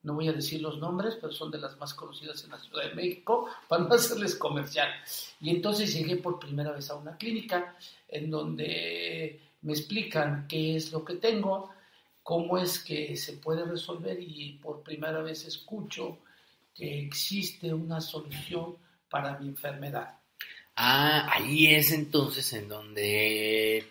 No 0.03 0.15
voy 0.15 0.29
a 0.29 0.33
decir 0.33 0.63
los 0.63 0.79
nombres, 0.79 1.17
pero 1.21 1.33
son 1.33 1.51
de 1.51 1.59
las 1.59 1.77
más 1.79 1.93
conocidas 1.93 2.43
en 2.45 2.51
la 2.51 2.59
Ciudad 2.59 2.89
de 2.89 2.95
México, 2.95 3.49
para 3.69 3.85
no 3.85 3.95
hacerles 3.95 4.37
comercial. 4.37 4.89
Y 5.41 5.51
entonces 5.51 5.93
llegué 5.93 6.17
por 6.17 6.39
primera 6.39 6.73
vez 6.73 6.89
a 6.91 6.95
una 6.95 7.17
clínica 7.17 7.77
en 8.09 8.31
donde 8.31 9.41
me 9.63 9.73
explican 9.73 10.47
qué 10.49 10.77
es 10.77 10.93
lo 10.93 11.05
que 11.05 11.17
tengo, 11.17 11.71
cómo 12.23 12.59
es 12.59 12.79
que 12.79 13.17
se 13.17 13.35
puede 13.35 13.65
resolver 13.65 14.19
y 14.21 14.59
por 14.63 14.83
primera 14.83 15.21
vez 15.21 15.45
escucho 15.47 16.19
que 16.75 17.01
existe 17.01 17.75
una 17.75 18.01
solución 18.01 18.77
para 19.11 19.39
mi 19.39 19.49
enfermedad. 19.49 20.18
Ah, 20.81 21.27
ahí 21.33 21.75
es 21.75 21.91
entonces 21.91 22.53
en 22.53 22.69
donde 22.69 23.85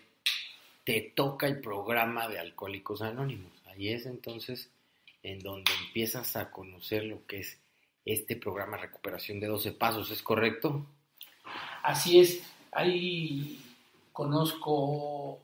te 0.85 1.01
toca 1.13 1.45
el 1.45 1.59
programa 1.59 2.29
de 2.29 2.39
Alcohólicos 2.39 3.01
Anónimos. 3.01 3.51
Ahí 3.65 3.89
es 3.89 4.05
entonces 4.05 4.69
en 5.21 5.39
donde 5.39 5.69
empiezas 5.85 6.37
a 6.37 6.49
conocer 6.49 7.03
lo 7.03 7.27
que 7.27 7.41
es 7.41 7.59
este 8.05 8.37
programa 8.37 8.77
Recuperación 8.77 9.41
de 9.41 9.47
12 9.47 9.73
Pasos, 9.73 10.11
¿es 10.11 10.23
correcto? 10.23 10.85
Así 11.83 12.21
es, 12.21 12.41
ahí 12.71 13.59
conozco 14.13 15.41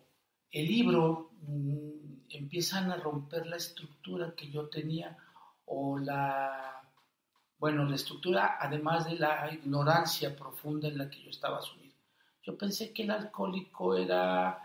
el 0.49 0.65
libro, 0.65 1.29
mm, 1.41 1.89
empiezan 2.29 2.89
a 2.89 2.95
romper 2.95 3.47
la 3.47 3.57
estructura 3.57 4.33
que 4.33 4.49
yo 4.49 4.69
tenía 4.69 5.17
o 5.65 5.99
la, 5.99 6.82
bueno, 7.63 7.85
la 7.85 7.95
estructura 7.95 8.57
además 8.59 9.05
de 9.05 9.15
la 9.15 9.49
ignorancia 9.49 10.35
profunda 10.35 10.89
en 10.89 10.97
la 10.97 11.09
que 11.09 11.23
yo 11.23 11.29
estaba 11.29 11.61
sumido. 11.61 11.93
Yo 12.43 12.57
pensé 12.57 12.91
que 12.91 13.03
el 13.03 13.11
alcohólico 13.11 13.95
era 13.95 14.59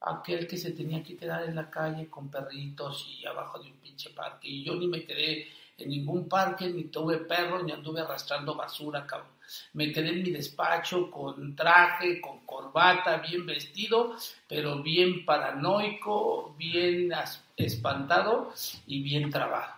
aquel 0.00 0.46
que 0.46 0.56
se 0.56 0.70
tenía 0.70 1.02
que 1.02 1.16
quedar 1.16 1.42
en 1.42 1.56
la 1.56 1.68
calle 1.68 2.08
con 2.08 2.30
perritos 2.30 3.04
y 3.18 3.26
abajo 3.26 3.58
de 3.58 3.72
un 3.72 3.78
pinche 3.78 4.10
parque. 4.10 4.46
Y 4.46 4.62
yo 4.62 4.76
ni 4.76 4.86
me 4.86 5.04
quedé 5.04 5.48
en 5.76 5.88
ningún 5.90 6.28
parque, 6.28 6.68
ni 6.68 6.84
tuve 6.84 7.16
perros, 7.16 7.64
ni 7.64 7.72
anduve 7.72 8.02
arrastrando 8.02 8.54
basura, 8.54 9.04
cabrón. 9.04 9.32
Me 9.72 9.90
quedé 9.90 10.10
en 10.10 10.22
mi 10.22 10.30
despacho 10.30 11.10
con 11.10 11.56
traje, 11.56 12.20
con 12.20 12.46
corbata, 12.46 13.16
bien 13.16 13.44
vestido, 13.44 14.14
pero 14.46 14.84
bien 14.84 15.24
paranoico, 15.24 16.54
bien 16.56 17.10
espantado 17.56 18.52
y 18.86 19.02
bien 19.02 19.30
trabado. 19.30 19.75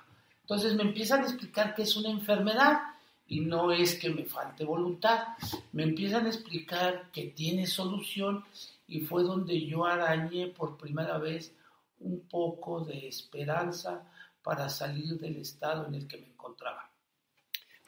Entonces 0.48 0.76
me 0.76 0.82
empiezan 0.82 1.20
a 1.20 1.24
explicar 1.24 1.74
que 1.74 1.82
es 1.82 1.94
una 1.94 2.08
enfermedad 2.08 2.80
y 3.26 3.40
no 3.40 3.70
es 3.70 3.96
que 3.96 4.08
me 4.08 4.24
falte 4.24 4.64
voluntad. 4.64 5.26
Me 5.72 5.82
empiezan 5.82 6.24
a 6.24 6.30
explicar 6.30 7.10
que 7.12 7.24
tiene 7.24 7.66
solución 7.66 8.42
y 8.86 9.00
fue 9.00 9.24
donde 9.24 9.66
yo 9.66 9.84
arañé 9.84 10.46
por 10.46 10.78
primera 10.78 11.18
vez 11.18 11.54
un 12.00 12.20
poco 12.20 12.82
de 12.82 13.08
esperanza 13.08 14.10
para 14.42 14.70
salir 14.70 15.18
del 15.18 15.36
estado 15.36 15.86
en 15.86 15.96
el 15.96 16.08
que 16.08 16.16
me 16.16 16.28
encontraba. 16.28 16.90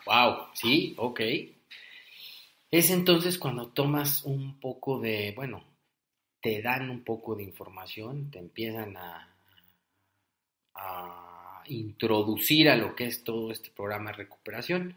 Wow, 0.04 0.48
sí, 0.52 0.94
ok. 0.98 1.20
Es 2.70 2.90
entonces 2.90 3.38
cuando 3.38 3.68
tomas 3.68 4.22
un 4.24 4.60
poco 4.60 5.00
de, 5.00 5.32
bueno, 5.34 5.64
te 6.42 6.60
dan 6.60 6.90
un 6.90 7.04
poco 7.04 7.34
de 7.34 7.42
información, 7.42 8.30
te 8.30 8.38
empiezan 8.38 8.98
a, 8.98 9.34
a 10.74 11.39
introducir 11.66 12.68
a 12.68 12.76
lo 12.76 12.94
que 12.94 13.06
es 13.06 13.24
todo 13.24 13.50
este 13.50 13.70
programa 13.70 14.10
de 14.10 14.18
recuperación. 14.18 14.96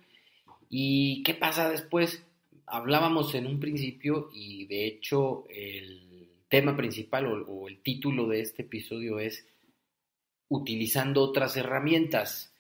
¿Y 0.70 1.24
qué 1.24 1.34
pasa 1.34 1.70
después? 1.70 2.24
hablábamos 2.66 3.36
en 3.36 3.48
un 3.48 3.60
principio 3.60 4.30
y 4.34 4.66
de 4.66 4.86
hecho 4.88 5.46
el 5.50 6.30
tema 6.48 6.76
principal 6.76 7.46
o, 7.48 7.68
el 7.68 7.82
título 7.82 8.28
de 8.28 8.42
este 8.42 8.64
episodio 8.64 9.20
es 9.20 9.46
utilizando 10.50 11.22
otras 11.22 11.58
herramientas 11.58 12.54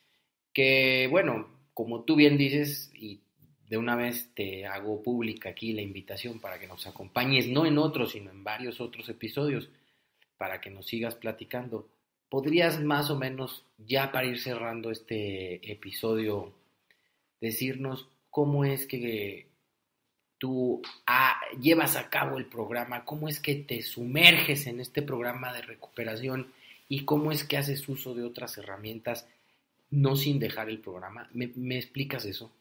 que, 0.52 1.08
bueno, 1.10 1.48
como 1.74 2.04
tú 2.04 2.16
bien 2.16 2.38
dices 2.38 2.92
y 2.96 3.22
de 3.68 3.78
una 3.78 3.96
vez 3.96 4.30
te 4.36 4.66
hago 4.66 5.02
pública 5.02 5.50
aquí 5.50 5.74
la 5.74 5.82
invitación 5.82 6.40
para 6.40 6.60
que 6.60 6.68
nos 6.68 6.86
acompañes, 6.86 7.48
no 7.48 7.66
en 7.66 7.78
otros, 7.78 8.12
sino 8.12 8.30
en 8.30 8.44
varios 8.44 8.82
otros 8.82 9.10
episodios, 9.10 9.70
para 10.38 10.62
que 10.62 10.70
nos 10.70 10.86
sigas 10.86 11.16
platicando. 11.16 11.88
¿Podrías 12.34 12.82
más 12.82 13.12
o 13.12 13.16
menos, 13.16 13.64
ya 13.78 14.12
para 14.12 14.26
ir 14.26 14.40
cerrando 14.40 14.90
este 14.90 15.72
episodio, 15.72 16.52
decirnos 17.40 18.10
cómo 18.32 18.66
es 18.66 18.88
que 18.88 19.46
tú 20.40 20.82
ah, 21.06 21.40
llevas 21.62 21.96
a 21.96 22.10
cabo 22.10 22.40
el 22.40 22.48
programa, 22.48 23.06
cómo 23.06 23.30
es 23.30 23.40
que 23.40 23.54
te 23.54 23.84
sumerges 23.84 24.66
en 24.66 24.80
este 24.80 25.04
programa 25.04 25.54
de 25.54 25.62
recuperación 25.62 26.52
y 26.90 27.06
cómo 27.06 27.32
es 27.32 27.44
que 27.44 27.56
haces 27.56 27.88
uso 27.88 28.16
de 28.16 28.24
otras 28.24 28.58
herramientas 28.58 29.28
no 29.92 30.16
sin 30.16 30.40
dejar 30.40 30.70
el 30.70 30.80
programa. 30.80 31.30
¿Me, 31.34 31.78
explicas 31.78 32.26
eso? 32.26 32.52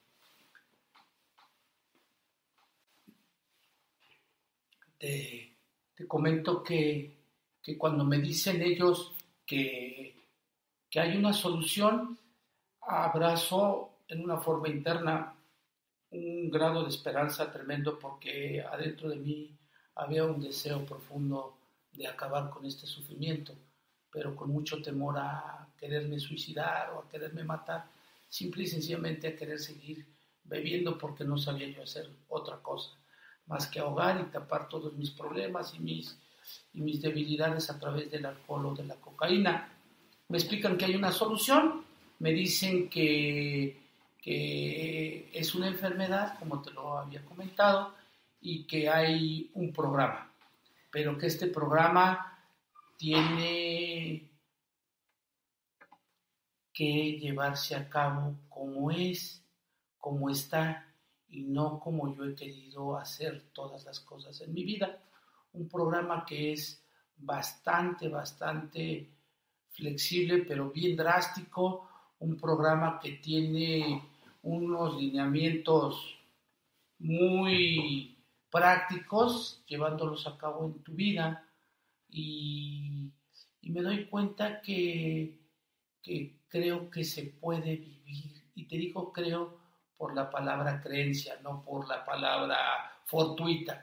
Te, 4.99 5.57
comento 6.07 6.63
que, 6.63 7.17
cuando 7.79 8.05
me 8.05 8.19
dicen 8.19 8.61
ellos 8.61 9.17
que, 9.53 10.15
que 10.89 10.99
hay 10.99 11.15
una 11.15 11.35
solución, 11.35 12.19
abrazo 12.81 13.99
en 14.09 14.25
una 14.25 14.39
forma 14.39 14.69
interna 14.69 15.35
un 16.11 16.51
grado 16.51 16.83
de 16.83 16.89
esperanza 16.89 17.53
tremendo 17.53 17.99
porque 17.99 18.63
adentro 18.63 19.11
de 19.11 19.17
mí 19.17 19.59
había 19.95 20.25
un 20.25 20.41
deseo 20.41 20.87
profundo 20.87 21.59
de 21.93 22.07
acabar 22.07 22.49
con 22.49 22.65
este 22.65 22.87
sufrimiento, 22.87 23.55
pero 24.11 24.35
con 24.35 24.51
mucho 24.51 24.81
temor 24.81 25.19
a 25.19 25.69
quererme 25.79 26.19
suicidar 26.19 26.91
o 26.95 27.01
a 27.01 27.09
quererme 27.11 27.45
matar, 27.45 27.85
simple 28.31 28.63
y 28.63 28.69
sencillamente 28.69 29.29
a 29.29 29.37
querer 29.37 29.59
seguir 29.59 30.07
bebiendo 30.45 30.97
porque 30.97 31.25
no 31.25 31.37
sabía 31.37 31.69
yo 31.69 31.83
hacer 31.83 32.09
otra 32.29 32.57
cosa 32.63 32.91
más 33.47 33.67
que 33.67 33.81
ahogar 33.81 34.19
y 34.19 34.31
tapar 34.31 34.67
todos 34.69 34.95
mis 34.95 35.11
problemas 35.11 35.75
y 35.75 35.81
mis, 35.81 36.19
y 36.73 36.81
mis 36.81 37.01
debilidades 37.01 37.71
a 37.71 37.79
través 37.79 38.11
del 38.11 38.27
alcohol 38.27 38.67
o 38.67 38.75
de 38.75 38.85
la 38.85 38.97
cocaína. 38.97 39.73
Me 40.29 40.39
explican 40.39 40.77
que 40.77 40.87
hay 40.87 40.95
una 40.95 41.13
solución, 41.13 41.85
me 42.19 42.33
dicen 42.33 42.89
que 42.89 43.83
que 44.23 45.29
es 45.33 45.55
una 45.57 45.67
enfermedad, 45.67 46.39
como 46.39 46.63
te 46.63 46.71
lo 46.71 46.97
había 46.97 47.25
comentado, 47.25 47.93
y 48.41 48.65
que 48.65 48.89
hay 48.89 49.51
un 49.55 49.73
programa, 49.73 50.33
pero 50.91 51.19
que 51.19 51.27
este 51.27 51.49
programa 51.49 52.39
tiene 52.97 54.31
que 56.73 57.19
llevarse 57.19 57.75
a 57.75 57.89
cabo 57.89 58.37
como 58.49 58.93
es, 58.93 59.45
como 59.99 60.31
está, 60.31 60.87
y 61.29 61.43
no 61.43 61.81
como 61.81 62.15
yo 62.15 62.25
he 62.25 62.35
querido 62.37 62.97
hacer 62.97 63.51
todas 63.53 63.85
las 63.85 63.99
cosas 64.01 64.41
en 64.41 64.55
mi 64.55 64.65
vida. 64.65 65.03
Un 65.53 65.69
programa 65.69 66.25
que 66.25 66.53
es 66.53 66.83
bastante, 67.17 68.09
bastante 68.09 69.09
flexible, 69.71 70.45
pero 70.47 70.71
bien 70.71 70.97
drástico, 70.97 71.89
un 72.21 72.37
programa 72.37 72.99
que 73.01 73.13
tiene 73.13 74.03
unos 74.43 74.97
lineamientos 74.97 76.19
muy 76.99 78.17
prácticos, 78.51 79.63
llevándolos 79.67 80.27
a 80.27 80.37
cabo 80.37 80.67
en 80.67 80.83
tu 80.83 80.93
vida 80.93 81.45
y, 82.09 83.11
me 83.63 83.81
doy 83.81 84.05
cuenta 84.07 84.61
que, 84.61 85.39
que 86.03 86.37
creo 86.49 86.91
que 86.91 87.05
se 87.05 87.23
puede 87.25 87.77
vivir. 87.77 88.43
Y 88.55 88.65
te 88.65 88.77
digo 88.77 89.11
creo 89.13 89.59
por 89.97 90.15
la 90.15 90.31
palabra 90.31 90.81
creencia, 90.83 91.39
no 91.43 91.63
por 91.65 91.89
la 91.89 92.05
palabra 92.05 92.59
fortuita, 93.07 93.81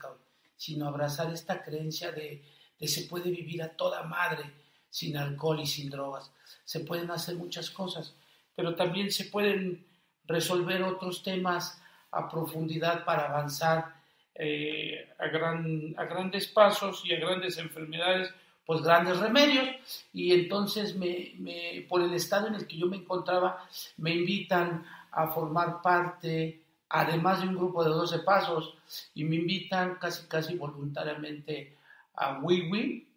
sino 0.60 0.90
abrazar 0.90 1.32
esta 1.34 1.64
creencia 1.64 2.12
de, 2.12 2.44
de 2.78 2.88
se 2.88 3.04
puede 3.04 3.32
vivir 3.32 3.64
a 3.64 3.70
toda 3.70 4.04
madre 4.04 4.44
sin 4.90 5.16
alcohol 5.16 5.62
y 5.62 5.66
sin 5.66 5.90
drogas. 5.90 6.34
Se 6.66 6.82
pueden 6.82 7.10
hacer 7.12 7.36
muchas 7.36 7.70
cosas, 7.70 8.14
pero 8.56 8.76
también 8.76 9.10
se 9.10 9.26
pueden 9.26 9.88
resolver 10.26 10.84
otros 10.84 11.24
temas 11.24 11.82
a 12.12 12.28
profundidad 12.28 13.06
para 13.06 13.30
avanzar 13.30 13.96
eh, 14.36 15.08
a, 15.18 15.28
gran, 15.28 15.96
a 15.98 16.04
grandes 16.04 16.48
pasos 16.48 17.04
y 17.06 17.14
a 17.14 17.20
grandes 17.20 17.58
enfermedades, 17.58 18.34
pues 18.66 18.82
grandes 18.82 19.18
remedios. 19.20 19.70
Y 20.12 20.34
entonces, 20.34 20.94
me, 20.96 21.86
por 21.88 22.02
el 22.02 22.14
estado 22.14 22.48
en 22.48 22.56
el 22.56 22.68
que 22.68 22.78
yo 22.78 22.88
me 22.88 22.98
encontraba, 22.98 23.66
me 23.96 24.14
invitan 24.14 24.86
a 25.12 25.28
formar 25.28 25.82
parte, 25.82 26.62
además 26.90 27.42
de 27.42 27.48
un 27.48 27.56
grupo 27.56 27.84
de 27.84 27.90
12 27.90 28.20
pasos, 28.20 28.76
y 29.14 29.24
me 29.24 29.38
invitan 29.38 29.96
casi, 29.96 30.28
casi 30.28 30.56
voluntariamente 30.56 31.78
a 32.16 32.40
WIWI, 32.40 33.08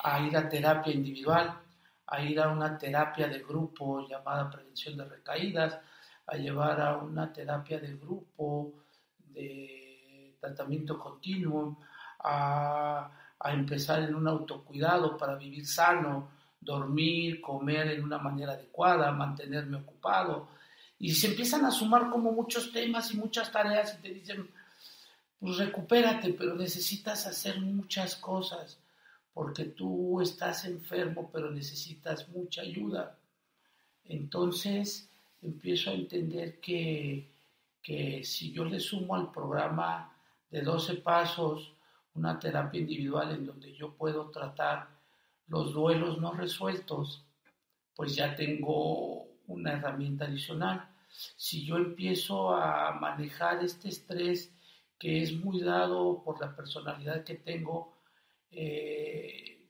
a 0.00 0.20
ir 0.20 0.36
a 0.36 0.48
terapia 0.48 0.92
individual, 0.92 1.60
a 2.06 2.22
ir 2.22 2.40
a 2.40 2.48
una 2.48 2.76
terapia 2.78 3.28
de 3.28 3.40
grupo 3.40 4.06
llamada 4.06 4.50
prevención 4.50 4.96
de 4.96 5.04
recaídas, 5.04 5.78
a 6.26 6.36
llevar 6.36 6.80
a 6.80 6.96
una 6.96 7.32
terapia 7.32 7.78
de 7.78 7.96
grupo, 7.96 8.72
de 9.18 10.34
tratamiento 10.40 10.98
continuo, 10.98 11.78
a, 12.20 13.10
empezar 13.44 14.02
en 14.02 14.14
un 14.14 14.26
autocuidado 14.26 15.16
para 15.16 15.36
vivir 15.36 15.66
sano, 15.66 16.30
dormir, 16.60 17.40
comer 17.40 17.92
en 17.92 18.02
una 18.02 18.18
manera 18.18 18.54
adecuada, 18.54 19.12
mantenerme 19.12 19.76
ocupado. 19.76 20.48
Y 20.98 21.14
se 21.14 21.28
empiezan 21.28 21.64
a 21.64 21.70
sumar 21.70 22.10
como 22.10 22.32
muchos 22.32 22.72
temas 22.72 23.12
y 23.12 23.16
muchas 23.16 23.52
tareas 23.52 23.98
y 23.98 24.02
te 24.02 24.14
dicen, 24.14 24.48
pues 25.38 25.58
recupérate, 25.58 26.32
pero 26.32 26.54
necesitas 26.54 27.26
hacer 27.26 27.60
muchas 27.60 28.16
cosas 28.16 28.78
porque 29.34 29.64
tú 29.66 30.22
estás 30.22 30.64
enfermo, 30.64 31.28
pero 31.30 31.50
necesitas 31.50 32.26
mucha 32.30 32.62
ayuda. 32.62 33.18
Entonces, 34.06 35.10
empiezo 35.42 35.90
a 35.90 35.92
entender 35.94 36.58
que, 36.60 37.28
si 38.24 38.50
yo 38.52 38.64
le 38.64 38.80
sumo 38.80 39.14
al 39.14 39.30
programa 39.30 40.10
de 40.50 40.62
12 40.62 40.94
pasos 40.96 41.72
una 42.14 42.38
terapia 42.38 42.80
individual 42.80 43.32
en 43.32 43.46
donde 43.46 43.74
yo 43.74 43.92
puedo 43.92 44.30
tratar 44.30 44.88
los 45.48 45.74
duelos 45.74 46.18
no 46.18 46.32
resueltos, 46.32 47.22
pues 47.94 48.16
ya 48.16 48.34
tengo 48.34 49.15
una 49.48 49.72
herramienta 49.72 50.26
adicional. 50.26 50.88
si 51.36 51.64
yo 51.64 51.76
empiezo 51.76 52.54
a 52.54 52.92
manejar 52.92 53.64
este 53.64 53.88
estrés 53.88 54.52
que 54.98 55.22
es 55.22 55.32
muy 55.32 55.60
dado 55.60 56.22
por 56.24 56.40
la 56.40 56.54
personalidad 56.54 57.24
que 57.24 57.36
tengo, 57.36 57.96
eh, 58.50 59.68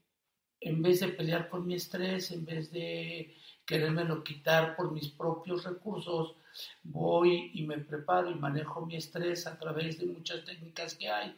en 0.60 0.82
vez 0.82 1.00
de 1.00 1.08
pelear 1.08 1.48
por 1.48 1.62
mi 1.64 1.74
estrés, 1.74 2.30
en 2.30 2.44
vez 2.44 2.70
de 2.70 3.36
querérmelo 3.64 4.22
quitar 4.22 4.76
por 4.76 4.92
mis 4.92 5.08
propios 5.08 5.64
recursos, 5.64 6.36
voy 6.82 7.50
y 7.54 7.66
me 7.66 7.78
preparo 7.78 8.30
y 8.30 8.34
manejo 8.34 8.86
mi 8.86 8.96
estrés 8.96 9.46
a 9.46 9.58
través 9.58 9.98
de 9.98 10.06
muchas 10.06 10.44
técnicas 10.44 10.94
que 10.94 11.10
hay, 11.10 11.36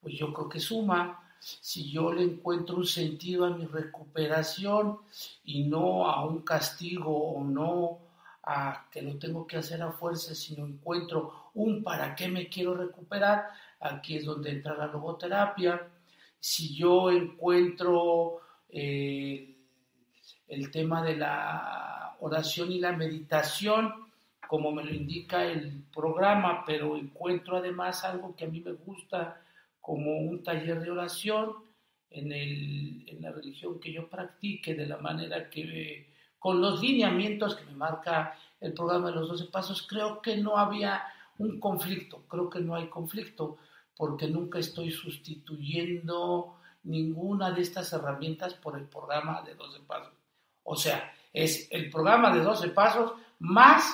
pues 0.00 0.14
yo 0.14 0.32
creo 0.32 0.48
que 0.48 0.60
suma. 0.60 1.24
Si 1.40 1.90
yo 1.90 2.12
le 2.12 2.24
encuentro 2.24 2.76
un 2.76 2.86
sentido 2.86 3.44
a 3.44 3.50
mi 3.50 3.66
recuperación 3.66 4.98
y 5.44 5.64
no 5.64 6.08
a 6.08 6.24
un 6.24 6.42
castigo 6.42 7.32
o 7.32 7.44
no 7.44 7.98
a 8.42 8.86
que 8.90 9.02
lo 9.02 9.18
tengo 9.18 9.46
que 9.46 9.58
hacer 9.58 9.82
a 9.82 9.92
fuerza, 9.92 10.34
sino 10.34 10.66
encuentro 10.66 11.50
un 11.54 11.82
para 11.82 12.14
qué 12.14 12.28
me 12.28 12.48
quiero 12.48 12.74
recuperar, 12.74 13.48
aquí 13.80 14.16
es 14.16 14.24
donde 14.24 14.50
entra 14.50 14.76
la 14.76 14.86
logoterapia. 14.86 15.86
Si 16.40 16.74
yo 16.74 17.10
encuentro 17.10 18.40
eh, 18.70 19.54
el 20.48 20.70
tema 20.70 21.02
de 21.02 21.16
la 21.16 22.16
oración 22.20 22.72
y 22.72 22.80
la 22.80 22.92
meditación, 22.92 23.92
como 24.48 24.72
me 24.72 24.82
lo 24.82 24.94
indica 24.94 25.44
el 25.44 25.84
programa, 25.94 26.64
pero 26.64 26.96
encuentro 26.96 27.58
además 27.58 28.02
algo 28.04 28.34
que 28.34 28.46
a 28.46 28.48
mí 28.48 28.60
me 28.60 28.72
gusta 28.72 29.42
como 29.88 30.18
un 30.18 30.42
taller 30.42 30.82
de 30.82 30.90
oración 30.90 31.64
en, 32.10 32.30
en 32.30 33.22
la 33.22 33.32
religión 33.32 33.80
que 33.80 33.90
yo 33.90 34.06
practique, 34.06 34.74
de 34.74 34.84
la 34.84 34.98
manera 34.98 35.48
que, 35.48 36.12
con 36.38 36.60
los 36.60 36.82
lineamientos 36.82 37.54
que 37.56 37.64
me 37.64 37.72
marca 37.72 38.38
el 38.60 38.74
programa 38.74 39.08
de 39.08 39.14
los 39.14 39.28
12 39.30 39.46
pasos, 39.46 39.86
creo 39.88 40.20
que 40.20 40.36
no 40.36 40.58
había 40.58 41.04
un 41.38 41.58
conflicto, 41.58 42.26
creo 42.28 42.50
que 42.50 42.60
no 42.60 42.74
hay 42.74 42.88
conflicto, 42.88 43.56
porque 43.96 44.28
nunca 44.28 44.58
estoy 44.58 44.90
sustituyendo 44.90 46.58
ninguna 46.82 47.50
de 47.50 47.62
estas 47.62 47.90
herramientas 47.94 48.52
por 48.52 48.76
el 48.76 48.84
programa 48.84 49.40
de 49.40 49.54
12 49.54 49.80
pasos. 49.86 50.12
O 50.64 50.76
sea, 50.76 51.14
es 51.32 51.66
el 51.70 51.88
programa 51.88 52.34
de 52.34 52.42
12 52.42 52.68
pasos 52.68 53.12
más 53.38 53.90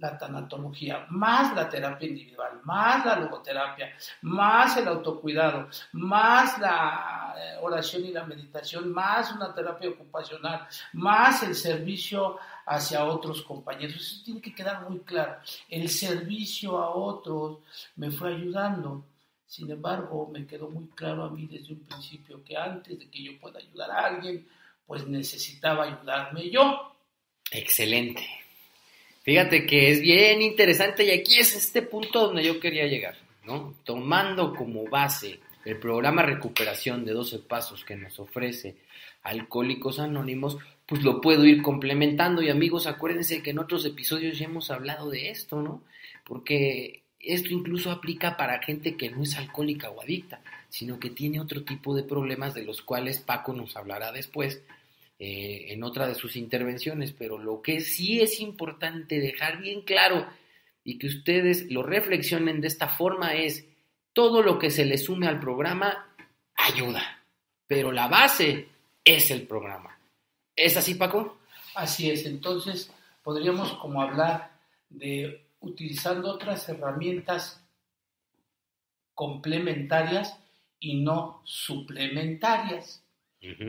la 0.00 0.16
tanatología, 0.16 1.06
más 1.10 1.54
la 1.54 1.68
terapia 1.68 2.08
individual, 2.08 2.60
más 2.64 3.04
la 3.04 3.16
logoterapia, 3.16 3.94
más 4.22 4.76
el 4.76 4.88
autocuidado, 4.88 5.68
más 5.92 6.58
la 6.58 7.34
eh, 7.36 7.56
oración 7.60 8.06
y 8.06 8.12
la 8.12 8.24
meditación, 8.24 8.92
más 8.92 9.32
una 9.32 9.54
terapia 9.54 9.90
ocupacional, 9.90 10.66
más 10.94 11.42
el 11.42 11.54
servicio 11.54 12.38
hacia 12.66 13.04
otros 13.04 13.42
compañeros. 13.42 13.96
Eso 13.96 14.24
tiene 14.24 14.40
que 14.40 14.54
quedar 14.54 14.88
muy 14.88 15.00
claro. 15.00 15.36
El 15.68 15.88
servicio 15.88 16.78
a 16.78 16.90
otros 16.90 17.58
me 17.96 18.10
fue 18.10 18.34
ayudando. 18.34 19.04
Sin 19.46 19.70
embargo, 19.70 20.30
me 20.32 20.46
quedó 20.46 20.70
muy 20.70 20.86
claro 20.88 21.24
a 21.24 21.30
mí 21.30 21.46
desde 21.46 21.72
un 21.72 21.80
principio 21.80 22.42
que 22.44 22.56
antes 22.56 22.98
de 22.98 23.10
que 23.10 23.22
yo 23.22 23.40
pueda 23.40 23.58
ayudar 23.58 23.90
a 23.90 24.06
alguien, 24.06 24.48
pues 24.86 25.06
necesitaba 25.06 25.84
ayudarme 25.84 26.50
yo. 26.50 26.94
Excelente. 27.50 28.24
Fíjate 29.22 29.66
que 29.66 29.90
es 29.90 30.00
bien 30.00 30.40
interesante 30.40 31.04
y 31.04 31.10
aquí 31.10 31.38
es 31.38 31.54
este 31.54 31.82
punto 31.82 32.26
donde 32.26 32.42
yo 32.42 32.58
quería 32.58 32.86
llegar, 32.86 33.16
¿no? 33.44 33.74
Tomando 33.84 34.54
como 34.54 34.84
base 34.88 35.40
el 35.66 35.78
programa 35.78 36.22
Recuperación 36.22 37.04
de 37.04 37.12
12 37.12 37.40
Pasos 37.40 37.84
que 37.84 37.96
nos 37.96 38.18
ofrece 38.18 38.76
Alcohólicos 39.22 39.98
Anónimos, 39.98 40.56
pues 40.86 41.02
lo 41.02 41.20
puedo 41.20 41.44
ir 41.44 41.60
complementando 41.60 42.40
y 42.40 42.48
amigos, 42.48 42.86
acuérdense 42.86 43.42
que 43.42 43.50
en 43.50 43.58
otros 43.58 43.84
episodios 43.84 44.38
ya 44.38 44.46
hemos 44.46 44.70
hablado 44.70 45.10
de 45.10 45.30
esto, 45.30 45.60
¿no? 45.60 45.82
Porque 46.24 47.02
esto 47.20 47.50
incluso 47.50 47.90
aplica 47.90 48.38
para 48.38 48.62
gente 48.62 48.96
que 48.96 49.10
no 49.10 49.22
es 49.22 49.36
alcohólica 49.36 49.90
o 49.90 50.00
adicta, 50.00 50.40
sino 50.70 50.98
que 50.98 51.10
tiene 51.10 51.40
otro 51.40 51.62
tipo 51.64 51.94
de 51.94 52.04
problemas 52.04 52.54
de 52.54 52.64
los 52.64 52.80
cuales 52.80 53.18
Paco 53.18 53.52
nos 53.52 53.76
hablará 53.76 54.12
después 54.12 54.62
eh, 55.22 55.74
en 55.74 55.84
otra 55.84 56.08
de 56.08 56.14
sus 56.14 56.34
intervenciones, 56.34 57.12
pero 57.12 57.36
lo 57.36 57.60
que 57.60 57.80
sí 57.80 58.22
es 58.22 58.40
importante 58.40 59.20
dejar 59.20 59.60
bien 59.60 59.82
claro 59.82 60.26
y 60.82 60.96
que 60.96 61.08
ustedes 61.08 61.70
lo 61.70 61.82
reflexionen 61.82 62.62
de 62.62 62.68
esta 62.68 62.88
forma 62.88 63.34
es, 63.34 63.66
todo 64.14 64.42
lo 64.42 64.58
que 64.58 64.70
se 64.70 64.86
le 64.86 64.96
sume 64.96 65.28
al 65.28 65.38
programa 65.38 66.08
ayuda, 66.54 67.22
pero 67.66 67.92
la 67.92 68.08
base 68.08 68.68
es 69.04 69.30
el 69.30 69.46
programa. 69.46 69.98
¿Es 70.56 70.78
así, 70.78 70.94
Paco? 70.94 71.38
Así 71.74 72.10
es, 72.10 72.24
entonces 72.24 72.90
podríamos 73.22 73.74
como 73.74 74.00
hablar 74.00 74.52
de 74.88 75.44
utilizando 75.60 76.30
otras 76.30 76.66
herramientas 76.70 77.62
complementarias 79.14 80.38
y 80.78 81.02
no 81.02 81.42
suplementarias. 81.44 83.04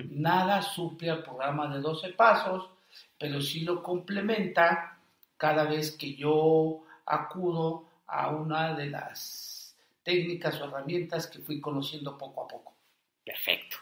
Nada 0.09 0.61
suple 0.61 1.09
al 1.09 1.23
programa 1.23 1.73
de 1.73 1.81
12 1.81 2.09
pasos, 2.09 2.69
pero 3.17 3.41
sí 3.41 3.61
lo 3.61 3.81
complementa 3.81 4.97
cada 5.37 5.63
vez 5.63 5.91
que 5.91 6.13
yo 6.15 6.83
acudo 7.05 7.85
a 8.07 8.29
una 8.29 8.75
de 8.75 8.87
las 8.87 9.75
técnicas 10.03 10.59
o 10.59 10.65
herramientas 10.65 11.27
que 11.27 11.39
fui 11.39 11.61
conociendo 11.61 12.17
poco 12.17 12.43
a 12.43 12.47
poco. 12.47 12.73
Perfecto. 13.23 13.77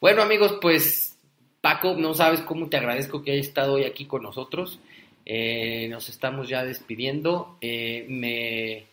Bueno 0.00 0.22
amigos, 0.22 0.58
pues 0.60 1.18
Paco, 1.60 1.94
no 1.94 2.14
sabes 2.14 2.40
cómo 2.40 2.68
te 2.68 2.76
agradezco 2.76 3.22
que 3.22 3.32
hayas 3.32 3.46
estado 3.46 3.74
hoy 3.74 3.84
aquí 3.84 4.06
con 4.06 4.22
nosotros. 4.22 4.80
Eh, 5.24 5.88
nos 5.90 6.08
estamos 6.08 6.48
ya 6.48 6.64
despidiendo. 6.64 7.58
Eh, 7.60 8.06
me, 8.08 8.86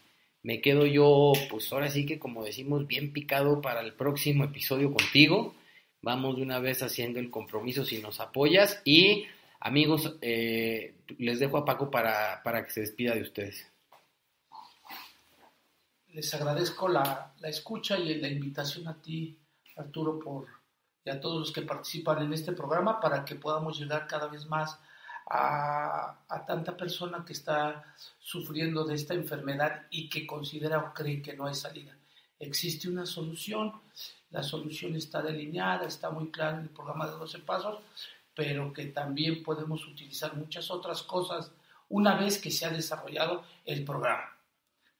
me 0.43 0.61
quedo 0.61 0.85
yo, 0.85 1.31
pues 1.49 1.71
ahora 1.71 1.89
sí 1.89 2.05
que 2.05 2.19
como 2.19 2.43
decimos, 2.43 2.87
bien 2.87 3.13
picado 3.13 3.61
para 3.61 3.81
el 3.81 3.93
próximo 3.93 4.43
episodio 4.43 4.93
contigo. 4.93 5.55
Vamos 6.05 6.35
de 6.35 6.43
una 6.43 6.59
vez 6.59 6.83
haciendo 6.83 7.19
el 7.19 7.31
compromiso 7.31 7.83
si 7.83 7.97
nos 7.97 8.19
apoyas. 8.19 8.79
Y 8.85 9.25
amigos, 9.59 10.17
eh, 10.21 10.93
les 11.17 11.39
dejo 11.39 11.57
a 11.57 11.65
Paco 11.65 11.89
para, 11.89 12.43
que 12.63 12.69
se 12.69 12.81
despida 12.81 13.15
de 13.15 13.23
ustedes. 13.23 13.65
Les 16.09 16.31
agradezco 16.35 16.87
la, 16.87 17.33
escucha 17.41 17.97
y 17.97 18.21
la 18.21 18.27
invitación 18.27 18.87
a 18.87 19.01
ti, 19.01 19.35
Arturo, 19.77 20.19
por, 20.19 20.45
y 21.03 21.09
a 21.09 21.19
todos 21.19 21.39
los 21.39 21.51
que 21.51 21.63
participan 21.63 22.21
en 22.21 22.33
este 22.33 22.51
programa 22.51 22.99
para 22.99 23.25
que 23.25 23.33
podamos 23.33 23.79
llegar 23.79 24.05
cada 24.05 24.27
vez 24.27 24.45
más 24.45 24.77
a, 25.25 26.19
a, 26.29 26.45
tanta 26.45 26.77
persona 26.77 27.25
que 27.25 27.33
está 27.33 27.95
sufriendo 28.19 28.83
de 28.83 28.93
esta 28.93 29.15
enfermedad 29.15 29.87
y 29.89 30.07
que 30.07 30.27
considera 30.27 30.77
o 30.77 30.93
cree 30.93 31.23
que 31.23 31.35
no 31.35 31.47
hay 31.47 31.55
salida. 31.55 31.97
Existe 32.37 32.87
una 32.89 33.07
solución, 33.07 33.73
la 34.35 34.43
solución 34.43 34.97
está 34.97 35.21
delineada, 35.21 35.87
está 35.87 36.09
muy 36.09 36.29
clara 36.29 36.57
en 36.57 36.63
el 36.63 36.69
programa 36.69 37.05
de 37.05 37.13
12 37.13 37.39
pasos, 37.39 37.79
pero 38.33 38.73
que 38.73 38.87
también 38.87 39.41
podemos 39.41 39.87
utilizar 39.87 40.35
muchas 40.35 40.69
otras 40.69 41.03
cosas 41.03 41.53
una 41.87 42.17
vez 42.17 42.37
que 42.37 42.51
se 42.51 42.65
ha 42.65 42.69
desarrollado 42.69 43.45
el 43.63 43.85
programa. 43.85 44.35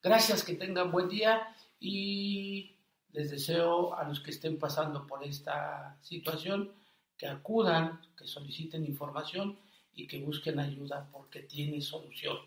Gracias, 0.01 0.41
que 0.41 0.53
tengan 0.53 0.89
buen 0.89 1.09
día 1.09 1.53
y 1.81 2.77
les 3.11 3.29
deseo 3.29 3.93
a 3.93 4.05
los 4.05 4.21
que 4.21 4.31
estén 4.31 4.57
pasando 4.57 5.05
por 5.05 5.21
esta 5.25 5.97
situación 6.01 6.71
que 7.17 7.27
acudan, 7.27 7.99
que 8.17 8.27
soliciten 8.27 8.85
información 8.85 9.59
y 9.93 10.07
que 10.07 10.21
busquen 10.21 10.59
ayuda 10.59 11.09
porque 11.11 11.41
tiene 11.41 11.81
solución. 11.81 12.37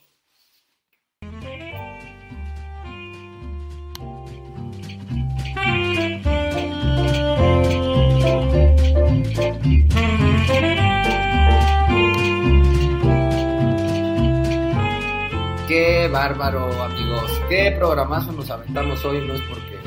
Bárbaro, 16.11 16.83
amigos. 16.83 17.31
Qué 17.49 17.75
programazo 17.79 18.33
nos 18.33 18.51
aventamos 18.51 19.05
hoy. 19.05 19.27
No 19.27 19.35
es 19.35 19.43
porque 19.43 19.79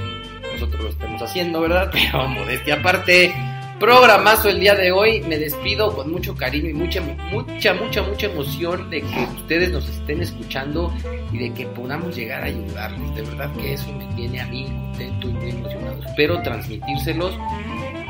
nosotros 0.54 0.84
lo 0.84 0.90
estemos 0.90 1.22
haciendo, 1.22 1.62
¿verdad? 1.62 1.90
Pero 1.94 2.28
modestia 2.28 2.76
aparte, 2.76 3.34
programazo 3.80 4.50
el 4.50 4.60
día 4.60 4.76
de 4.76 4.92
hoy. 4.92 5.22
Me 5.22 5.38
despido 5.38 5.96
con 5.96 6.12
mucho 6.12 6.36
cariño 6.36 6.70
y 6.70 6.74
mucha, 6.74 7.02
mucha, 7.02 7.74
mucha, 7.74 8.04
mucha 8.04 8.28
emoción 8.28 8.90
de 8.90 9.02
que 9.02 9.28
ustedes 9.36 9.72
nos 9.72 9.88
estén 9.90 10.22
escuchando 10.22 10.94
y 11.32 11.40
de 11.40 11.54
que 11.54 11.66
podamos 11.68 12.16
llegar 12.16 12.44
a 12.44 12.46
ayudarles. 12.46 13.16
De 13.16 13.22
verdad 13.24 13.52
que 13.56 13.74
eso 13.74 13.92
me 13.94 14.06
tiene 14.16 14.42
a 14.42 14.48
mí 14.48 14.66
contento 14.66 15.28
y 15.28 15.34
muy 15.34 15.50
emocionado. 15.50 16.04
Espero 16.04 16.42
transmitírselos 16.44 17.38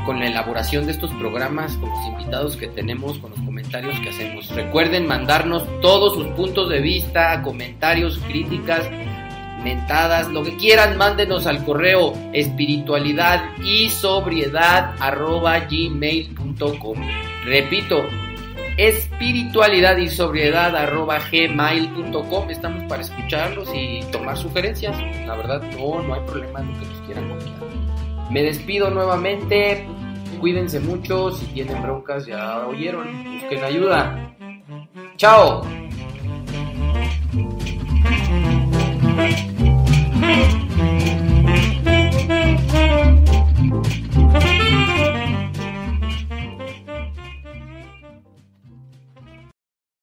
con 0.04 0.18
la 0.18 0.26
elaboración 0.26 0.86
de 0.86 0.92
estos 0.92 1.10
programas, 1.12 1.76
con 1.76 1.88
los 1.88 2.06
invitados 2.06 2.56
que 2.56 2.68
tenemos, 2.68 3.18
con 3.18 3.30
los 3.30 3.38
que 3.80 4.10
hacemos. 4.10 4.48
Recuerden 4.50 5.06
mandarnos 5.06 5.64
todos 5.80 6.14
sus 6.14 6.26
puntos 6.28 6.68
de 6.68 6.80
vista, 6.80 7.40
comentarios, 7.42 8.18
críticas, 8.18 8.88
mentadas, 9.64 10.28
lo 10.28 10.42
que 10.42 10.56
quieran, 10.56 10.98
mándenos 10.98 11.46
al 11.46 11.64
correo 11.64 12.12
espiritualidad 12.32 13.44
y 13.64 13.88
sobriedad 13.88 14.94
arroba 14.98 15.58
gmail.com. 15.60 16.98
Repito, 17.44 18.04
espiritualidad 18.76 19.96
y 19.96 20.08
sobriedad 20.08 20.76
arroba 20.76 21.18
gmail.com. 21.30 22.50
Estamos 22.50 22.84
para 22.84 23.02
escucharlos 23.02 23.68
y 23.74 24.00
tomar 24.10 24.36
sugerencias. 24.36 24.96
La 25.26 25.36
verdad, 25.36 25.62
no, 25.78 26.02
no 26.02 26.14
hay 26.14 26.20
problema 26.26 26.60
en 26.60 26.72
lo 26.72 26.80
que 26.80 26.86
nos 26.86 27.00
quieran 27.06 27.28
confiar. 27.30 27.56
Me 28.30 28.42
despido 28.42 28.90
nuevamente 28.90 29.86
cuídense 30.42 30.80
mucho, 30.80 31.30
si 31.30 31.46
tienen 31.46 31.80
broncas 31.80 32.26
ya 32.26 32.66
oyeron, 32.66 33.06
busquen 33.32 33.62
ayuda. 33.62 34.34
¡Chao! 35.16 35.62